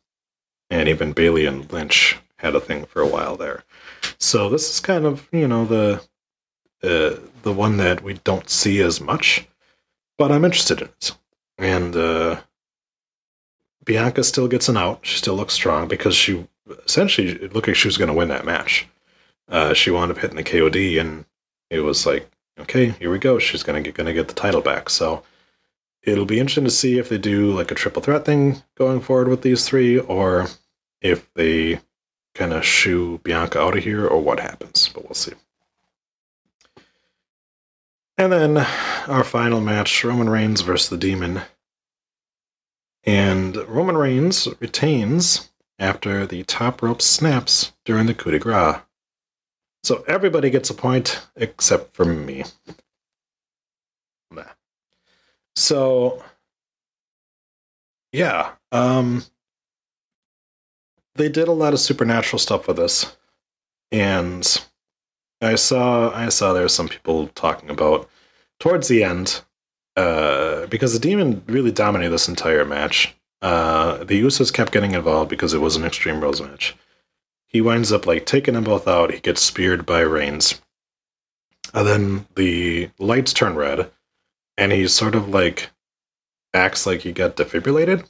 and 0.70 0.89
even 0.89 1.14
Bayley 1.14 1.45
and 1.45 1.72
Lynch 1.72 2.18
had 2.38 2.55
a 2.55 2.60
thing 2.60 2.86
for 2.86 3.01
a 3.01 3.07
while 3.07 3.38
there. 3.38 3.64
So 4.18 4.49
this 4.49 4.70
is 4.70 4.80
kind 4.80 5.05
of 5.05 5.28
you 5.32 5.47
know 5.47 5.66
the 5.66 6.01
uh, 6.84 7.20
the 7.43 7.53
one 7.53 7.78
that 7.78 8.03
we 8.03 8.16
don't 8.16 8.49
see 8.49 8.82
as 8.82 8.99
much, 8.99 9.47
but 10.18 10.32
I'm 10.32 10.45
interested 10.45 10.82
in 10.82 10.88
it. 10.88 11.12
And 11.57 11.95
uh, 11.95 12.41
Bianca 13.86 14.24
still 14.24 14.47
gets 14.47 14.70
an 14.70 14.78
out. 14.78 14.99
She 15.03 15.18
still 15.18 15.36
looks 15.36 15.53
strong 15.53 15.88
because 15.88 16.16
she 16.16 16.47
essentially 16.86 17.30
it 17.30 17.53
looked 17.53 17.68
like 17.68 17.76
she 17.76 17.88
was 17.88 17.97
going 17.97 18.10
to 18.10 18.14
win 18.14 18.30
that 18.30 18.45
match. 18.45 18.88
Uh, 19.50 19.74
she 19.74 19.89
wound 19.91 20.12
up 20.12 20.20
hitting 20.20 20.38
the 20.38 20.43
KOD, 20.43 21.00
and 21.00 21.26
it 21.70 21.80
was 21.80 22.06
like, 22.06 22.30
okay, 22.60 22.89
here 22.91 23.12
we 23.12 23.18
go. 23.18 23.39
She's 23.39 23.64
gonna 23.64 23.82
get 23.82 23.95
gonna 23.95 24.14
get 24.14 24.28
the 24.28 24.34
title 24.34 24.62
back. 24.62 24.89
So 24.89 25.24
it'll 26.04 26.26
be 26.26 26.39
interesting 26.39 26.66
to 26.66 26.70
see 26.70 27.00
if 27.00 27.10
they 27.10 27.18
do 27.18 27.52
like 27.52 27.72
a 27.72 27.76
triple 27.76 28.02
threat 28.02 28.26
thing 28.26 28.62
going 28.76 29.02
forward 29.02 29.28
with 29.28 29.41
these 29.41 29.68
three, 29.68 30.00
or 30.00 30.47
if 31.02 31.32
they 31.34 31.80
kind 32.36 32.54
of 32.54 32.64
shoo 32.64 33.20
Bianca 33.24 33.60
out 33.60 33.78
of 33.78 33.84
here, 33.84 34.06
or 34.06 34.22
what 34.22 34.39
happens. 34.39 34.89
But 34.93 35.06
we'll 35.06 35.16
see. 35.16 35.34
And 38.18 38.32
then 38.32 38.58
our 39.08 39.24
final 39.24 39.62
match: 39.62 40.04
Roman 40.04 40.30
Reigns 40.30 40.62
versus 40.62 40.89
the 40.89 40.97
Demon. 40.97 41.41
And 43.06 43.56
Roman 43.68 43.97
Reigns 43.97 44.47
retains 44.60 45.50
after 45.80 46.28
the 46.28 46.43
top 46.43 46.82
rope 46.84 47.02
snaps 47.02 47.72
during 47.86 48.06
the 48.06 48.14
coup 48.14 48.32
de 48.32 48.38
grace. 48.38 48.76
So 49.84 50.04
everybody 50.08 50.50
gets 50.50 50.70
a 50.70 50.74
point 50.74 51.20
except 51.36 51.96
for 51.96 52.06
me. 52.06 52.44
So 55.56 56.24
yeah, 58.12 58.52
um 58.72 59.24
they 61.16 61.28
did 61.30 61.48
a 61.50 61.54
lot 61.54 61.74
of 61.74 61.80
supernatural 61.80 62.40
stuff 62.40 62.68
with 62.68 62.78
this. 62.78 63.18
And 63.92 64.46
I 65.42 65.56
saw 65.56 66.14
I 66.14 66.30
saw 66.30 66.54
there 66.54 66.64
were 66.64 66.70
some 66.70 66.88
people 66.88 67.28
talking 67.30 67.70
about 67.70 68.10
towards 68.60 68.88
the 68.88 69.04
end, 69.04 69.42
uh, 69.96 70.68
because 70.68 70.94
the 70.94 71.00
demon 71.00 71.44
really 71.48 71.72
dominated 71.72 72.12
this 72.12 72.30
entire 72.30 72.66
match. 72.66 73.16
Uh, 73.42 74.04
the 74.04 74.22
Usos 74.22 74.54
kept 74.54 74.72
getting 74.72 74.94
involved 74.94 75.30
because 75.30 75.54
it 75.54 75.62
was 75.62 75.76
an 75.76 75.86
Extreme 75.86 76.22
Rules 76.22 76.42
match. 76.42 76.76
He 77.50 77.62
winds 77.62 77.91
up 77.91 78.08
like 78.08 78.26
taking 78.26 78.54
them 78.54 78.64
both 78.64 78.88
out. 78.88 79.12
He 79.12 79.20
gets 79.20 79.41
speared 79.41 79.86
by 79.86 80.00
Reigns, 80.02 80.62
and 81.74 81.88
then 81.88 82.28
the 82.36 82.89
lights 83.00 83.34
turn 83.34 83.56
red, 83.56 83.91
and 84.58 84.72
he 84.72 84.88
sort 84.88 85.16
of 85.16 85.28
like 85.28 85.70
acts 86.54 86.86
like 86.86 87.02
he 87.02 87.12
got 87.12 87.36
defibrillated. 87.36 88.08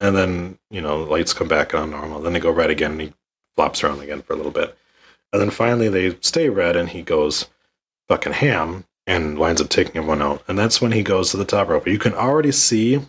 And 0.00 0.14
then, 0.14 0.58
you 0.70 0.80
know, 0.80 1.04
the 1.04 1.10
lights 1.10 1.32
come 1.32 1.48
back 1.48 1.74
on 1.74 1.90
normal. 1.90 2.20
Then 2.20 2.34
they 2.34 2.40
go 2.40 2.50
red 2.50 2.70
again 2.70 2.92
and 2.92 3.00
he 3.00 3.14
flops 3.54 3.82
around 3.82 4.00
again 4.00 4.22
for 4.22 4.34
a 4.34 4.36
little 4.36 4.52
bit. 4.52 4.76
And 5.32 5.40
then 5.40 5.50
finally 5.50 5.88
they 5.88 6.16
stay 6.20 6.48
red 6.48 6.76
and 6.76 6.90
he 6.90 7.02
goes 7.02 7.48
fucking 8.08 8.34
ham 8.34 8.84
and 9.06 9.38
winds 9.38 9.60
up 9.60 9.68
taking 9.68 9.96
everyone 9.96 10.22
out. 10.22 10.42
And 10.48 10.58
that's 10.58 10.80
when 10.80 10.92
he 10.92 11.02
goes 11.02 11.30
to 11.30 11.36
the 11.36 11.44
top 11.44 11.68
rope. 11.68 11.86
You 11.86 11.98
can 11.98 12.14
already 12.14 12.52
see 12.52 13.00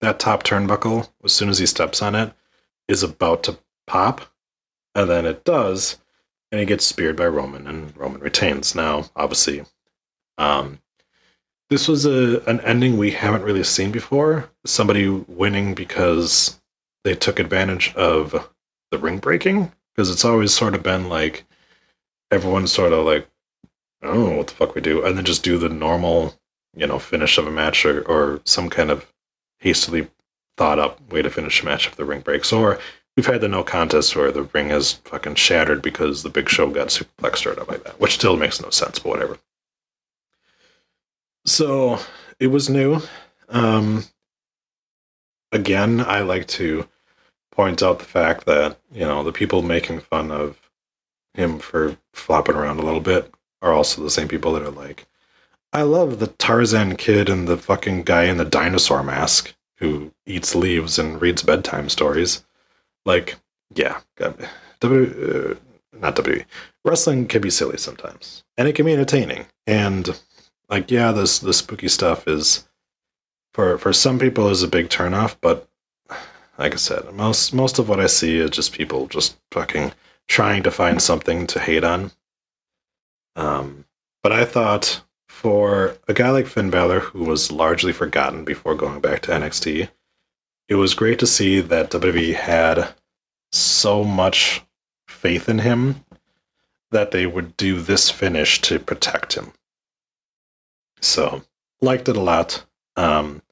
that 0.00 0.18
top 0.18 0.42
turnbuckle 0.42 1.08
as 1.24 1.32
soon 1.32 1.48
as 1.48 1.58
he 1.58 1.66
steps 1.66 2.02
on 2.02 2.14
it 2.14 2.32
is 2.88 3.02
about 3.02 3.42
to 3.44 3.58
pop. 3.86 4.20
And 4.94 5.10
then 5.10 5.26
it 5.26 5.44
does, 5.44 5.98
and 6.52 6.60
he 6.60 6.66
gets 6.66 6.86
speared 6.86 7.16
by 7.16 7.26
Roman, 7.26 7.66
and 7.66 7.96
Roman 7.96 8.20
retains. 8.20 8.74
Now, 8.74 9.06
obviously, 9.16 9.64
um, 10.38 10.78
this 11.70 11.88
was 11.88 12.06
a 12.06 12.42
an 12.48 12.60
ending 12.60 12.96
we 12.96 13.10
haven't 13.10 13.42
really 13.42 13.64
seen 13.64 13.90
before. 13.90 14.50
Somebody 14.64 15.08
winning 15.08 15.74
because 15.74 16.60
they 17.02 17.14
took 17.14 17.38
advantage 17.38 17.92
of 17.94 18.50
the 18.90 18.98
ring 18.98 19.18
breaking, 19.18 19.72
because 19.94 20.10
it's 20.10 20.24
always 20.24 20.54
sort 20.54 20.74
of 20.74 20.82
been 20.82 21.08
like 21.08 21.44
everyone's 22.30 22.72
sort 22.72 22.92
of 22.92 23.04
like, 23.04 23.28
I 24.02 24.08
don't 24.08 24.30
know 24.30 24.36
what 24.36 24.46
the 24.48 24.54
fuck 24.54 24.74
we 24.74 24.80
do, 24.80 25.04
and 25.04 25.16
then 25.16 25.24
just 25.24 25.42
do 25.42 25.58
the 25.58 25.68
normal, 25.68 26.34
you 26.76 26.86
know, 26.86 26.98
finish 26.98 27.36
of 27.38 27.46
a 27.46 27.50
match 27.50 27.84
or, 27.84 28.02
or 28.02 28.40
some 28.44 28.70
kind 28.70 28.90
of 28.90 29.12
hastily 29.58 30.08
thought 30.56 30.78
up 30.78 31.12
way 31.12 31.22
to 31.22 31.30
finish 31.30 31.62
a 31.62 31.64
match 31.64 31.86
if 31.86 31.96
the 31.96 32.04
ring 32.04 32.20
breaks. 32.20 32.52
Or 32.52 32.78
we've 33.16 33.26
had 33.26 33.40
the 33.40 33.48
no 33.48 33.62
contest 33.62 34.16
where 34.16 34.32
the 34.32 34.42
ring 34.42 34.68
has 34.70 34.92
fucking 34.92 35.36
shattered 35.36 35.82
because 35.82 36.22
the 36.22 36.28
big 36.28 36.48
show 36.48 36.70
got 36.70 36.88
superplexed 36.88 37.46
or 37.46 37.64
like 37.64 37.84
that, 37.84 38.00
which 38.00 38.14
still 38.14 38.36
makes 38.36 38.60
no 38.60 38.70
sense, 38.70 38.98
but 38.98 39.10
whatever. 39.10 39.38
So 41.46 41.98
it 42.40 42.48
was 42.48 42.70
new. 42.70 43.00
Um, 43.48 44.04
again, 45.52 46.00
I 46.00 46.20
like 46.20 46.46
to 46.48 46.88
point 47.52 47.82
out 47.82 47.98
the 47.98 48.04
fact 48.04 48.46
that, 48.46 48.78
you 48.92 49.04
know, 49.04 49.22
the 49.22 49.32
people 49.32 49.62
making 49.62 50.00
fun 50.00 50.30
of 50.30 50.58
him 51.34 51.58
for 51.58 51.96
flopping 52.12 52.56
around 52.56 52.78
a 52.78 52.84
little 52.84 53.00
bit 53.00 53.32
are 53.62 53.72
also 53.72 54.02
the 54.02 54.10
same 54.10 54.28
people 54.28 54.52
that 54.54 54.62
are 54.62 54.70
like, 54.70 55.06
I 55.72 55.82
love 55.82 56.18
the 56.18 56.28
Tarzan 56.28 56.96
kid 56.96 57.28
and 57.28 57.48
the 57.48 57.56
fucking 57.56 58.04
guy 58.04 58.24
in 58.24 58.36
the 58.36 58.44
dinosaur 58.44 59.02
mask 59.02 59.54
who 59.78 60.12
eats 60.24 60.54
leaves 60.54 60.98
and 60.98 61.20
reads 61.20 61.42
bedtime 61.42 61.88
stories. 61.88 62.44
Like, 63.04 63.36
yeah, 63.74 64.00
W, 64.80 65.56
uh, 65.60 65.98
not 65.98 66.16
W. 66.16 66.44
Wrestling 66.84 67.26
can 67.26 67.42
be 67.42 67.50
silly 67.50 67.78
sometimes, 67.78 68.44
and 68.56 68.68
it 68.68 68.74
can 68.74 68.86
be 68.86 68.92
entertaining. 68.92 69.46
And 69.66 70.18
like, 70.68 70.90
yeah, 70.90 71.12
this 71.12 71.38
the 71.38 71.52
spooky 71.52 71.88
stuff 71.88 72.26
is 72.28 72.66
for 73.52 73.78
for 73.78 73.92
some 73.92 74.18
people 74.18 74.48
is 74.48 74.62
a 74.62 74.68
big 74.68 74.88
turnoff, 74.88 75.36
but 75.40 75.68
like 76.58 76.72
I 76.72 76.76
said, 76.76 77.12
most 77.14 77.52
most 77.54 77.78
of 77.78 77.88
what 77.88 78.00
I 78.00 78.06
see 78.06 78.38
is 78.38 78.50
just 78.50 78.72
people 78.72 79.06
just 79.06 79.36
fucking 79.50 79.92
trying 80.28 80.62
to 80.62 80.70
find 80.70 81.00
something 81.00 81.46
to 81.48 81.60
hate 81.60 81.84
on. 81.84 82.12
Um, 83.36 83.84
but 84.22 84.32
I 84.32 84.44
thought 84.44 85.02
for 85.28 85.96
a 86.08 86.14
guy 86.14 86.30
like 86.30 86.46
Finn 86.46 86.70
Balor, 86.70 87.00
who 87.00 87.24
was 87.24 87.52
largely 87.52 87.92
forgotten 87.92 88.44
before 88.44 88.74
going 88.74 89.00
back 89.00 89.20
to 89.22 89.32
NXT, 89.32 89.88
it 90.68 90.76
was 90.76 90.94
great 90.94 91.18
to 91.18 91.26
see 91.26 91.60
that 91.60 91.90
WWE 91.90 92.34
had 92.34 92.94
so 93.52 94.04
much 94.04 94.62
faith 95.06 95.48
in 95.48 95.60
him 95.60 96.04
that 96.90 97.10
they 97.10 97.26
would 97.26 97.56
do 97.56 97.80
this 97.80 98.10
finish 98.10 98.60
to 98.62 98.78
protect 98.78 99.34
him. 99.34 99.52
So, 101.00 101.42
liked 101.80 102.08
it 102.08 102.16
a 102.16 102.20
lot. 102.20 102.64
Um, 102.96 103.42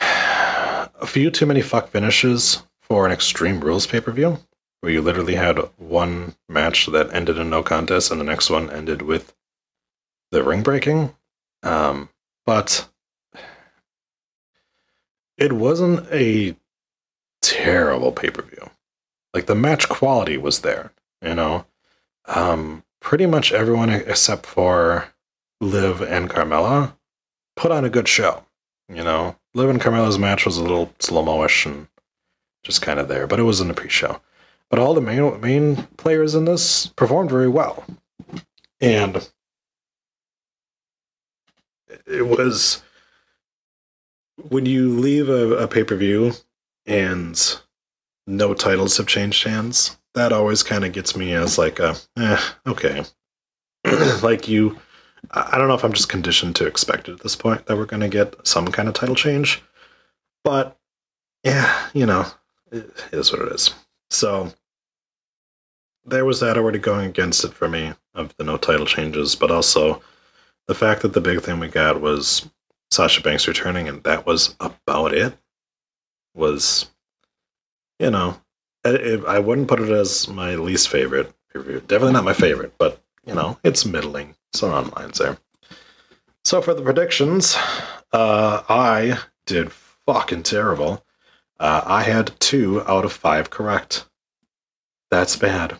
a 0.00 1.06
few 1.06 1.30
too 1.30 1.46
many 1.46 1.60
fuck 1.60 1.88
finishes 1.88 2.62
for 2.80 3.04
an 3.04 3.12
Extreme 3.12 3.60
Rules 3.60 3.86
pay 3.86 4.00
per 4.00 4.12
view, 4.12 4.38
where 4.80 4.92
you 4.92 5.02
literally 5.02 5.34
had 5.34 5.58
one 5.76 6.34
match 6.48 6.86
that 6.86 7.12
ended 7.12 7.38
in 7.38 7.50
no 7.50 7.62
contest 7.62 8.10
and 8.10 8.20
the 8.20 8.24
next 8.24 8.48
one 8.48 8.70
ended 8.70 9.02
with 9.02 9.34
the 10.30 10.42
ring 10.42 10.62
breaking. 10.62 11.14
Um, 11.62 12.08
but 12.46 12.88
it 15.36 15.52
wasn't 15.52 16.06
a 16.12 16.56
terrible 17.40 18.12
pay 18.12 18.30
per 18.30 18.42
view. 18.42 18.70
Like 19.34 19.46
the 19.46 19.54
match 19.54 19.88
quality 19.88 20.36
was 20.36 20.60
there, 20.60 20.92
you 21.20 21.34
know. 21.34 21.66
Um, 22.26 22.84
pretty 23.00 23.26
much 23.26 23.52
everyone 23.52 23.90
except 23.90 24.46
for 24.46 25.12
Liv 25.60 26.00
and 26.00 26.30
Carmella 26.30 26.94
put 27.56 27.72
on 27.72 27.84
a 27.84 27.90
good 27.90 28.08
show. 28.08 28.44
You 28.88 29.02
know, 29.02 29.36
Liv 29.54 29.70
and 29.70 29.80
Carmella's 29.80 30.18
match 30.18 30.44
was 30.44 30.58
a 30.58 30.62
little 30.62 30.92
slow 30.98 31.22
mo-ish 31.22 31.66
and 31.66 31.88
just 32.62 32.82
kind 32.82 33.00
of 33.00 33.08
there, 33.08 33.26
but 33.26 33.40
it 33.40 33.44
was 33.44 33.60
in 33.60 33.68
the 33.68 33.74
pre-show. 33.74 34.20
But 34.70 34.78
all 34.78 34.94
the 34.94 35.00
main 35.00 35.40
main 35.40 35.76
players 35.96 36.34
in 36.34 36.44
this 36.44 36.86
performed 36.86 37.30
very 37.30 37.48
well, 37.48 37.84
and 38.80 39.28
it 42.06 42.26
was 42.26 42.82
when 44.36 44.66
you 44.66 44.98
leave 44.98 45.28
a, 45.28 45.56
a 45.56 45.68
pay 45.68 45.84
per 45.84 45.96
view 45.96 46.32
and 46.86 47.60
no 48.26 48.54
titles 48.54 48.96
have 48.96 49.06
changed 49.06 49.44
hands. 49.44 49.96
That 50.14 50.32
always 50.32 50.62
kind 50.62 50.84
of 50.84 50.92
gets 50.92 51.16
me 51.16 51.32
as 51.32 51.58
like 51.58 51.78
a 51.78 51.96
eh, 52.18 52.40
okay, 52.66 53.04
like 54.22 54.48
you. 54.48 54.78
I 55.30 55.56
don't 55.56 55.68
know 55.68 55.74
if 55.74 55.84
I'm 55.84 55.92
just 55.92 56.08
conditioned 56.08 56.56
to 56.56 56.66
expect 56.66 57.08
it 57.08 57.12
at 57.12 57.20
this 57.20 57.36
point 57.36 57.66
that 57.66 57.76
we're 57.76 57.86
going 57.86 58.00
to 58.00 58.08
get 58.08 58.34
some 58.46 58.66
kind 58.66 58.88
of 58.88 58.94
title 58.94 59.14
change, 59.14 59.62
but 60.42 60.76
yeah, 61.44 61.88
you 61.94 62.06
know, 62.06 62.26
it 62.72 62.90
is 63.12 63.32
what 63.32 63.42
it 63.42 63.52
is. 63.52 63.72
So 64.10 64.52
there 66.04 66.24
was 66.24 66.40
that 66.40 66.58
already 66.58 66.80
going 66.80 67.08
against 67.08 67.44
it 67.44 67.54
for 67.54 67.68
me 67.68 67.92
of 68.14 68.36
the 68.36 68.44
no 68.44 68.56
title 68.56 68.84
changes, 68.84 69.36
but 69.36 69.50
also 69.50 70.02
the 70.66 70.74
fact 70.74 71.02
that 71.02 71.12
the 71.12 71.20
big 71.20 71.40
thing 71.40 71.60
we 71.60 71.68
got 71.68 72.00
was 72.00 72.48
Sasha 72.92 73.22
Banks 73.22 73.48
returning, 73.48 73.88
and 73.88 74.02
that 74.04 74.26
was 74.26 74.54
about 74.60 75.14
it. 75.14 75.32
Was, 76.34 76.90
you 77.98 78.10
know, 78.10 78.40
it- 78.84 79.24
I 79.24 79.38
wouldn't 79.38 79.68
put 79.68 79.80
it 79.80 79.88
as 79.90 80.28
my 80.28 80.54
least 80.56 80.88
favorite. 80.88 81.32
Definitely 81.54 82.12
not 82.12 82.24
my 82.24 82.32
favorite, 82.34 82.74
but 82.78 83.00
you 83.24 83.34
know, 83.34 83.58
it's 83.64 83.86
middling. 83.86 84.34
So 84.52 84.70
on 84.72 84.90
lines 84.90 85.18
there. 85.18 85.38
So 86.44 86.60
for 86.60 86.74
the 86.74 86.82
predictions, 86.82 87.56
uh, 88.12 88.62
I 88.68 89.18
did 89.46 89.72
fucking 89.72 90.42
terrible. 90.42 91.04
Uh, 91.58 91.82
I 91.86 92.02
had 92.02 92.38
two 92.40 92.82
out 92.82 93.04
of 93.04 93.12
five 93.12 93.48
correct. 93.50 94.06
That's 95.10 95.36
bad. 95.36 95.78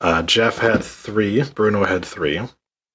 Uh, 0.00 0.22
Jeff 0.22 0.58
had 0.58 0.82
three. 0.82 1.42
Bruno 1.44 1.84
had 1.84 2.04
three. 2.04 2.40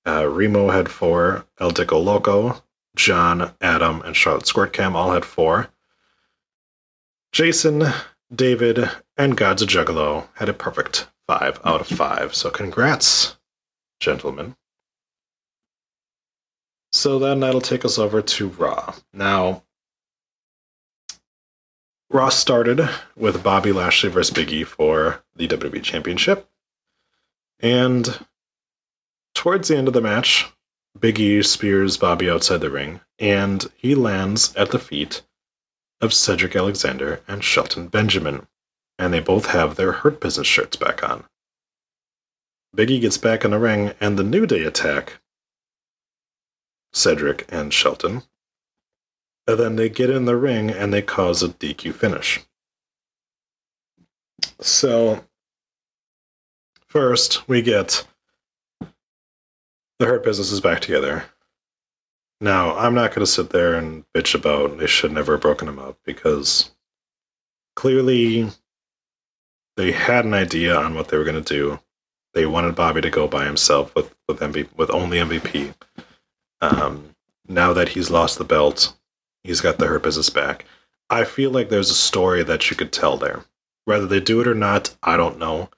Uh, 0.05 0.27
Remo 0.27 0.69
had 0.71 0.89
four. 0.89 1.45
El 1.59 1.71
Dico 1.71 1.97
Loco, 1.99 2.63
John, 2.95 3.53
Adam, 3.61 4.01
and 4.01 4.15
Charlotte 4.15 4.45
Squirtcam 4.45 4.93
all 4.93 5.11
had 5.11 5.25
four. 5.25 5.67
Jason, 7.31 7.83
David, 8.33 8.89
and 9.17 9.37
God's 9.37 9.61
a 9.61 9.65
Juggalo 9.65 10.27
had 10.35 10.49
a 10.49 10.53
perfect 10.53 11.07
five 11.27 11.59
out 11.65 11.81
of 11.81 11.87
five. 11.87 12.33
So 12.33 12.49
congrats, 12.49 13.37
gentlemen. 13.99 14.55
So 16.91 17.19
then 17.19 17.41
that'll 17.41 17.61
take 17.61 17.83
us 17.83 17.97
over 17.97 18.21
to 18.21 18.47
Raw. 18.47 18.95
Now, 19.11 19.63
Raw 22.09 22.29
started 22.29 22.87
with 23.17 23.43
Bobby 23.43 23.73
Lashley 23.73 24.09
versus 24.09 24.33
Big 24.33 24.51
E 24.53 24.63
for 24.63 25.23
the 25.35 25.47
WWE 25.47 25.83
Championship. 25.83 26.49
And 27.59 28.25
towards 29.33 29.67
the 29.67 29.75
end 29.75 29.89
of 29.89 29.93
the 29.93 30.01
match, 30.01 30.47
Big 30.99 31.19
E 31.19 31.43
spears 31.43 31.97
Bobby 31.97 32.29
outside 32.29 32.61
the 32.61 32.69
ring, 32.69 33.01
and 33.19 33.65
he 33.75 33.95
lands 33.95 34.55
at 34.55 34.71
the 34.71 34.79
feet 34.79 35.21
of 36.01 36.13
Cedric 36.13 36.55
Alexander 36.55 37.21
and 37.27 37.43
Shelton 37.43 37.87
Benjamin, 37.87 38.47
and 38.97 39.13
they 39.13 39.19
both 39.19 39.47
have 39.47 39.75
their 39.75 39.91
Hurt 39.91 40.19
Business 40.19 40.47
shirts 40.47 40.77
back 40.77 41.07
on. 41.07 41.25
Biggie 42.75 43.01
gets 43.01 43.17
back 43.17 43.45
in 43.45 43.51
the 43.51 43.59
ring, 43.59 43.93
and 43.99 44.17
the 44.17 44.23
New 44.23 44.45
Day 44.45 44.63
attack 44.63 45.19
Cedric 46.95 47.45
and 47.49 47.73
Shelton. 47.73 48.23
And 49.47 49.59
then 49.59 49.75
they 49.75 49.89
get 49.89 50.09
in 50.09 50.25
the 50.25 50.37
ring 50.37 50.71
and 50.71 50.93
they 50.93 51.01
cause 51.01 51.43
a 51.43 51.49
DQ 51.49 51.93
finish. 51.93 52.41
So, 54.59 55.25
first, 56.87 57.47
we 57.47 57.61
get 57.61 58.07
the 59.99 60.05
Hurt 60.05 60.23
Business 60.23 60.51
is 60.51 60.61
back 60.61 60.81
together. 60.81 61.25
Now, 62.41 62.75
I'm 62.75 62.93
not 62.93 63.11
going 63.11 63.25
to 63.25 63.31
sit 63.31 63.51
there 63.51 63.75
and 63.75 64.03
bitch 64.13 64.35
about 64.35 64.77
they 64.77 64.87
should 64.87 65.11
never 65.11 65.33
have 65.33 65.41
broken 65.41 65.67
them 65.67 65.79
up 65.79 65.97
because 66.03 66.71
clearly 67.75 68.49
they 69.77 69.91
had 69.91 70.25
an 70.25 70.33
idea 70.33 70.75
on 70.75 70.95
what 70.95 71.07
they 71.07 71.17
were 71.17 71.23
going 71.23 71.41
to 71.41 71.53
do. 71.53 71.79
They 72.33 72.45
wanted 72.45 72.75
Bobby 72.75 73.01
to 73.01 73.09
go 73.09 73.27
by 73.27 73.45
himself 73.45 73.95
with 73.95 74.13
with, 74.27 74.41
with 74.75 74.89
only 74.89 75.19
MVP. 75.19 75.73
Um, 76.61 77.15
now 77.47 77.73
that 77.73 77.89
he's 77.89 78.09
lost 78.09 78.37
the 78.37 78.43
belt, 78.43 78.95
he's 79.43 79.61
got 79.61 79.77
the 79.77 79.87
Hurt 79.87 80.03
Business 80.03 80.29
back. 80.29 80.65
I 81.09 81.23
feel 81.23 81.51
like 81.51 81.69
there's 81.69 81.91
a 81.91 81.95
story 81.95 82.43
that 82.43 82.69
you 82.69 82.75
could 82.75 82.91
tell 82.91 83.17
there. 83.17 83.45
Whether 83.85 84.07
they 84.07 84.19
do 84.19 84.41
it 84.41 84.47
or 84.47 84.55
not, 84.55 84.95
I 85.03 85.15
don't 85.15 85.37
know. 85.37 85.69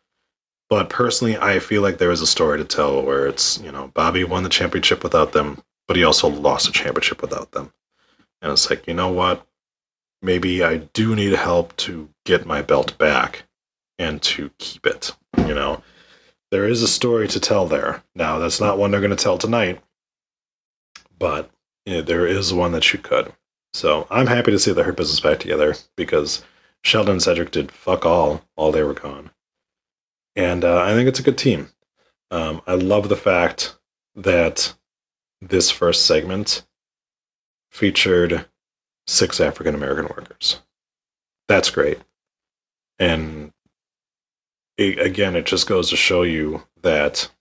But 0.70 0.90
personally, 0.90 1.38
I 1.38 1.60
feel 1.60 1.82
like 1.82 1.98
there 1.98 2.12
is 2.12 2.22
a 2.22 2.28
story 2.28 2.58
to 2.58 2.66
tell 2.66 3.02
where 3.02 3.26
it's, 3.28 3.60
you 3.62 3.72
know, 3.72 3.90
Bobby 3.94 4.24
won 4.24 4.44
the 4.44 4.50
championship 4.50 5.02
without 5.04 5.32
them, 5.32 5.62
but 5.88 5.96
he 5.96 6.04
also 6.04 6.28
lost 6.28 6.68
a 6.68 6.74
championship 6.74 7.22
without 7.22 7.52
them. 7.52 7.72
And 8.42 8.52
it's 8.52 8.70
like, 8.70 8.86
you 8.88 8.94
know 8.94 9.10
what? 9.10 9.46
Maybe 10.22 10.64
I 10.64 10.78
do 10.78 11.16
need 11.16 11.34
help 11.34 11.76
to 11.78 12.10
get 12.26 12.46
my 12.46 12.62
belt 12.62 12.98
back 12.98 13.44
and 13.98 14.22
to 14.24 14.52
keep 14.58 14.86
it. 14.86 15.16
You 15.38 15.54
know, 15.54 15.82
there 16.52 16.66
is 16.66 16.82
a 16.84 16.88
story 16.88 17.28
to 17.30 17.40
tell 17.40 17.66
there. 17.68 18.04
Now, 18.16 18.38
that's 18.38 18.60
not 18.60 18.78
one 18.78 18.92
they're 18.92 19.00
going 19.00 19.16
to 19.16 19.24
tell 19.24 19.38
tonight, 19.38 19.82
but 21.18 21.50
you 21.86 21.96
know, 21.96 22.02
there 22.02 22.28
is 22.28 22.54
one 22.54 22.74
that 22.74 22.92
you 22.92 23.00
could. 23.00 23.32
So 23.74 24.08
I'm 24.10 24.28
happy 24.28 24.52
to 24.52 24.60
see 24.60 24.74
the 24.74 24.84
Hurt 24.84 24.98
Business 24.98 25.20
back 25.20 25.40
together 25.40 25.76
because 25.96 26.44
Shelton 26.84 27.14
and 27.14 27.24
Cedric 27.24 27.52
did 27.52 27.72
fuck 27.72 28.06
all 28.06 28.44
while 28.56 28.72
they 28.72 28.84
were 28.84 28.94
gone. 28.94 29.30
And 30.38 30.64
uh, 30.64 30.84
I 30.84 30.94
think 30.94 31.10
it's 31.10 31.20
a 31.20 31.24
good 31.24 31.38
team. 31.38 31.70
Um, 32.30 32.62
I 32.68 32.76
love 32.76 33.10
the 33.10 33.16
fact 33.16 33.76
that 34.16 34.76
this 35.42 35.72
first 35.72 36.06
segment 36.06 36.64
featured 37.72 38.46
six 39.08 39.42
African 39.42 39.74
American 39.74 40.06
workers. 40.06 40.62
That's 41.48 41.72
great. 41.72 42.00
And 43.00 43.52
it, 44.78 45.00
again, 45.00 45.36
it 45.36 45.48
just 45.48 45.68
goes 45.68 45.90
to 45.90 45.98
show 45.98 46.22
you 46.22 46.64
that, 46.84 47.32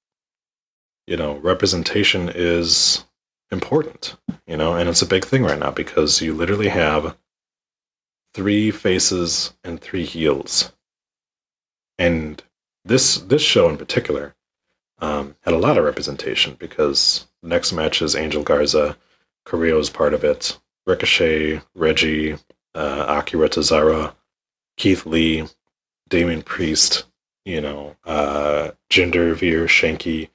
you 1.07 1.18
know, 1.18 1.36
representation 1.36 2.30
is 2.34 3.05
important, 3.51 4.16
you 4.47 4.57
know, 4.57 4.74
and 4.74 4.88
it's 4.88 5.03
a 5.03 5.07
big 5.07 5.26
thing 5.26 5.42
right 5.42 5.59
now 5.59 5.70
because 5.70 6.22
you 6.22 6.32
literally 6.32 6.68
have 6.68 7.16
three 8.32 8.70
faces 8.70 9.53
and 9.62 9.80
three 9.80 10.05
heels. 10.05 10.72
And 11.99 12.42
this 12.87 13.18
this 13.18 13.43
show 13.43 13.68
in 13.68 13.76
particular 13.76 14.34
um, 14.99 15.37
had 15.43 15.55
a 15.55 15.59
lot 15.59 15.76
of 15.76 15.84
representation 15.84 16.57
because 16.59 17.26
the 17.43 17.49
next 17.49 17.72
match 17.72 18.01
is 18.01 18.16
Angel 18.16 18.43
Garza, 18.43 18.97
Carrillo 19.45 19.78
is 19.78 19.91
part 19.91 20.14
of 20.14 20.24
it, 20.24 20.59
Ricochet, 20.87 21.61
Reggie, 21.74 22.37
uh, 22.74 23.05
Akira 23.09 23.49
Tozawa, 23.49 24.14
Keith 24.76 25.05
Lee, 25.05 25.47
Damien 26.09 26.43
Priest, 26.43 27.05
you 27.45 27.61
know, 27.61 27.97
uh, 28.05 28.70
Jinder 28.91 29.34
Veer, 29.34 29.66
Shanky, 29.66 30.30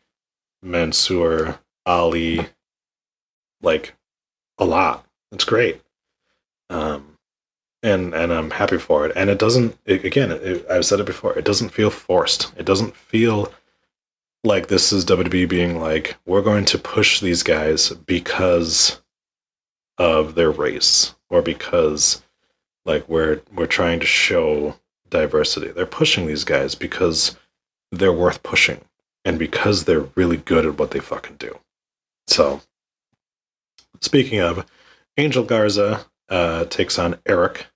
Mansoor, 0.62 1.60
Ali, 1.86 2.46
like 3.62 3.96
a 4.58 4.66
lot. 4.66 5.06
It's 5.32 5.46
great. 5.46 5.82
Um, 6.70 7.11
and 7.84 8.14
and 8.14 8.32
I'm 8.32 8.52
happy 8.52 8.78
for 8.78 9.06
it. 9.06 9.14
And 9.16 9.30
it 9.30 9.40
doesn't. 9.40 9.78
It, 9.86 10.04
again, 10.06 10.32
it, 10.32 10.66
I've 10.70 10.86
said 10.86 11.00
it 11.00 11.06
before. 11.06 11.38
It 11.38 11.46
doesn't 11.46 11.70
feel 11.70 11.90
forced. 11.90 12.52
It 12.58 12.66
doesn't 12.66 12.96
feel 12.96 13.52
like 14.44 14.68
this 14.68 14.92
is 14.92 15.06
WWE 15.06 15.48
being 15.48 15.80
like, 15.80 16.18
we're 16.26 16.42
going 16.42 16.66
to 16.66 16.78
push 16.78 17.20
these 17.20 17.44
guys 17.44 17.90
because 17.90 19.02
of 19.98 20.34
their 20.36 20.50
race 20.50 21.14
or 21.30 21.42
because 21.42 22.24
like 22.86 23.08
we're 23.08 23.42
we're 23.54 23.68
trying 23.68 24.00
to 24.00 24.06
show 24.06 24.76
diversity. 25.10 25.68
They're 25.68 25.86
pushing 25.86 26.26
these 26.26 26.44
guys 26.44 26.74
because 26.76 27.38
they're 27.92 28.14
worth 28.14 28.42
pushing 28.42 28.82
and 29.26 29.38
because 29.38 29.86
they're 29.86 30.08
really 30.16 30.38
good 30.38 30.66
at 30.66 30.80
what 30.80 30.92
they 30.92 31.00
fucking 31.00 31.36
do. 31.36 31.60
So, 32.28 32.62
speaking 34.00 34.40
of, 34.40 34.66
Angel 35.18 35.44
Garza 35.44 36.06
uh, 36.30 36.66
takes 36.66 36.98
on 36.98 37.20
Eric. 37.26 37.68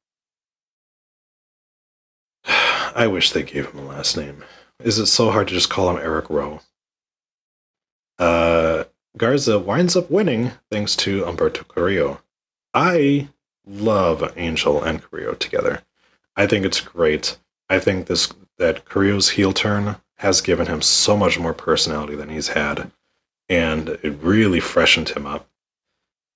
I 2.96 3.08
wish 3.08 3.32
they 3.32 3.44
gave 3.44 3.70
him 3.70 3.80
a 3.80 3.86
last 3.86 4.16
name. 4.16 4.44
Is 4.80 5.00
it 5.00 5.08
so 5.08 5.30
hard 5.30 5.50
to 5.50 5.54
just 5.54 5.70
call 5.70 5.90
him 5.90 6.02
Eric 6.02 6.30
Rowe? 6.30 6.62
Uh, 8.18 8.86
Garza 9.18 9.60
winds 9.60 9.98
up 9.98 10.10
winning 10.10 10.52
thanks 10.72 10.96
to 10.98 11.24
Humberto 11.24 11.68
Carrillo. 11.68 12.22
I 12.74 13.28
love 13.68 14.34
Angel 14.38 14.82
and 14.82 15.04
Carrillo 15.04 15.34
together. 15.34 15.84
I 16.38 16.48
think 16.48 16.66
it's 16.66 16.80
great. 16.80 17.38
I 17.70 17.80
think 17.80 18.08
this 18.08 18.32
that 18.58 18.86
Carrillo's 18.86 19.32
heel 19.32 19.52
turn 19.52 19.98
has 20.18 20.40
given 20.40 20.68
him 20.68 20.82
so 20.82 21.18
much 21.18 21.38
more 21.38 21.54
personality 21.54 22.16
than 22.16 22.30
he's 22.30 22.50
had, 22.50 22.92
and 23.50 23.90
it 23.90 24.18
really 24.22 24.62
freshened 24.62 25.10
him 25.10 25.26
up 25.26 25.50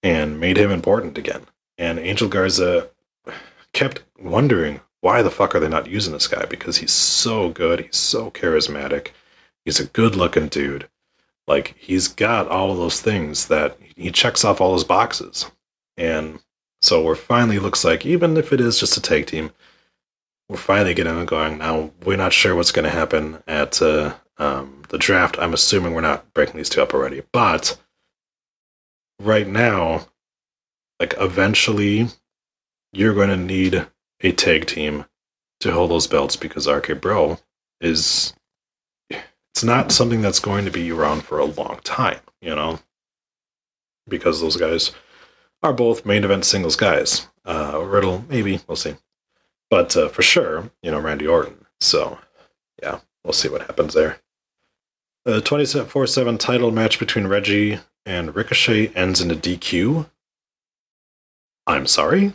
and 0.04 0.40
made 0.40 0.58
him 0.58 0.72
important 0.72 1.18
again. 1.18 1.46
And 1.78 1.98
Angel 2.00 2.28
Garza 2.28 2.90
kept 3.72 4.04
wondering 4.22 4.82
why 5.02 5.22
the 5.22 5.32
fuck 5.32 5.56
are 5.56 5.60
they 5.60 5.70
not 5.70 5.88
using 5.88 6.14
this 6.14 6.28
guy 6.28 6.46
because 6.46 6.78
he's 6.78 6.92
so 6.92 7.50
good, 7.50 7.82
he's 7.82 7.98
so 7.98 8.32
charismatic, 8.32 9.10
he's 9.66 9.80
a 9.80 9.86
good-looking 9.86 10.48
dude. 10.48 10.88
Like 11.48 11.76
he's 11.78 12.08
got 12.08 12.48
all 12.48 12.72
of 12.72 12.78
those 12.78 13.02
things 13.02 13.48
that 13.48 13.78
he 13.96 14.12
checks 14.12 14.46
off 14.46 14.62
all 14.62 14.74
his 14.74 14.84
boxes. 14.84 15.50
And 15.98 16.40
so 16.82 17.04
we're 17.04 17.16
finally 17.16 17.60
looks 17.60 17.84
like 17.84 18.06
even 18.06 18.38
if 18.38 18.54
it 18.54 18.62
is 18.62 18.80
just 18.80 18.98
a 18.98 19.02
tag 19.02 19.26
team, 19.26 19.52
we're 20.48 20.58
finally 20.58 20.94
getting 20.94 21.26
going. 21.26 21.58
Now 21.58 21.92
we're 22.06 22.18
not 22.18 22.34
sure 22.34 22.56
what's 22.56 22.72
going 22.72 22.86
to 22.86 22.90
happen 22.90 23.42
at 23.48 23.82
uh, 23.82 24.16
um, 24.38 24.84
the 24.90 24.98
draft. 24.98 25.38
I'm 25.40 25.54
assuming 25.54 25.94
we're 25.94 26.02
not 26.02 26.34
breaking 26.34 26.58
these 26.58 26.70
two 26.70 26.82
up 26.82 26.94
already, 26.94 27.24
but 27.32 27.78
right 29.20 29.48
now, 29.48 30.08
like 31.00 31.14
eventually, 31.20 32.08
you're 32.92 33.14
going 33.14 33.30
to 33.30 33.38
need 33.38 33.88
a 34.22 34.32
tag 34.32 34.66
team 34.66 35.06
to 35.60 35.72
hold 35.72 35.92
those 35.92 36.08
belts 36.08 36.36
because 36.36 36.68
RK 36.68 37.02
Bro 37.02 37.40
is 37.82 38.34
it's 39.10 39.64
not 39.64 39.92
something 39.92 40.22
that's 40.22 40.40
going 40.40 40.66
to 40.66 40.72
be 40.72 40.92
around 40.92 41.24
for 41.24 41.40
a 41.40 41.46
long 41.46 41.80
time, 41.84 42.20
you 42.42 42.56
know, 42.56 42.80
because 44.08 44.42
those 44.42 44.58
guys 44.58 44.92
are 45.64 45.74
both 45.74 46.06
main 46.06 46.24
event 46.24 46.46
singles 46.46 46.76
guys. 46.76 47.28
Uh, 47.46 47.82
Riddle, 47.84 48.24
maybe 48.30 48.60
we'll 48.68 48.76
see, 48.76 48.96
but 49.70 49.96
uh, 49.98 50.08
for 50.10 50.22
sure, 50.22 50.72
you 50.82 50.92
know, 50.92 51.00
Randy 51.00 51.28
Orton. 51.28 51.66
So, 51.82 52.20
yeah, 52.82 53.00
we'll 53.24 53.34
see 53.34 53.50
what 53.50 53.62
happens 53.62 53.94
there. 53.94 54.20
The 55.26 55.42
24 55.42 56.08
7 56.08 56.38
title 56.38 56.72
match 56.72 57.00
between 57.00 57.28
Reggie 57.28 57.80
and 58.06 58.36
Ricochet 58.36 58.94
ends 58.96 59.22
in 59.22 59.32
a 59.32 59.36
DQ. 59.36 60.10
I'm 61.68 61.86
sorry? 61.86 62.34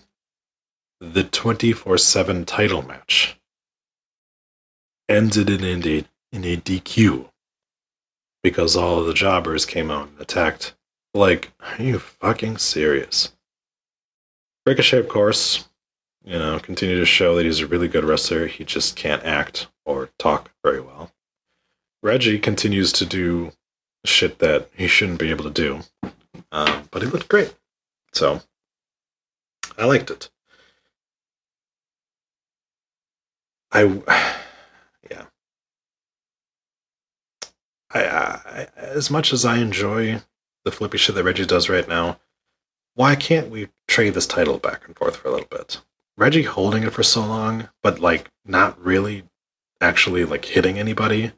The 1.00 1.24
24 1.24 1.98
7 1.98 2.44
title 2.44 2.82
match 2.82 3.38
ended 5.08 5.50
in 5.50 5.64
a, 5.86 6.04
in 6.32 6.44
a 6.44 6.56
DQ 6.56 7.28
because 8.42 8.76
all 8.76 9.00
of 9.00 9.06
the 9.06 9.14
jobbers 9.14 9.66
came 9.66 9.90
out 9.90 10.08
and 10.08 10.20
attacked. 10.20 10.74
Like, 11.14 11.50
are 11.60 11.82
you 11.82 11.98
fucking 11.98 12.58
serious? 12.58 13.32
Ricochet, 14.66 14.98
of 14.98 15.08
course, 15.08 15.68
you 16.24 16.38
know, 16.38 16.58
continued 16.58 16.98
to 17.00 17.06
show 17.06 17.36
that 17.36 17.44
he's 17.44 17.60
a 17.60 17.66
really 17.66 17.88
good 17.88 18.04
wrestler. 18.04 18.46
He 18.46 18.64
just 18.64 18.96
can't 18.96 19.24
act 19.24 19.68
or 19.84 20.10
talk 20.18 20.50
very 20.62 20.80
well. 20.80 21.10
Reggie 22.02 22.38
continues 22.38 22.92
to 22.92 23.06
do 23.06 23.52
shit 24.04 24.38
that 24.38 24.68
he 24.74 24.86
shouldn't 24.86 25.18
be 25.18 25.30
able 25.30 25.44
to 25.44 25.50
do, 25.50 25.80
um, 26.52 26.88
but 26.90 27.02
he 27.02 27.08
looked 27.08 27.28
great. 27.28 27.54
So 28.12 28.42
I 29.78 29.86
liked 29.86 30.10
it. 30.10 30.30
I, 33.74 33.82
yeah. 35.10 35.24
I, 37.92 38.00
I 38.00 38.68
as 38.76 39.10
much 39.10 39.32
as 39.32 39.44
I 39.44 39.58
enjoy 39.58 40.20
the 40.64 40.72
flippy 40.72 40.96
shit 40.96 41.14
that 41.16 41.24
Reggie 41.24 41.44
does 41.44 41.68
right 41.68 41.86
now, 41.86 42.18
why 42.94 43.16
can't 43.16 43.50
we 43.50 43.68
trade 43.88 44.14
this 44.14 44.26
title 44.26 44.58
back 44.58 44.86
and 44.86 44.96
forth 44.96 45.16
for 45.16 45.28
a 45.28 45.32
little 45.32 45.48
bit? 45.50 45.80
Reggie 46.16 46.42
holding 46.42 46.84
it 46.84 46.92
for 46.92 47.02
so 47.02 47.20
long, 47.20 47.68
but 47.82 47.98
like 47.98 48.30
not 48.46 48.82
really 48.82 49.24
actually 49.80 50.24
like 50.24 50.44
hitting 50.44 50.78
anybody. 50.78 51.32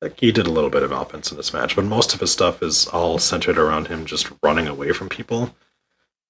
Like 0.00 0.18
he 0.18 0.32
did 0.32 0.46
a 0.46 0.50
little 0.50 0.70
bit 0.70 0.82
of 0.82 0.92
offense 0.92 1.30
in 1.30 1.36
this 1.36 1.52
match, 1.52 1.76
but 1.76 1.84
most 1.84 2.14
of 2.14 2.20
his 2.20 2.32
stuff 2.32 2.62
is 2.62 2.86
all 2.88 3.18
centered 3.18 3.58
around 3.58 3.88
him 3.88 4.06
just 4.06 4.32
running 4.42 4.66
away 4.66 4.92
from 4.92 5.08
people. 5.08 5.54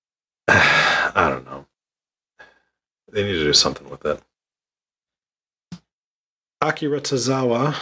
I 0.48 1.28
don't 1.30 1.44
know. 1.44 1.66
They 3.12 3.22
need 3.22 3.34
to 3.34 3.44
do 3.44 3.52
something 3.52 3.88
with 3.88 4.04
it. 4.04 4.20
Akira 6.66 6.98
Tozawa 6.98 7.76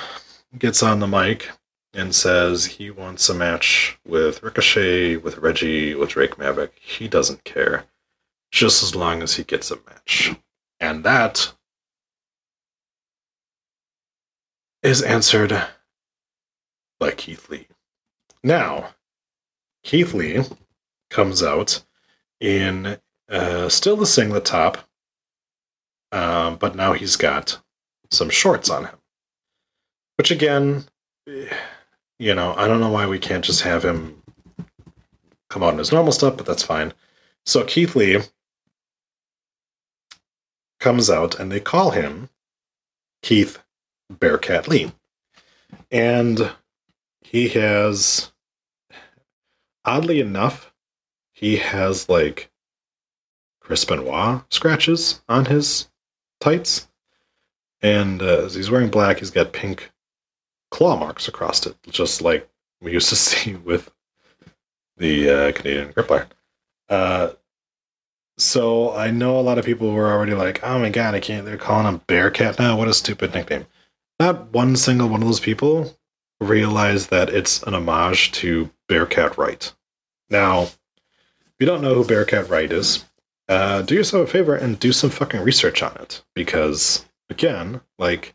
gets 0.59 0.83
on 0.83 0.99
the 0.99 1.07
mic 1.07 1.49
and 1.95 2.13
says 2.13 2.65
he 2.65 2.91
wants 2.91 3.29
a 3.29 3.35
match 3.35 3.97
with 4.05 4.43
Ricochet, 4.43 5.19
with 5.19 5.39
Reggie, 5.39 5.95
with 5.95 6.11
Drake 6.11 6.37
Maverick. 6.37 6.73
He 6.81 7.07
doesn't 7.07 7.45
care. 7.45 7.85
Just 8.51 8.83
as 8.83 8.97
long 8.97 9.23
as 9.23 9.37
he 9.37 9.45
gets 9.45 9.71
a 9.71 9.77
match. 9.89 10.35
And 10.81 11.05
that 11.05 11.55
is 14.83 15.01
answered 15.01 15.57
by 16.99 17.13
Keith 17.13 17.49
Lee. 17.49 17.69
Now, 18.43 18.95
Keith 19.85 20.13
Lee 20.13 20.43
comes 21.09 21.41
out 21.41 21.85
in 22.41 22.99
uh, 23.31 23.69
still 23.69 23.95
the 23.95 24.07
singlet 24.07 24.45
top, 24.45 24.79
um, 26.11 26.57
but 26.57 26.75
now 26.75 26.95
he's 26.95 27.15
got 27.15 27.62
some 28.13 28.31
shorts 28.31 28.71
on 28.71 28.85
him. 28.85 28.97
Which 30.17 30.31
again, 30.31 30.85
eh, 31.29 31.53
you 32.19 32.35
know, 32.35 32.55
I 32.57 32.69
don't 32.69 32.81
know 32.81 32.91
why 32.91 33.07
we 33.07 33.19
can't 33.19 33.45
just 33.45 33.63
have 33.63 33.85
him 33.85 34.23
come 35.51 35.63
out 35.63 35.73
in 35.73 35.79
his 35.79 35.93
normal 35.93 36.13
stuff, 36.13 36.37
but 36.37 36.47
that's 36.47 36.63
fine. 36.63 36.93
So 37.45 37.65
Keith 37.65 37.97
Lee 37.97 38.21
comes 40.79 41.11
out 41.11 41.39
and 41.39 41.51
they 41.51 41.61
call 41.61 41.91
him 41.91 42.29
Keith 43.23 43.59
Bearcat 44.11 44.69
Lee. 44.69 44.93
And 45.91 46.53
he 47.21 47.49
has, 47.49 48.33
oddly 49.85 50.21
enough, 50.21 50.73
he 51.33 51.57
has 51.57 52.09
like 52.09 52.51
Chris 53.61 53.85
Benoit 53.85 54.43
scratches 54.51 55.23
on 55.29 55.47
his 55.47 55.89
tights. 56.41 56.89
And 57.83 58.23
uh, 58.23 58.49
he's 58.49 58.71
wearing 58.71 58.91
black, 58.91 59.19
he's 59.19 59.31
got 59.31 59.53
pink 59.53 59.91
claw 60.71 60.97
marks 60.97 61.29
across 61.29 61.67
it, 61.67 61.77
just 61.91 62.23
like 62.23 62.49
we 62.81 62.93
used 62.93 63.09
to 63.09 63.17
see 63.29 63.55
with 63.55 63.91
the 64.97 65.31
uh, 65.31 65.53
Canadian 65.53 65.93
Crippler. 65.93 66.27
Uh, 66.89 67.31
so 68.39 68.95
I 68.95 69.11
know 69.11 69.39
a 69.39 69.43
lot 69.43 69.59
of 69.59 69.65
people 69.65 69.93
were 69.93 70.11
already 70.11 70.35
like, 70.35 70.63
"Oh 70.63 70.79
my 70.79 70.91
god, 70.91 71.15
I 71.15 71.21
can't!" 71.21 71.45
They're 71.45 71.57
calling 71.57 71.87
him 71.87 72.01
Bearcat 72.07 72.59
now. 72.59 72.77
What 72.77 72.89
a 72.89 72.95
stupid 72.95 73.35
nickname! 73.35 73.67
Not 74.19 74.53
one 74.53 74.77
single 74.77 75.09
one 75.09 75.23
of 75.23 75.29
those 75.29 75.41
people 75.41 75.97
realized 76.41 77.11
that 77.11 77.29
it's 77.29 77.63
an 77.65 77.75
homage 77.75 78.33
to 78.33 78.71
Bearcat 78.89 79.39
Wright. 79.39 79.73
Now, 80.31 80.63
if 80.63 81.55
you 81.61 81.67
don't 81.67 81.83
know 81.83 81.95
who 81.95 82.05
Bearcat 82.05 82.49
Wright 82.49 82.71
is, 82.73 83.05
uh, 83.49 83.83
do 83.83 83.95
yourself 83.95 84.29
a 84.29 84.33
favor 84.33 84.55
and 84.55 84.79
do 84.79 84.93
some 84.93 85.11
fucking 85.11 85.43
research 85.43 85.83
on 85.83 85.97
it 85.97 86.23
because, 86.35 87.05
again, 87.33 87.81
like 87.99 88.35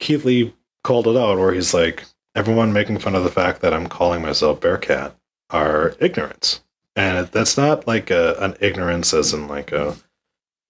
Keith 0.00 0.24
Lee 0.24 0.54
called 0.82 1.06
it 1.06 1.16
out, 1.16 1.38
where 1.38 1.54
he's 1.54 1.72
like, 1.72 2.04
everyone 2.34 2.72
making 2.72 2.98
fun 2.98 3.14
of 3.14 3.24
the 3.24 3.30
fact 3.30 3.62
that 3.62 3.72
I'm 3.72 3.86
calling 3.86 4.20
myself 4.20 4.60
Bearcat 4.60 5.16
are 5.50 5.94
ignorance. 6.00 6.60
and 6.96 7.26
that's 7.28 7.56
not 7.56 7.86
like 7.86 8.10
a, 8.10 8.34
an 8.40 8.56
ignorance 8.60 9.14
as 9.14 9.32
in 9.32 9.48
like 9.48 9.72
a 9.72 9.96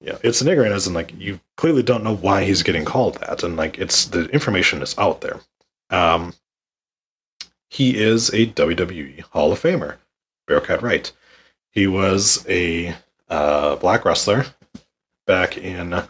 yeah, 0.01 0.18
it's 0.22 0.41
an 0.43 0.49
ignorance 0.49 0.74
as 0.74 0.87
in 0.87 0.95
like 0.95 1.12
you 1.18 1.41
clearly 1.57 1.82
don't 1.82 2.05
know 2.05 2.16
why 2.16 2.45
he's 2.45 2.62
getting 2.62 2.85
called 2.85 3.14
that, 3.20 3.43
and 3.43 3.57
like 3.57 3.78
it's 3.78 4.07
the 4.07 4.26
information 4.26 4.82
is 4.82 4.97
out 4.99 5.20
there. 5.22 5.41
Um, 5.91 6.35
he 7.70 7.97
is 7.97 8.28
a 8.30 8.47
WWE 8.47 9.22
Hall 9.32 9.53
of 9.53 9.61
Famer, 9.61 9.97
Bearcat 10.47 10.82
Wright. 10.82 11.11
He 11.72 11.87
was 11.87 12.45
a 12.49 12.95
uh, 13.28 13.76
black 13.76 14.05
wrestler 14.05 14.47
back 15.26 15.57
in 15.57 16.03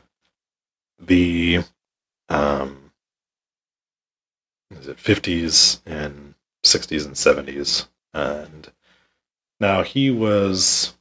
the 0.98 1.64
um, 2.28 2.92
is 4.70 4.88
it 4.88 4.96
50s 4.96 5.80
and 5.86 6.34
60s 6.64 7.04
and 7.04 7.14
70s, 7.14 7.88
and 8.12 8.72
now 9.60 9.82
he 9.82 10.10
was 10.10 10.94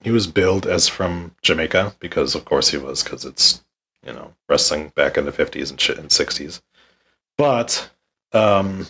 he 0.00 0.10
was 0.10 0.26
billed 0.26 0.66
as 0.66 0.88
from 0.88 1.34
Jamaica 1.42 1.94
because 1.98 2.34
of 2.34 2.44
course 2.44 2.70
he 2.70 2.78
was 2.78 3.02
because 3.02 3.24
it's 3.24 3.62
you 4.04 4.12
know 4.12 4.34
wrestling 4.48 4.92
back 4.94 5.16
in 5.16 5.26
the 5.26 5.32
50s 5.32 5.70
and 5.70 5.80
shit 5.80 5.98
and 5.98 6.08
60s 6.08 6.62
but 7.36 7.90
um 8.32 8.86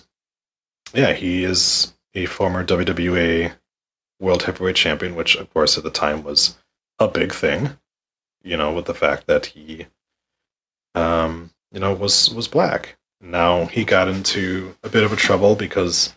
yeah 0.94 1.12
he 1.12 1.44
is 1.44 1.94
a 2.14 2.26
former 2.26 2.64
WWA 2.64 3.52
world 4.20 4.44
heavyweight 4.44 4.76
champion 4.76 5.14
which 5.14 5.34
of 5.36 5.52
course 5.52 5.76
at 5.76 5.84
the 5.84 5.90
time 5.90 6.22
was 6.22 6.56
a 6.98 7.08
big 7.08 7.32
thing 7.32 7.70
you 8.42 8.56
know 8.56 8.72
with 8.72 8.86
the 8.86 8.94
fact 8.94 9.26
that 9.26 9.46
he 9.46 9.86
um 10.94 11.50
you 11.72 11.80
know 11.80 11.92
was 11.92 12.32
was 12.32 12.48
black 12.48 12.96
now 13.20 13.66
he 13.66 13.84
got 13.84 14.08
into 14.08 14.74
a 14.82 14.88
bit 14.88 15.04
of 15.04 15.12
a 15.12 15.16
trouble 15.16 15.54
because 15.54 16.14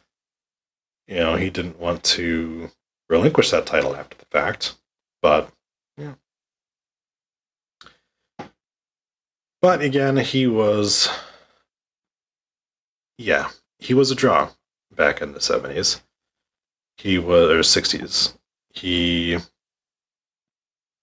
you 1.08 1.16
know 1.16 1.36
he 1.36 1.50
didn't 1.50 1.80
want 1.80 2.04
to 2.04 2.70
relinquish 3.10 3.52
that 3.52 3.66
title 3.66 3.96
after 3.96 4.18
the 4.18 4.26
fact 4.26 4.76
but 5.22 5.50
yeah. 5.98 6.14
But 9.62 9.82
again, 9.82 10.18
he 10.18 10.46
was 10.46 11.08
yeah, 13.18 13.50
he 13.80 13.94
was 13.94 14.12
a 14.12 14.16
draw 14.16 14.50
back 14.94 15.22
in 15.22 15.32
the 15.32 15.40
seventies. 15.40 16.02
He 16.98 17.18
was 17.18 17.50
or 17.50 17.64
sixties. 17.64 18.38
He 18.74 19.38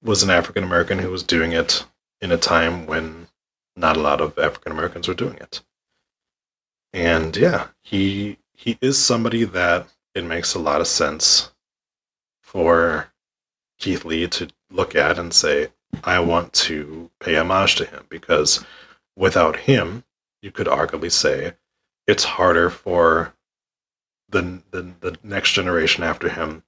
was 0.02 0.22
an 0.22 0.30
African 0.30 0.64
American 0.64 0.98
who 0.98 1.10
was 1.10 1.22
doing 1.22 1.52
it 1.52 1.84
in 2.20 2.32
a 2.32 2.36
time 2.36 2.86
when 2.86 3.28
not 3.76 3.96
a 3.96 4.00
lot 4.00 4.20
of 4.20 4.38
African 4.38 4.72
Americans 4.72 5.08
were 5.08 5.14
doing 5.14 5.36
it. 5.36 5.62
And 6.92 7.36
yeah, 7.36 7.68
he 7.82 8.38
he 8.52 8.78
is 8.80 8.98
somebody 8.98 9.44
that 9.44 9.88
it 10.14 10.24
makes 10.24 10.54
a 10.54 10.58
lot 10.58 10.80
of 10.80 10.86
sense 10.86 11.52
for 12.42 13.12
Keith 13.78 14.04
Lee 14.04 14.26
to 14.28 14.48
look 14.70 14.94
at 14.94 15.18
and 15.18 15.32
say, 15.32 15.68
I 16.04 16.18
want 16.20 16.52
to 16.54 17.10
pay 17.20 17.36
homage 17.36 17.76
to 17.76 17.84
him 17.84 18.06
because 18.08 18.64
without 19.16 19.56
him, 19.56 20.04
you 20.42 20.50
could 20.50 20.66
arguably 20.66 21.12
say 21.12 21.54
it's 22.06 22.24
harder 22.24 22.70
for 22.70 23.34
the, 24.28 24.62
the 24.70 24.92
the 25.00 25.18
next 25.22 25.52
generation 25.52 26.04
after 26.04 26.28
him 26.28 26.62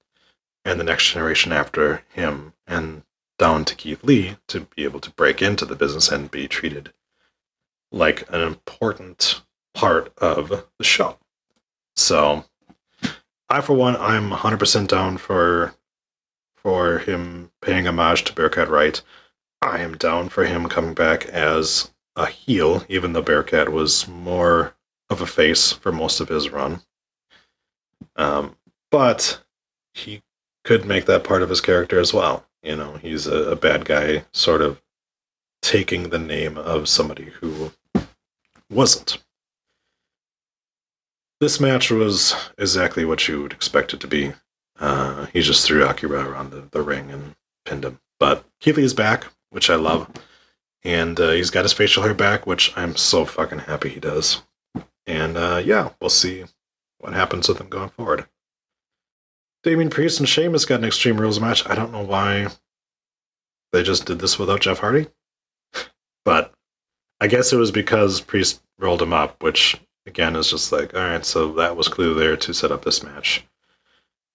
and 0.65 0.79
the 0.79 0.85
next 0.85 1.11
generation 1.11 1.53
after 1.53 2.03
him 2.11 2.53
and 2.67 3.03
down 3.43 3.65
to 3.65 3.75
Keith 3.75 4.05
Lee 4.05 4.37
to 4.47 4.61
be 4.77 4.85
able 4.85 5.01
to 5.01 5.11
break 5.11 5.43
into 5.43 5.65
the 5.65 5.75
business 5.75 6.13
and 6.13 6.31
be 6.31 6.47
treated 6.47 6.93
like 7.91 8.25
an 8.33 8.41
important 8.41 9.43
part 9.75 10.13
of 10.19 10.65
the 10.79 10.85
show. 10.85 11.19
So 11.97 12.45
I 13.49 13.61
for 13.61 13.73
one 13.73 13.97
I'm 13.97 14.31
100% 14.31 14.87
down 14.87 15.17
for 15.17 15.75
for 16.55 16.99
him 17.01 17.51
paying 17.61 17.89
homage 17.89 18.23
to 18.23 18.33
Bearcat 18.33 18.69
Wright. 18.69 19.03
I 19.61 19.81
am 19.81 19.97
down 19.97 20.29
for 20.29 20.45
him 20.45 20.69
coming 20.69 20.95
back 20.95 21.27
as 21.27 21.91
a 22.15 22.27
heel, 22.27 22.85
even 22.89 23.13
though 23.13 23.23
Bearcat 23.23 23.73
was 23.73 24.07
more 24.07 24.77
of 25.11 25.21
a 25.21 25.27
face 25.27 25.73
for 25.73 25.91
most 25.91 26.21
of 26.21 26.29
his 26.29 26.51
run. 26.51 26.83
Um, 28.15 28.55
but 28.93 29.43
he 29.95 30.23
could 30.63 30.85
make 30.85 31.07
that 31.07 31.25
part 31.25 31.43
of 31.43 31.49
his 31.49 31.61
character 31.61 31.99
as 31.99 32.15
well. 32.15 32.47
You 32.63 32.77
know, 32.77 32.95
he's 32.95 33.27
a, 33.27 33.51
a 33.51 33.57
bad 33.57 33.85
guy, 33.85 34.25
sort 34.33 34.63
of 34.63 34.81
taking 35.63 36.11
the 36.11 36.19
name 36.19 36.57
of 36.57 36.89
somebody 36.89 37.25
who 37.25 37.73
wasn't. 38.71 39.19
This 41.41 41.59
match 41.59 41.91
was 41.91 42.35
exactly 42.57 43.05
what 43.05 43.27
you 43.27 43.43
would 43.43 43.53
expect 43.53 43.93
it 43.93 44.01
to 44.01 44.07
be. 44.07 44.33
Uh, 44.79 45.27
he 45.27 45.43
just 45.43 45.67
threw 45.67 45.85
Akira 45.85 46.29
around 46.29 46.51
the, 46.51 46.69
the 46.71 46.83
ring 46.83 47.11
and 47.11 47.35
pinned 47.65 47.85
him. 47.85 48.01
But 48.21 48.45
Keith 48.61 48.77
Lee 48.77 48.85
is 48.85 48.95
back, 48.95 49.27
which 49.51 49.69
I 49.69 49.75
love. 49.75 50.09
And 50.85 51.19
uh, 51.19 51.31
he's 51.31 51.51
got 51.51 51.65
his 51.65 51.73
facial 51.73 52.03
hair 52.03 52.15
back, 52.15 52.47
which 52.47 52.73
I'm 52.77 52.97
so 52.97 53.25
fucking 53.25 53.61
happy 53.61 53.89
he 53.89 54.01
does. 54.01 54.43
And 55.07 55.37
uh, 55.37 55.63
yeah, 55.65 55.91
we'll 56.01 56.11
see 56.11 56.45
what 56.99 57.13
happens 57.13 57.49
with 57.49 57.61
him 57.61 57.69
going 57.69 57.91
forward. 57.91 58.27
Damien 59.63 59.91
Priest 59.91 60.19
and 60.19 60.29
Sheamus 60.29 60.65
got 60.65 60.81
an 60.81 60.87
Extreme 60.87 61.21
Rules 61.21 61.41
match. 61.41 61.67
I 61.69 61.75
don't 61.75 61.93
know 61.93 62.03
why 62.03 62.49
they 63.73 63.83
just 63.83 64.07
did 64.07 64.19
this 64.19 64.39
without 64.39 64.61
Jeff 64.61 64.79
Hardy. 64.79 65.09
but 66.25 66.53
I 67.21 67.29
guess 67.29 67.53
it 67.53 67.57
was 67.57 67.71
because 67.71 68.21
Priest 68.21 68.63
rolled 68.79 69.03
him 69.03 69.13
up, 69.13 69.43
which 69.43 69.81
again 70.07 70.35
is 70.35 70.51
just 70.51 70.73
like, 70.73 70.95
all 70.95 71.01
right, 71.01 71.25
so 71.25 71.53
that 71.55 71.77
was 71.77 71.89
clearly 71.89 72.19
there 72.19 72.37
to 72.37 72.53
set 72.53 72.73
up 72.73 72.85
this 72.85 73.03
match. 73.03 73.45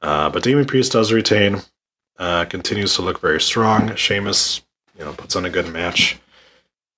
Uh, 0.01 0.29
but 0.29 0.43
Damien 0.43 0.65
Priest 0.65 0.93
does 0.93 1.11
retain, 1.11 1.57
uh, 2.17 2.45
continues 2.45 2.95
to 2.95 3.01
look 3.01 3.19
very 3.19 3.41
strong. 3.41 3.93
Sheamus, 3.95 4.61
you 4.97 5.03
know, 5.03 5.13
puts 5.13 5.35
on 5.35 5.45
a 5.45 5.49
good 5.49 5.71
match. 5.71 6.17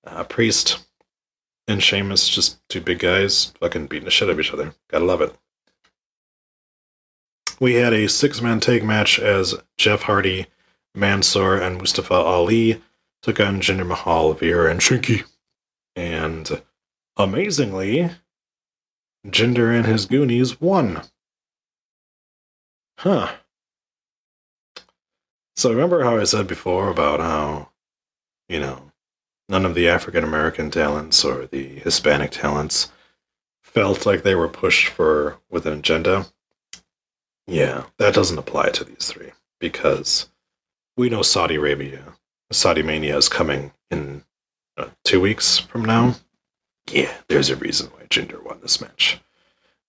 Uh, 0.06 0.24
Priest 0.24 0.86
and 1.68 1.82
Sheamus, 1.82 2.30
just 2.30 2.60
two 2.70 2.82
big 2.82 3.00
guys, 3.00 3.54
fucking 3.60 3.88
beating 3.88 4.06
the 4.06 4.12
shit 4.12 4.28
out 4.28 4.34
of 4.34 4.40
each 4.40 4.54
other. 4.54 4.74
Gotta 4.90 5.06
love 5.06 5.22
it. 5.22 5.36
We 7.60 7.74
had 7.74 7.94
a 7.94 8.08
six 8.08 8.42
man 8.42 8.60
tag 8.60 8.84
match 8.84 9.20
as 9.20 9.56
Jeff 9.78 10.04
Hardy, 10.04 10.48
Mansoor, 10.96 11.58
and 11.58 11.78
Mustafa 11.78 12.14
Ali 12.14 12.82
took 13.22 13.40
on 13.40 13.60
Jinder 13.60 13.86
Mahal, 13.86 14.34
Veer, 14.34 14.68
and 14.68 14.80
Shinky. 14.80 15.26
And 15.96 16.62
amazingly, 17.18 18.10
Jinder 19.28 19.76
and 19.76 19.86
his 19.86 20.06
Goonies 20.06 20.62
won. 20.62 21.02
Huh. 23.00 23.34
So 25.58 25.72
remember 25.72 26.04
how 26.04 26.18
I 26.18 26.24
said 26.24 26.48
before 26.48 26.90
about 26.90 27.20
how, 27.20 27.70
you 28.48 28.62
know, 28.62 28.92
none 29.50 29.66
of 29.66 29.76
the 29.76 29.90
African 29.90 30.24
American 30.24 30.72
talents 30.72 31.26
or 31.26 31.46
the 31.48 31.80
Hispanic 31.80 32.32
talents 32.32 32.92
felt 33.62 34.06
like 34.06 34.24
they 34.24 34.36
were 34.36 34.48
pushed 34.48 34.88
for 34.88 35.40
with 35.50 35.66
an 35.66 35.74
agenda? 35.74 36.28
Yeah, 37.50 37.86
that 37.98 38.14
doesn't 38.14 38.38
apply 38.38 38.70
to 38.70 38.84
these 38.84 39.08
three 39.08 39.32
because 39.60 40.30
we 40.96 41.10
know 41.10 41.24
Saudi 41.24 41.56
Arabia, 41.56 42.04
Saudi 42.52 42.84
Mania 42.84 43.18
is 43.18 43.28
coming 43.28 43.72
in 43.90 44.24
uh, 44.78 44.90
two 45.04 45.20
weeks 45.20 45.58
from 45.58 45.84
now. 45.84 46.16
Yeah, 46.92 47.12
there's 47.28 47.50
a 47.50 47.56
reason 47.56 47.88
why 47.88 48.04
Jinder 48.04 48.44
won 48.44 48.60
this 48.62 48.80
match. 48.80 49.20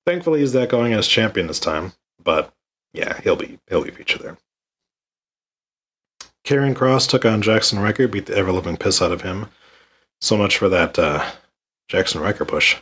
Thankfully, 0.07 0.41
he's 0.41 0.53
that 0.53 0.71
going 0.71 0.95
as 0.95 1.07
champion 1.07 1.47
this 1.47 1.61
time, 1.61 1.93
but 2.23 2.53
yeah, 2.95 3.21
he'll 3.21 3.37
be 3.37 3.59
he'll 3.69 3.85
be 3.85 3.91
featured 3.91 4.23
there. 4.23 4.39
Karrion 6.45 6.75
Cross 6.75 7.09
took 7.09 7.27
on 7.27 7.43
Jaxson 7.43 7.83
Ryker, 7.83 8.09
beat 8.09 8.27
the 8.27 8.37
ever 8.37 8.53
living 8.53 8.77
piss 8.77 9.03
out 9.03 9.13
of 9.13 9.23
him. 9.23 9.47
So 10.21 10.37
much 10.37 10.57
for 10.57 10.69
that 10.71 10.99
uh, 10.99 11.31
Jaxson 11.91 12.21
Ryker 12.21 12.45
push. 12.45 12.77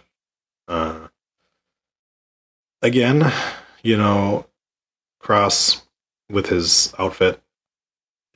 Uh, 0.69 1.09
again, 2.83 3.33
you 3.83 3.97
know, 3.97 4.47
Cross 5.19 5.83
with 6.31 6.47
his 6.49 6.95
outfit 6.99 7.41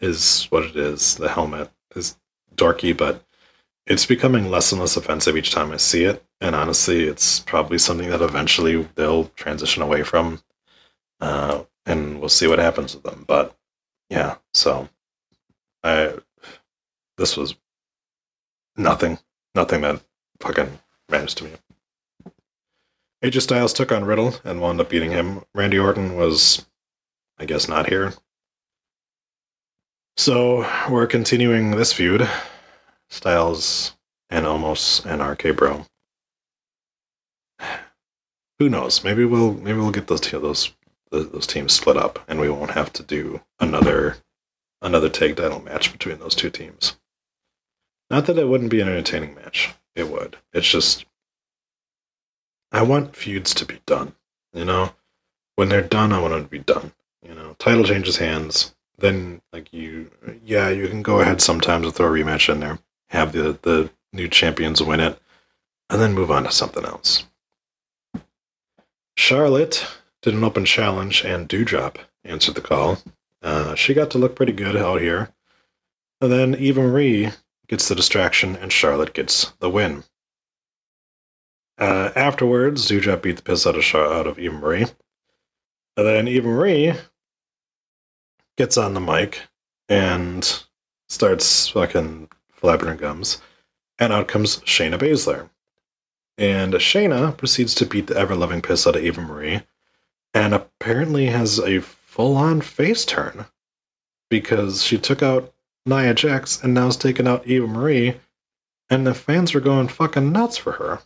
is 0.01 0.47
what 0.51 0.65
it 0.65 0.77
is. 0.77 1.17
The 1.17 1.29
helmet 1.29 1.71
is 1.95 2.17
dorky, 2.55 2.97
but 2.97 3.25
it's 3.87 4.07
becoming 4.07 4.51
less 4.51 4.73
and 4.73 4.81
less 4.81 4.97
offensive 4.97 5.37
each 5.37 5.53
time 5.53 5.73
I 5.73 5.77
see 5.77 6.05
it. 6.05 6.25
And 6.41 6.55
honestly, 6.55 7.05
it's 7.05 7.41
probably 7.41 7.79
something 7.79 8.11
that 8.11 8.23
eventually 8.23 8.83
they'll 8.95 9.27
transition 9.37 9.83
away 9.83 10.03
from. 10.03 10.43
Uh, 11.21 11.65
and 11.87 12.21
we'll 12.21 12.29
see 12.29 12.47
what 12.47 12.59
happens 12.59 12.95
with 12.95 13.05
them. 13.05 13.25
But 13.27 13.57
yeah, 14.11 14.37
so 14.55 14.89
I 15.83 16.15
this 17.17 17.37
was 17.37 17.55
nothing, 18.77 19.19
nothing 19.55 19.83
that 19.83 20.03
fucking 20.41 20.79
matters 21.09 21.35
to 21.35 21.45
me. 21.45 21.51
AJ 23.23 23.43
Styles 23.43 23.73
took 23.73 23.93
on 23.93 24.05
Riddle 24.05 24.35
and 24.45 24.61
wound 24.61 24.81
up 24.81 24.91
beating 24.91 25.13
him. 25.13 25.45
Randy 25.55 25.79
Orton 25.79 26.17
was, 26.17 26.67
I 27.43 27.45
guess, 27.45 27.69
not 27.69 27.89
here. 27.89 28.15
So 30.17 30.65
we're 30.89 31.09
continuing 31.09 31.73
this 31.73 31.93
feud. 31.93 32.29
Styles 33.11 33.97
and 34.31 34.47
Omos 34.47 35.05
and 35.05 35.21
RK 35.21 35.57
Bro. 35.57 35.87
Who 38.61 38.69
knows? 38.69 39.03
Maybe 39.03 39.25
we'll 39.25 39.55
maybe 39.55 39.81
we'll 39.81 39.91
get 39.91 40.07
those 40.07 40.21
those 40.21 40.73
those 41.11 41.49
teams 41.49 41.73
split 41.73 41.97
up, 41.97 42.21
and 42.29 42.39
we 42.39 42.49
won't 42.49 42.71
have 42.71 42.93
to 42.93 43.03
do 43.03 43.41
another 43.59 44.19
another 44.81 45.09
tag 45.09 45.35
title 45.35 45.61
match 45.61 45.91
between 45.91 46.21
those 46.21 46.37
two 46.37 46.49
teams. 46.49 46.97
Not 48.09 48.27
that 48.27 48.39
it 48.39 48.47
wouldn't 48.47 48.71
be 48.71 48.81
an 48.81 48.89
entertaining 48.89 49.35
match. 49.35 49.75
It 49.97 50.09
would. 50.09 50.37
It's 50.53 50.71
just 50.71 51.07
I 52.71 52.83
want 52.83 53.17
feuds 53.17 53.53
to 53.55 53.67
be 53.67 53.81
done. 53.85 54.15
You 54.53 54.65
know, 54.65 54.93
when 55.57 55.71
they're 55.71 55.83
done, 55.83 56.13
I 56.13 56.21
want 56.21 56.35
them 56.35 56.45
to 56.45 56.49
be 56.49 56.61
done. 56.61 56.93
You 57.27 57.35
know, 57.35 57.55
title 57.59 57.85
changes 57.85 58.17
hands. 58.17 58.75
Then, 58.99 59.41
like 59.53 59.73
you, 59.73 60.11
yeah, 60.45 60.69
you 60.69 60.89
can 60.89 61.03
go 61.03 61.21
ahead 61.21 61.41
sometimes 61.41 61.87
and 61.87 61.95
throw 61.95 62.07
a 62.07 62.11
rematch 62.11 62.53
in 62.53 62.61
there, 62.61 62.79
have 63.09 63.33
the 63.33 63.59
the 63.63 63.91
new 64.13 64.29
champions 64.29 64.83
win 64.83 65.01
it, 65.01 65.19
and 65.91 66.01
then 66.01 66.15
move 66.15 66.31
on 66.31 66.45
to 66.45 66.53
something 66.53 66.85
else. 66.85 67.25
Charlotte 69.17 69.87
did 70.23 70.35
an 70.35 70.45
open 70.45 70.65
challenge, 70.65 71.25
and 71.25 71.49
Doudrop 71.49 71.97
answered 72.25 72.55
the 72.55 72.61
call. 72.61 72.99
Uh, 73.43 73.75
she 73.75 73.95
got 73.95 74.11
to 74.13 74.19
look 74.19 74.37
pretty 74.37 74.53
good 74.53 74.77
out 74.77 75.01
here. 75.01 75.31
And 76.21 76.31
then 76.31 76.55
Eva 76.55 76.81
Marie 76.81 77.31
gets 77.67 77.89
the 77.89 77.95
distraction, 77.95 78.57
and 78.57 78.73
Charlotte 78.73 79.13
gets 79.13 79.53
the 79.59 79.69
win. 79.69 80.05
Uh, 81.79 82.11
afterwards, 82.15 82.89
Doudrop 82.89 83.23
beat 83.23 83.37
the 83.37 83.43
piss 83.43 83.67
out 83.67 83.77
of 83.77 83.83
Char- 83.83 84.13
out 84.13 84.27
of 84.27 84.39
Eva 84.39 84.55
Marie. 84.55 84.87
And 85.97 86.07
then 86.07 86.29
Eva 86.29 86.49
Marie 86.49 86.95
gets 88.63 88.77
on 88.77 88.95
the 88.95 89.01
mic 89.01 89.41
and 89.89 90.63
starts 91.09 91.67
fucking 91.67 92.29
flapping 92.53 92.87
her 92.87 92.95
gums. 92.95 93.43
And 93.99 94.13
out 94.13 94.29
comes 94.29 94.59
Shayna 94.59 95.01
Baszler. 95.01 95.51
And 96.39 96.73
Shayna 96.75 97.37
proceeds 97.37 97.75
to 97.75 97.87
beat 97.87 98.07
the 98.07 98.17
ever 98.17 98.37
loving 98.37 98.63
piss 98.63 98.87
out 98.87 98.95
of 98.95 99.05
Eva 99.05 99.21
Marie 99.21 99.63
and 100.33 100.55
apparently 100.55 101.27
has 101.27 101.59
a 101.59 101.81
full 101.81 102.37
on 102.37 102.61
face 102.61 103.05
turn 103.05 103.47
because 104.31 104.85
she 104.85 104.97
took 104.97 105.25
out 105.25 105.53
Nia 105.85 106.15
Jax 106.15 106.63
and 106.63 106.73
now 106.73 106.87
is 106.87 106.97
taking 106.97 107.27
out 107.27 107.45
Eva 107.49 107.67
Marie, 107.67 108.15
and 108.89 109.05
the 109.05 109.13
fans 109.13 109.57
are 109.57 109.61
going 109.61 109.89
fucking 109.89 110.31
nuts 110.31 110.57
for 110.57 110.75
her. 110.75 111.01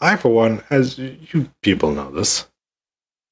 I, 0.00 0.16
for 0.16 0.30
one, 0.30 0.64
as 0.70 0.98
you 0.98 1.52
people 1.62 1.92
know 1.92 2.10
this, 2.10 2.48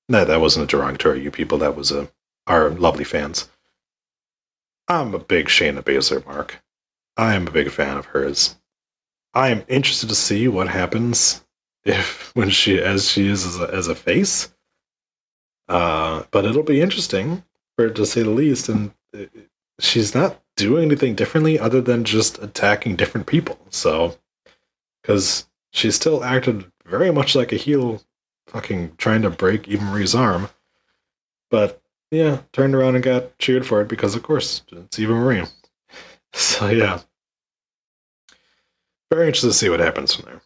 no, 0.09 0.25
that 0.25 0.41
wasn't 0.41 0.73
a 0.73 0.77
derogatory, 0.77 1.25
you 1.25 1.33
people, 1.33 1.59
that 1.59 1.75
was 1.75 1.91
a 1.91 2.09
our 2.51 2.71
lovely 2.71 3.05
fans. 3.05 3.49
I'm 4.89 5.15
a 5.15 5.21
big 5.21 5.47
Shayna 5.47 5.83
Baszler 5.83 6.27
mark. 6.27 6.61
I 7.17 7.35
am 7.35 7.47
a 7.47 7.53
big 7.53 7.71
fan 7.71 7.97
of 7.97 8.07
hers. 8.07 8.57
I 9.33 9.51
am 9.51 9.63
interested 9.69 10.09
to 10.09 10.17
see 10.17 10.49
what 10.49 10.69
happens 10.69 11.45
if 11.85 12.31
when 12.35 12.51
she 12.51 12.81
as 12.81 13.09
she 13.09 13.29
is 13.29 13.47
as 13.47 13.61
a, 13.61 13.73
as 13.73 13.87
a 13.87 13.95
face. 13.95 14.53
Uh, 15.69 16.25
but 16.33 16.45
it'll 16.45 16.65
be 16.65 16.81
interesting 16.81 17.45
for 17.77 17.89
to 17.89 18.05
say 18.05 18.25
the 18.25 18.31
least. 18.31 18.69
And 18.69 18.93
uh, 19.17 19.27
she's 19.79 20.13
not 20.13 20.43
doing 20.57 20.87
anything 20.87 21.15
differently 21.15 21.57
other 21.57 21.81
than 21.81 22.03
just 22.03 22.43
attacking 22.43 22.97
different 22.97 23.29
people. 23.29 23.61
So, 23.71 24.19
because 25.01 25.47
she 25.73 25.93
still 25.93 26.25
acted 26.25 26.67
very 26.85 27.13
much 27.13 27.37
like 27.37 27.53
a 27.53 27.57
heel, 27.57 28.03
fucking 28.49 28.97
trying 28.97 29.23
to 29.23 29.31
break 29.31 29.69
Eva 29.69 29.85
Marie's 29.85 30.17
arm. 30.17 30.49
But 31.49 31.80
yeah, 32.11 32.41
turned 32.53 32.75
around 32.75 32.95
and 32.95 33.05
got 33.05 33.37
cheered 33.39 33.67
for 33.67 33.81
it 33.81 33.89
because, 33.89 34.15
of 34.15 34.23
course, 34.23 34.63
it's 34.73 34.99
Eva 34.99 35.15
Marie. 35.15 35.45
So 36.33 36.69
yeah, 36.69 37.01
very 39.11 39.27
interested 39.27 39.49
to 39.49 39.53
see 39.53 39.69
what 39.69 39.81
happens 39.81 40.15
from 40.15 40.27
there. 40.27 40.41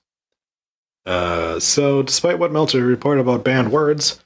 Uh, 1.05 1.61
so, 1.61 2.03
despite 2.03 2.39
what 2.39 2.53
Meltzer 2.53 2.83
reported 2.83 3.21
about 3.21 3.45
banned 3.45 3.71
words, 3.71 4.25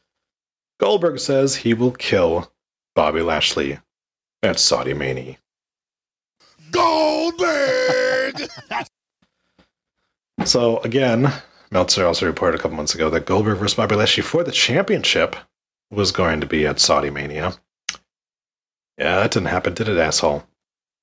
Goldberg 0.78 1.18
says 1.18 1.56
he 1.56 1.74
will 1.74 1.90
kill 1.90 2.52
Bobby 2.94 3.22
Lashley 3.22 3.80
at 4.40 4.60
Saudi 4.60 4.94
Mania. 4.94 5.36
Goldberg! 6.70 8.48
So 10.44 10.78
again, 10.78 11.32
Meltzer 11.70 12.06
also 12.06 12.24
reported 12.24 12.58
a 12.58 12.62
couple 12.62 12.76
months 12.76 12.94
ago 12.94 13.10
that 13.10 13.26
Goldberg 13.26 13.58
versus 13.58 13.76
Bobby 13.76 13.96
Lashley 13.96 14.22
for 14.22 14.44
the 14.44 14.52
championship 14.52 15.34
was 15.90 16.12
going 16.12 16.40
to 16.40 16.46
be 16.46 16.66
at 16.66 16.80
Saudi 16.80 17.10
Mania. 17.10 17.54
Yeah, 18.98 19.20
that 19.20 19.30
didn't 19.30 19.48
happen, 19.48 19.74
did 19.74 19.88
it, 19.88 19.98
asshole? 19.98 20.44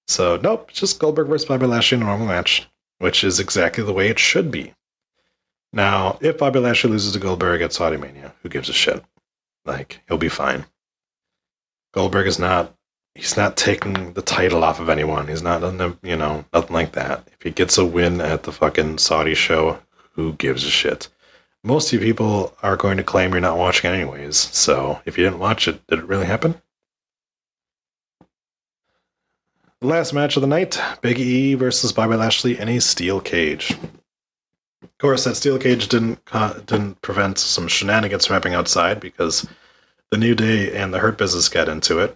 So 0.08 0.38
nope, 0.38 0.72
just 0.72 1.00
Goldberg 1.00 1.28
versus 1.28 1.48
Bobby 1.48 1.66
Lashley 1.66 1.98
in 1.98 2.04
a 2.04 2.06
normal 2.06 2.28
match, 2.28 2.70
which 3.00 3.24
is 3.24 3.40
exactly 3.40 3.84
the 3.84 3.94
way 3.94 4.10
it 4.10 4.20
should 4.20 4.52
be. 4.52 4.74
Now, 5.74 6.18
if 6.22 6.38
Bobby 6.38 6.60
Lashley 6.60 6.92
loses 6.92 7.14
to 7.14 7.20
Goldberg 7.20 7.62
at 7.62 7.74
Saudi 7.74 7.98
Mania, 7.98 8.34
who 8.44 8.50
gives 8.50 8.70
a 8.70 8.74
shit? 8.74 9.04
Like, 9.66 10.02
he'll 10.08 10.18
be 10.18 10.30
fine. 10.30 10.66
Goldberg 11.94 12.28
is 12.28 12.38
not 12.38 12.76
he's 13.16 13.38
not 13.38 13.58
taking 13.58 14.14
the 14.14 14.22
title 14.22 14.64
off 14.64 14.80
of 14.80 14.90
anyone. 14.90 15.28
He's 15.28 15.42
not, 15.42 15.62
you 16.04 16.16
know, 16.18 16.46
nothing 16.54 16.74
like 16.74 16.92
that. 16.92 17.28
If 17.32 17.42
he 17.42 17.50
gets 17.50 17.78
a 17.78 17.86
win 17.86 18.22
at 18.22 18.44
the 18.44 18.52
fucking 18.52 19.00
Saudi 19.00 19.34
show, 19.34 19.80
who 20.12 20.34
gives 20.34 20.66
a 20.66 20.70
shit? 20.70 21.08
Most 21.66 21.92
of 21.92 21.94
you 22.00 22.06
people 22.14 22.56
are 22.62 22.78
going 22.78 22.98
to 22.98 23.04
claim 23.04 23.32
you're 23.32 23.42
not 23.42 23.58
watching 23.58 23.90
anyways. 23.90 24.38
So 24.38 25.02
if 25.04 25.18
you 25.18 25.24
didn't 25.24 25.40
watch 25.40 25.68
it, 25.68 25.86
did 25.88 25.98
it 25.98 26.06
really 26.06 26.28
happen? 26.28 26.62
The 29.82 29.88
last 29.88 30.14
match 30.14 30.38
of 30.38 30.42
the 30.42 30.48
night 30.48 30.80
Big 31.02 31.18
E 31.20 31.56
versus 31.56 31.92
Bobby 31.92 32.16
Lashley 32.16 32.60
in 32.60 32.70
a 32.70 32.80
steel 32.80 33.20
cage. 33.20 33.72
Of 34.84 34.98
course, 35.00 35.24
that 35.24 35.38
steel 35.38 35.58
cage 35.58 35.88
didn't 35.88 36.20
didn't 36.68 37.02
prevent 37.02 37.40
some 37.40 37.68
shenanigans 37.68 38.28
from 38.28 38.36
happening 38.36 38.54
outside 38.54 39.00
because 39.00 39.48
the 40.12 40.18
New 40.20 40.36
Day 40.36 40.72
and 40.72 40.94
the 40.94 41.00
Hurt 41.00 41.18
Business 41.18 41.50
get 41.50 41.68
into 41.68 41.98
it. 41.98 42.16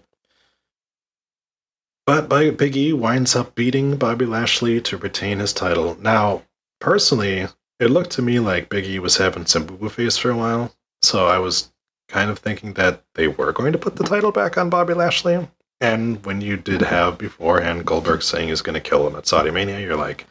But 2.06 2.30
Big 2.30 2.78
E 2.78 2.94
winds 2.94 3.36
up 3.36 3.56
beating 3.56 3.98
Bobby 3.98 4.28
Lashley 4.28 4.80
to 4.82 4.98
retain 4.98 5.40
his 5.40 5.54
title. 5.54 5.98
Now, 6.00 6.44
personally, 6.80 7.48
it 7.80 7.90
looked 7.90 8.12
to 8.12 8.22
me 8.22 8.40
like 8.40 8.70
Big 8.70 8.86
E 8.86 9.00
was 9.00 9.18
having 9.18 9.46
some 9.46 9.66
boo 9.66 9.78
boo 9.78 9.90
face 9.90 10.18
for 10.18 10.30
a 10.30 10.38
while, 10.38 10.74
so 11.02 11.28
I 11.28 11.40
was 11.40 11.72
kind 12.08 12.30
of 12.30 12.40
thinking 12.40 12.74
that 12.74 13.04
they 13.16 13.28
were 13.28 13.54
going 13.54 13.72
to 13.72 13.78
put 13.78 13.96
the 13.96 14.04
title 14.04 14.32
back 14.32 14.58
on 14.58 14.70
Bobby 14.70 14.94
Lashley. 14.94 15.48
And 15.80 16.26
when 16.26 16.42
you 16.42 16.58
did 16.58 16.82
have 16.82 17.18
beforehand 17.18 17.86
Goldberg 17.86 18.22
saying 18.22 18.50
he's 18.50 18.62
going 18.62 18.74
to 18.74 18.82
kill 18.82 19.08
him 19.08 19.16
at 19.16 19.28
Saudi 19.28 19.52
Mania, 19.52 19.80
you're 19.80 19.96
like, 19.96 20.26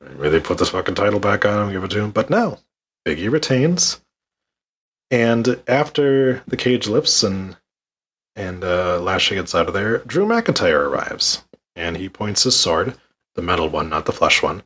really 0.00 0.40
put 0.40 0.58
this 0.58 0.70
fucking 0.70 0.94
title 0.94 1.20
back 1.20 1.44
on 1.44 1.66
him, 1.66 1.72
give 1.72 1.84
it 1.84 1.90
to 1.90 2.00
him. 2.00 2.10
But 2.10 2.30
no, 2.30 2.58
Big 3.04 3.18
E 3.18 3.28
retains. 3.28 4.00
And 5.10 5.60
after 5.68 6.42
the 6.46 6.56
cage 6.56 6.88
lifts 6.88 7.22
and 7.22 7.56
and 8.34 8.64
uh, 8.64 8.98
Lashley 8.98 9.36
gets 9.36 9.54
out 9.54 9.68
of 9.68 9.74
there, 9.74 9.98
Drew 9.98 10.24
McIntyre 10.24 10.86
arrives 10.86 11.44
and 11.76 11.98
he 11.98 12.08
points 12.08 12.44
his 12.44 12.56
sword, 12.56 12.94
the 13.34 13.42
metal 13.42 13.68
one, 13.68 13.90
not 13.90 14.06
the 14.06 14.12
flesh 14.12 14.42
one, 14.42 14.62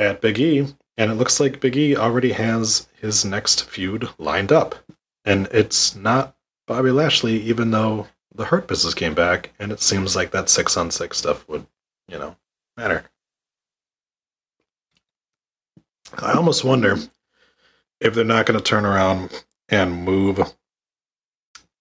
at 0.00 0.20
Big 0.20 0.40
E. 0.40 0.66
And 0.98 1.10
it 1.10 1.14
looks 1.14 1.40
like 1.40 1.60
Big 1.60 1.76
E 1.76 1.96
already 1.96 2.32
has 2.32 2.88
his 3.00 3.24
next 3.24 3.68
feud 3.68 4.08
lined 4.18 4.50
up. 4.50 4.76
And 5.24 5.48
it's 5.52 5.94
not 5.94 6.34
Bobby 6.66 6.90
Lashley, 6.90 7.40
even 7.42 7.70
though 7.70 8.06
the 8.34 8.46
Hurt 8.46 8.66
Business 8.68 8.94
came 8.94 9.14
back, 9.14 9.52
and 9.58 9.72
it 9.72 9.80
seems 9.80 10.14
like 10.14 10.30
that 10.30 10.48
six 10.48 10.76
on 10.76 10.90
six 10.90 11.18
stuff 11.18 11.48
would, 11.48 11.66
you 12.08 12.18
know, 12.18 12.36
matter. 12.76 13.04
I 16.18 16.32
almost 16.32 16.64
wonder 16.64 16.96
if 18.00 18.14
they're 18.14 18.24
not 18.24 18.46
going 18.46 18.58
to 18.58 18.64
turn 18.64 18.84
around 18.84 19.44
and 19.68 20.04
move 20.04 20.40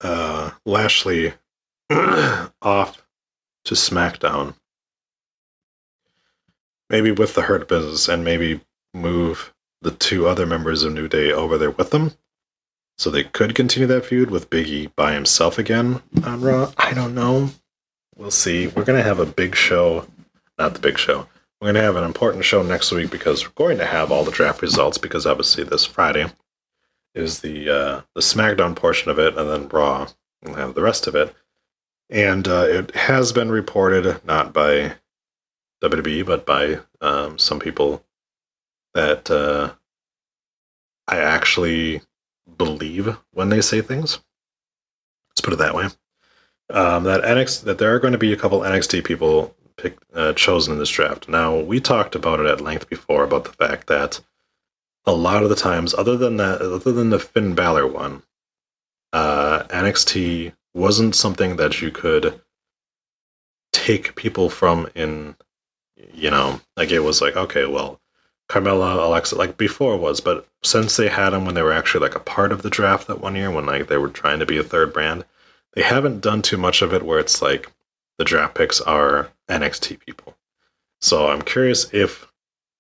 uh, 0.02 0.52
Lashley 0.66 1.34
off 1.90 3.06
to 3.66 3.76
SmackDown. 3.76 4.56
Maybe 6.90 7.12
with 7.12 7.34
the 7.34 7.44
Hurt 7.44 7.68
Business, 7.68 8.08
and 8.08 8.24
maybe 8.24 8.62
move 8.96 9.54
the 9.82 9.92
two 9.92 10.28
other 10.28 10.46
members 10.46 10.84
of 10.84 10.94
New 10.94 11.08
Day 11.08 11.32
over 11.32 11.58
there 11.58 11.72
with 11.72 11.92
them. 11.92 12.14
So 12.98 13.10
they 13.10 13.24
could 13.24 13.56
continue 13.56 13.88
that 13.88 14.06
feud 14.06 14.32
with 14.32 14.50
Biggie 14.50 14.96
by 14.96 15.14
himself 15.14 15.60
again 15.60 16.02
on 16.24 16.42
Raw. 16.42 16.72
I 16.78 16.94
don't 16.94 17.14
know. 17.14 17.50
We'll 18.16 18.32
see. 18.32 18.68
We're 18.68 18.86
going 18.86 18.98
to 18.98 19.08
have 19.08 19.20
a 19.20 19.26
big 19.26 19.56
show. 19.56 20.08
Not 20.58 20.74
the 20.74 20.80
big 20.80 20.98
show. 20.98 21.28
We're 21.60 21.68
going 21.68 21.76
to 21.76 21.82
have 21.82 21.98
an 21.98 22.06
important 22.06 22.46
show 22.46 22.64
next 22.64 22.92
week 22.92 23.12
because 23.12 23.46
we're 23.46 23.66
going 23.68 23.78
to 23.80 23.86
have 23.86 24.12
all 24.12 24.24
the 24.24 24.32
draft 24.32 24.62
results 24.62 24.98
because 24.98 25.26
obviously 25.26 25.66
this 25.66 25.86
Friday 25.86 26.28
is 27.14 27.40
the 27.40 27.70
uh, 27.70 28.02
the 28.14 28.22
SmackDown 28.22 28.76
portion 28.76 29.12
of 29.12 29.20
it, 29.20 29.38
and 29.38 29.50
then 29.50 29.68
Raw 29.70 30.08
will 30.44 30.56
have 30.56 30.74
the 30.74 30.82
rest 30.82 31.08
of 31.08 31.16
it. 31.16 31.34
And 32.10 32.48
uh, 32.48 32.66
it 32.68 32.96
has 32.96 33.32
been 33.34 33.52
reported 33.52 34.22
not 34.26 34.54
by 34.54 34.96
WWE 35.84 36.26
but 36.26 36.46
by 36.46 36.80
um, 37.02 37.38
some 37.38 37.60
people 37.60 38.06
that 38.96 39.30
uh, 39.30 39.74
I 41.08 41.18
actually 41.18 42.02
believe 42.58 43.16
when 43.32 43.50
they 43.50 43.62
say 43.62 43.82
things. 43.82 44.20
Let's 45.30 45.42
put 45.42 45.54
it 45.54 45.58
that 45.58 45.76
way. 45.76 45.90
Um, 46.72 47.04
that 47.04 47.22
NXT 47.22 47.66
that 47.66 47.78
there 47.78 47.94
are 47.94 48.00
going 48.00 48.14
to 48.14 48.18
be 48.18 48.34
a 48.34 48.38
couple 48.38 48.62
NXT 48.62 49.04
people 49.04 49.54
picked 49.78 50.04
uh, 50.16 50.34
chosen 50.34 50.74
in 50.74 50.80
this 50.80 50.90
draft. 50.90 51.30
Now 51.30 51.60
we 51.60 51.80
talked 51.80 52.16
about 52.16 52.40
it 52.40 52.48
at 52.48 52.62
length 52.62 52.90
before 52.90 53.24
about 53.24 53.44
the 53.44 53.54
fact 53.54 53.88
that 53.88 54.22
a 55.06 55.12
lot 55.12 55.44
of 55.44 55.50
the 55.50 55.56
times, 55.56 55.94
other 55.94 56.18
than 56.18 56.38
that, 56.38 56.62
other 56.62 56.92
than 56.92 57.12
the 57.12 57.20
Finn 57.20 57.54
Balor 57.54 57.86
one, 57.86 58.24
uh, 59.14 59.64
NXT 59.64 60.54
wasn't 60.74 61.16
something 61.16 61.58
that 61.58 61.82
you 61.82 61.92
could 61.92 62.42
take 63.72 64.16
people 64.16 64.50
from 64.50 64.90
in, 64.96 65.36
you 66.14 66.32
know, 66.32 66.62
like 66.78 66.90
it 66.92 67.02
was 67.02 67.22
like 67.22 67.36
okay, 67.36 67.66
well, 67.66 68.00
Carmella, 68.50 69.04
Alexa, 69.04 69.36
like 69.36 69.58
before 69.58 69.98
was, 69.98 70.22
but 70.22 70.48
since 70.64 70.96
they 70.96 71.10
had 71.10 71.32
them 71.32 71.46
when 71.46 71.56
they 71.56 71.64
were 71.64 71.74
actually 71.74 72.02
like 72.02 72.16
a 72.16 72.20
part 72.20 72.52
of 72.52 72.62
the 72.62 72.70
draft 72.70 73.08
that 73.08 73.22
one 73.22 73.36
year 73.36 73.50
when 73.50 73.66
like 73.66 73.88
they 73.88 73.98
were 73.98 74.10
trying 74.10 74.40
to 74.40 74.46
be 74.46 74.58
a 74.58 74.64
third 74.64 74.94
brand, 74.94 75.26
they 75.74 75.82
haven't 75.82 76.22
done 76.22 76.42
too 76.42 76.58
much 76.58 76.82
of 76.82 76.94
it 76.94 77.04
where 77.04 77.20
it's 77.20 77.42
like 77.42 77.72
the 78.18 78.24
draft 78.24 78.56
picks 78.56 78.80
are 78.82 79.32
NXT 79.50 80.00
people. 80.00 80.38
So 81.02 81.28
I'm 81.28 81.42
curious 81.42 81.92
if 81.94 82.32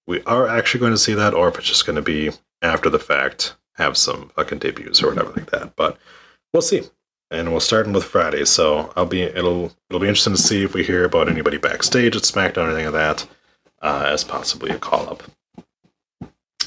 we 0.07 0.21
are 0.23 0.47
actually 0.47 0.79
going 0.79 0.93
to 0.93 0.97
see 0.97 1.13
that 1.13 1.33
or 1.33 1.47
if 1.47 1.57
it's 1.57 1.67
just 1.67 1.85
going 1.85 1.95
to 1.95 2.01
be 2.01 2.31
after 2.61 2.89
the 2.89 2.99
fact, 2.99 3.55
have 3.73 3.97
some 3.97 4.29
fucking 4.35 4.59
debuts 4.59 5.03
or 5.03 5.09
whatever 5.09 5.31
like 5.31 5.51
that. 5.51 5.75
But 5.75 5.97
we'll 6.53 6.61
see. 6.61 6.83
And 7.31 7.51
we'll 7.51 7.59
start 7.59 7.87
with 7.87 8.03
Friday, 8.03 8.45
so 8.45 8.93
I'll 8.95 9.07
be 9.07 9.23
it'll 9.23 9.73
it'll 9.89 9.99
be 9.99 10.07
interesting 10.07 10.35
to 10.35 10.41
see 10.41 10.63
if 10.63 10.73
we 10.75 10.83
hear 10.83 11.03
about 11.03 11.27
anybody 11.27 11.57
backstage 11.57 12.15
at 12.15 12.21
SmackDown 12.21 12.67
or 12.67 12.69
anything 12.69 12.85
of 12.85 12.93
that, 12.93 13.27
uh, 13.81 14.05
as 14.07 14.23
possibly 14.23 14.69
a 14.69 14.77
call 14.77 15.09
up. 15.09 15.23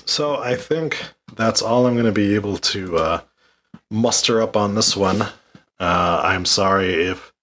So 0.08 0.38
I 0.38 0.56
think 0.56 0.98
that's 1.36 1.60
all 1.60 1.86
I'm 1.86 1.92
going 1.92 2.06
to 2.06 2.12
be 2.12 2.34
able 2.34 2.56
to 2.56 2.96
uh, 2.96 3.20
muster 3.90 4.40
up 4.40 4.56
on 4.56 4.74
this 4.74 4.96
one. 4.96 5.20
Uh, 5.20 6.20
I'm 6.24 6.46
sorry 6.46 6.94
if 6.94 7.34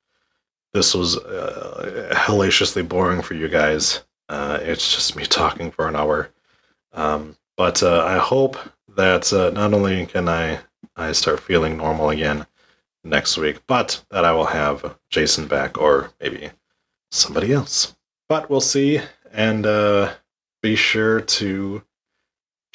this 0.74 0.96
was 0.96 1.16
uh, 1.16 2.12
hellaciously 2.18 2.82
boring 2.82 3.22
for 3.22 3.36
you 3.36 3.50
guys. 3.50 4.04
Uh, 4.30 4.58
it's 4.64 4.96
just 4.96 5.16
me 5.16 5.26
talking 5.26 5.70
for 5.70 5.88
an 5.88 5.96
hour. 5.96 6.32
Um, 6.92 7.38
but 7.56 7.84
uh, 7.84 8.04
I 8.04 8.18
hope 8.18 8.58
that 8.96 9.32
uh, 9.32 9.52
not 9.52 9.76
only 9.76 10.08
can 10.08 10.28
I 10.28 10.60
I 10.96 11.12
start 11.12 11.42
feeling 11.42 11.78
normal 11.78 12.10
again 12.10 12.48
next 13.04 13.38
week, 13.38 13.60
but 13.68 14.04
that 14.10 14.26
I 14.26 14.32
will 14.32 14.48
have 14.48 14.98
Jason 15.12 15.46
back 15.46 15.78
or 15.78 16.14
maybe 16.20 16.50
somebody 17.12 17.54
else. 17.54 17.96
But 18.28 18.50
we'll 18.50 18.60
see, 18.60 19.02
and 19.32 19.64
be 20.64 20.76
sure 20.76 21.22
to 21.22 21.84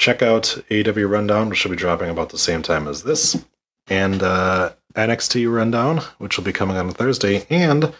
check 0.00 0.22
out 0.22 0.56
AEW 0.70 1.10
Rundown, 1.10 1.50
which 1.50 1.62
will 1.62 1.72
be 1.72 1.76
dropping 1.76 2.08
about 2.08 2.30
the 2.30 2.38
same 2.38 2.62
time 2.62 2.88
as 2.88 3.02
this, 3.02 3.44
and 3.86 4.22
uh, 4.22 4.72
NXT 4.94 5.52
Rundown, 5.54 5.98
which 6.16 6.38
will 6.38 6.44
be 6.44 6.54
coming 6.54 6.78
on 6.78 6.90
Thursday, 6.90 7.46
and 7.50 7.92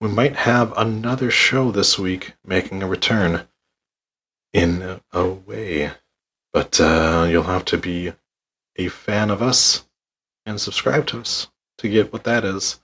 we 0.00 0.08
might 0.08 0.36
have 0.36 0.72
another 0.76 1.32
show 1.32 1.72
this 1.72 1.98
week 1.98 2.34
making 2.46 2.80
a 2.80 2.86
return 2.86 3.48
in 4.52 5.00
a 5.12 5.26
way. 5.26 5.90
But 6.52 6.80
uh, 6.80 7.26
you'll 7.28 7.42
have 7.42 7.64
to 7.66 7.76
be 7.76 8.12
a 8.76 8.86
fan 8.86 9.28
of 9.28 9.42
us 9.42 9.84
and 10.46 10.60
subscribe 10.60 11.06
to 11.08 11.20
us 11.20 11.48
to 11.78 11.88
get 11.88 12.12
what 12.12 12.22
that 12.22 12.44
is. 12.44 12.80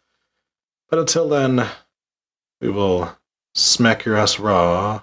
But 0.91 0.99
until 0.99 1.29
then, 1.29 1.64
we 2.61 2.70
will 2.70 3.16
smack 3.55 4.05
your 4.05 4.16
ass 4.16 4.41
raw 4.41 5.03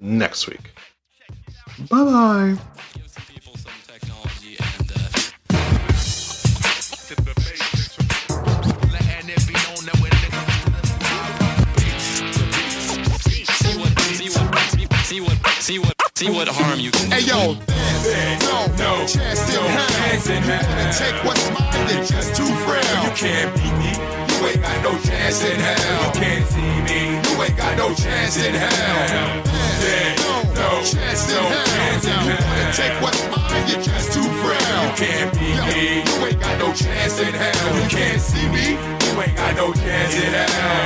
next 0.00 0.46
week. 0.46 0.70
Bye 1.90 2.04
bye. 2.04 2.56
See 15.66 15.80
what 15.80 15.94
see 16.14 16.30
what 16.30 16.46
harm 16.46 16.78
you 16.78 16.92
can 16.92 17.10
do. 17.10 17.16
Hey 17.16 17.26
yo, 17.26 17.58
no, 17.58 18.70
no 18.78 19.02
chance 19.02 19.50
in 19.50 20.38
hell. 20.46 20.62
You 20.78 20.86
take 20.94 21.18
what's 21.26 21.42
mine? 21.50 21.90
You're 21.90 22.06
just 22.06 22.38
too 22.38 22.46
frail. 22.62 22.86
You 23.02 23.10
can't 23.18 23.50
beat 23.58 23.74
me. 23.82 23.90
You 24.30 24.46
ain't 24.46 24.62
got 24.62 24.78
no 24.86 24.94
chance 25.02 25.42
in 25.42 25.58
hell. 25.58 26.06
You 26.06 26.10
can't 26.22 26.46
see 26.46 26.74
me. 26.86 27.18
You 27.18 27.34
ain't 27.42 27.56
got 27.58 27.74
no 27.76 27.90
chance 27.98 28.38
in 28.38 28.54
hell. 28.54 29.42
Yeah, 29.82 30.14
no, 30.54 30.70
chance 30.86 31.26
in 31.26 31.34
no 31.34 31.42
hell. 31.50 31.66
chance 31.66 32.04
in 32.06 32.14
You 32.14 32.30
wanna 32.30 32.62
hell. 32.62 32.72
take 32.78 32.96
what's 33.02 33.22
mine? 33.26 33.66
You're 33.66 33.82
just 33.82 34.12
too 34.14 34.28
frail. 34.38 34.78
You 34.86 34.92
can't 34.94 35.30
beat 35.34 35.60
me. 35.66 36.06
You 36.06 36.16
ain't 36.30 36.40
got 36.46 36.56
no 36.62 36.70
chance 36.78 37.18
in 37.18 37.34
hell. 37.34 37.66
You 37.74 37.90
can't 37.90 38.22
see 38.22 38.46
me. 38.54 38.78
You 38.78 39.12
ain't 39.18 39.34
got 39.34 39.56
no 39.58 39.74
chance 39.74 40.14
in 40.14 40.30
hell. 40.30 40.85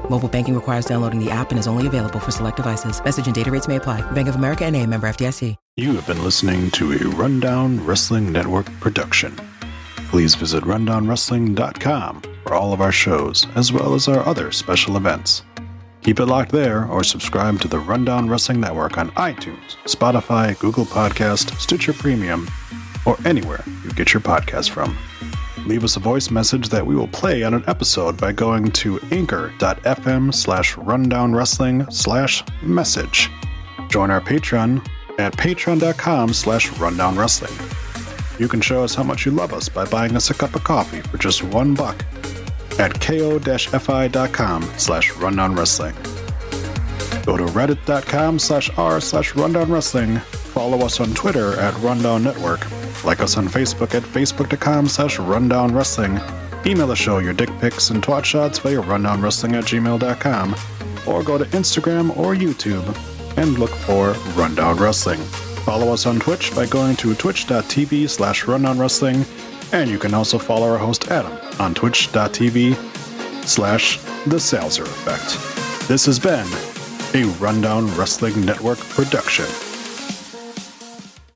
Mobile 0.11 0.27
banking 0.27 0.53
requires 0.53 0.83
downloading 0.83 1.23
the 1.23 1.31
app 1.31 1.51
and 1.51 1.59
is 1.59 1.67
only 1.67 1.87
available 1.87 2.19
for 2.19 2.31
select 2.31 2.57
devices. 2.57 3.01
Message 3.01 3.27
and 3.27 3.33
data 3.33 3.49
rates 3.49 3.69
may 3.69 3.77
apply. 3.77 4.01
Bank 4.11 4.27
of 4.27 4.35
America 4.35 4.65
and 4.65 4.75
a 4.75 4.85
member 4.85 5.07
FDIC. 5.07 5.55
You 5.77 5.95
have 5.95 6.05
been 6.05 6.21
listening 6.21 6.69
to 6.71 6.91
a 6.91 6.97
Rundown 7.15 7.85
Wrestling 7.85 8.29
Network 8.29 8.65
production. 8.81 9.33
Please 10.09 10.35
visit 10.35 10.65
rundownwrestling.com 10.65 12.23
for 12.45 12.53
all 12.55 12.73
of 12.73 12.81
our 12.81 12.91
shows, 12.91 13.47
as 13.55 13.71
well 13.71 13.93
as 13.93 14.09
our 14.09 14.19
other 14.27 14.51
special 14.51 14.97
events. 14.97 15.43
Keep 16.03 16.19
it 16.19 16.25
locked 16.25 16.51
there 16.51 16.85
or 16.87 17.05
subscribe 17.05 17.61
to 17.61 17.69
the 17.69 17.79
Rundown 17.79 18.29
Wrestling 18.29 18.59
Network 18.59 18.97
on 18.97 19.11
iTunes, 19.11 19.77
Spotify, 19.85 20.59
Google 20.59 20.85
Podcast, 20.85 21.57
Stitcher 21.57 21.93
Premium, 21.93 22.49
or 23.05 23.15
anywhere 23.23 23.63
you 23.85 23.91
get 23.91 24.13
your 24.13 24.21
podcast 24.21 24.71
from. 24.71 24.97
Leave 25.65 25.83
us 25.83 25.95
a 25.95 25.99
voice 25.99 26.31
message 26.31 26.69
that 26.69 26.85
we 26.85 26.95
will 26.95 27.07
play 27.07 27.43
on 27.43 27.53
an 27.53 27.63
episode 27.67 28.17
by 28.19 28.31
going 28.31 28.71
to 28.71 28.99
anchor.fm 29.11 30.33
slash 30.33 30.75
rundownwrestling 30.75 31.91
slash 31.93 32.43
message. 32.61 33.29
Join 33.89 34.09
our 34.09 34.21
Patreon 34.21 34.85
at 35.19 35.33
patreon.com 35.33 36.33
slash 36.33 36.69
rundownwrestling. 36.71 38.39
You 38.39 38.47
can 38.47 38.61
show 38.61 38.83
us 38.83 38.95
how 38.95 39.03
much 39.03 39.25
you 39.25 39.31
love 39.31 39.53
us 39.53 39.69
by 39.69 39.85
buying 39.85 40.15
us 40.15 40.31
a 40.31 40.33
cup 40.33 40.55
of 40.55 40.63
coffee 40.63 41.01
for 41.01 41.17
just 41.17 41.43
one 41.43 41.75
buck 41.75 42.03
at 42.79 42.99
ko-fi.com 42.99 44.63
slash 44.77 45.11
rundownwrestling. 45.11 45.95
Go 47.25 47.37
to 47.37 47.45
reddit.com 47.45 48.39
slash 48.39 48.71
r 48.77 48.99
slash 48.99 49.33
rundownwrestling. 49.33 50.40
Follow 50.53 50.79
us 50.79 50.99
on 50.99 51.13
Twitter 51.13 51.57
at 51.59 51.73
Rundown 51.79 52.23
Network. 52.25 52.59
Like 53.05 53.21
us 53.21 53.37
on 53.37 53.47
Facebook 53.47 53.95
at 53.95 54.03
facebook.com 54.03 54.87
slash 54.87 55.17
rundownwrestling. 55.17 56.65
Email 56.65 56.87
the 56.87 56.95
show 56.95 57.19
your 57.19 57.31
dick 57.31 57.49
pics 57.59 57.89
and 57.89 58.03
twat 58.03 58.25
shots 58.25 58.59
via 58.59 58.81
rundownwrestling 58.81 59.53
at 59.53 59.63
gmail.com. 59.63 60.55
Or 61.07 61.23
go 61.23 61.37
to 61.37 61.45
Instagram 61.45 62.15
or 62.17 62.35
YouTube 62.35 62.85
and 63.37 63.57
look 63.57 63.71
for 63.71 64.11
Rundown 64.35 64.75
Wrestling. 64.77 65.19
Follow 65.63 65.93
us 65.93 66.05
on 66.05 66.19
Twitch 66.19 66.53
by 66.53 66.65
going 66.65 66.97
to 66.97 67.15
twitch.tv 67.15 68.09
slash 68.09 68.43
rundownwrestling. 68.43 69.25
And 69.73 69.89
you 69.89 69.97
can 69.97 70.13
also 70.13 70.37
follow 70.37 70.67
our 70.67 70.77
host 70.77 71.09
Adam 71.09 71.31
on 71.59 71.73
twitch.tv 71.73 72.75
slash 73.47 73.97
the 74.25 74.35
Salzer 74.35 74.83
Effect. 74.83 75.87
This 75.87 76.05
has 76.05 76.19
been 76.19 76.47
a 77.13 77.25
Rundown 77.39 77.87
Wrestling 77.95 78.45
Network 78.45 78.79
production. 78.79 79.70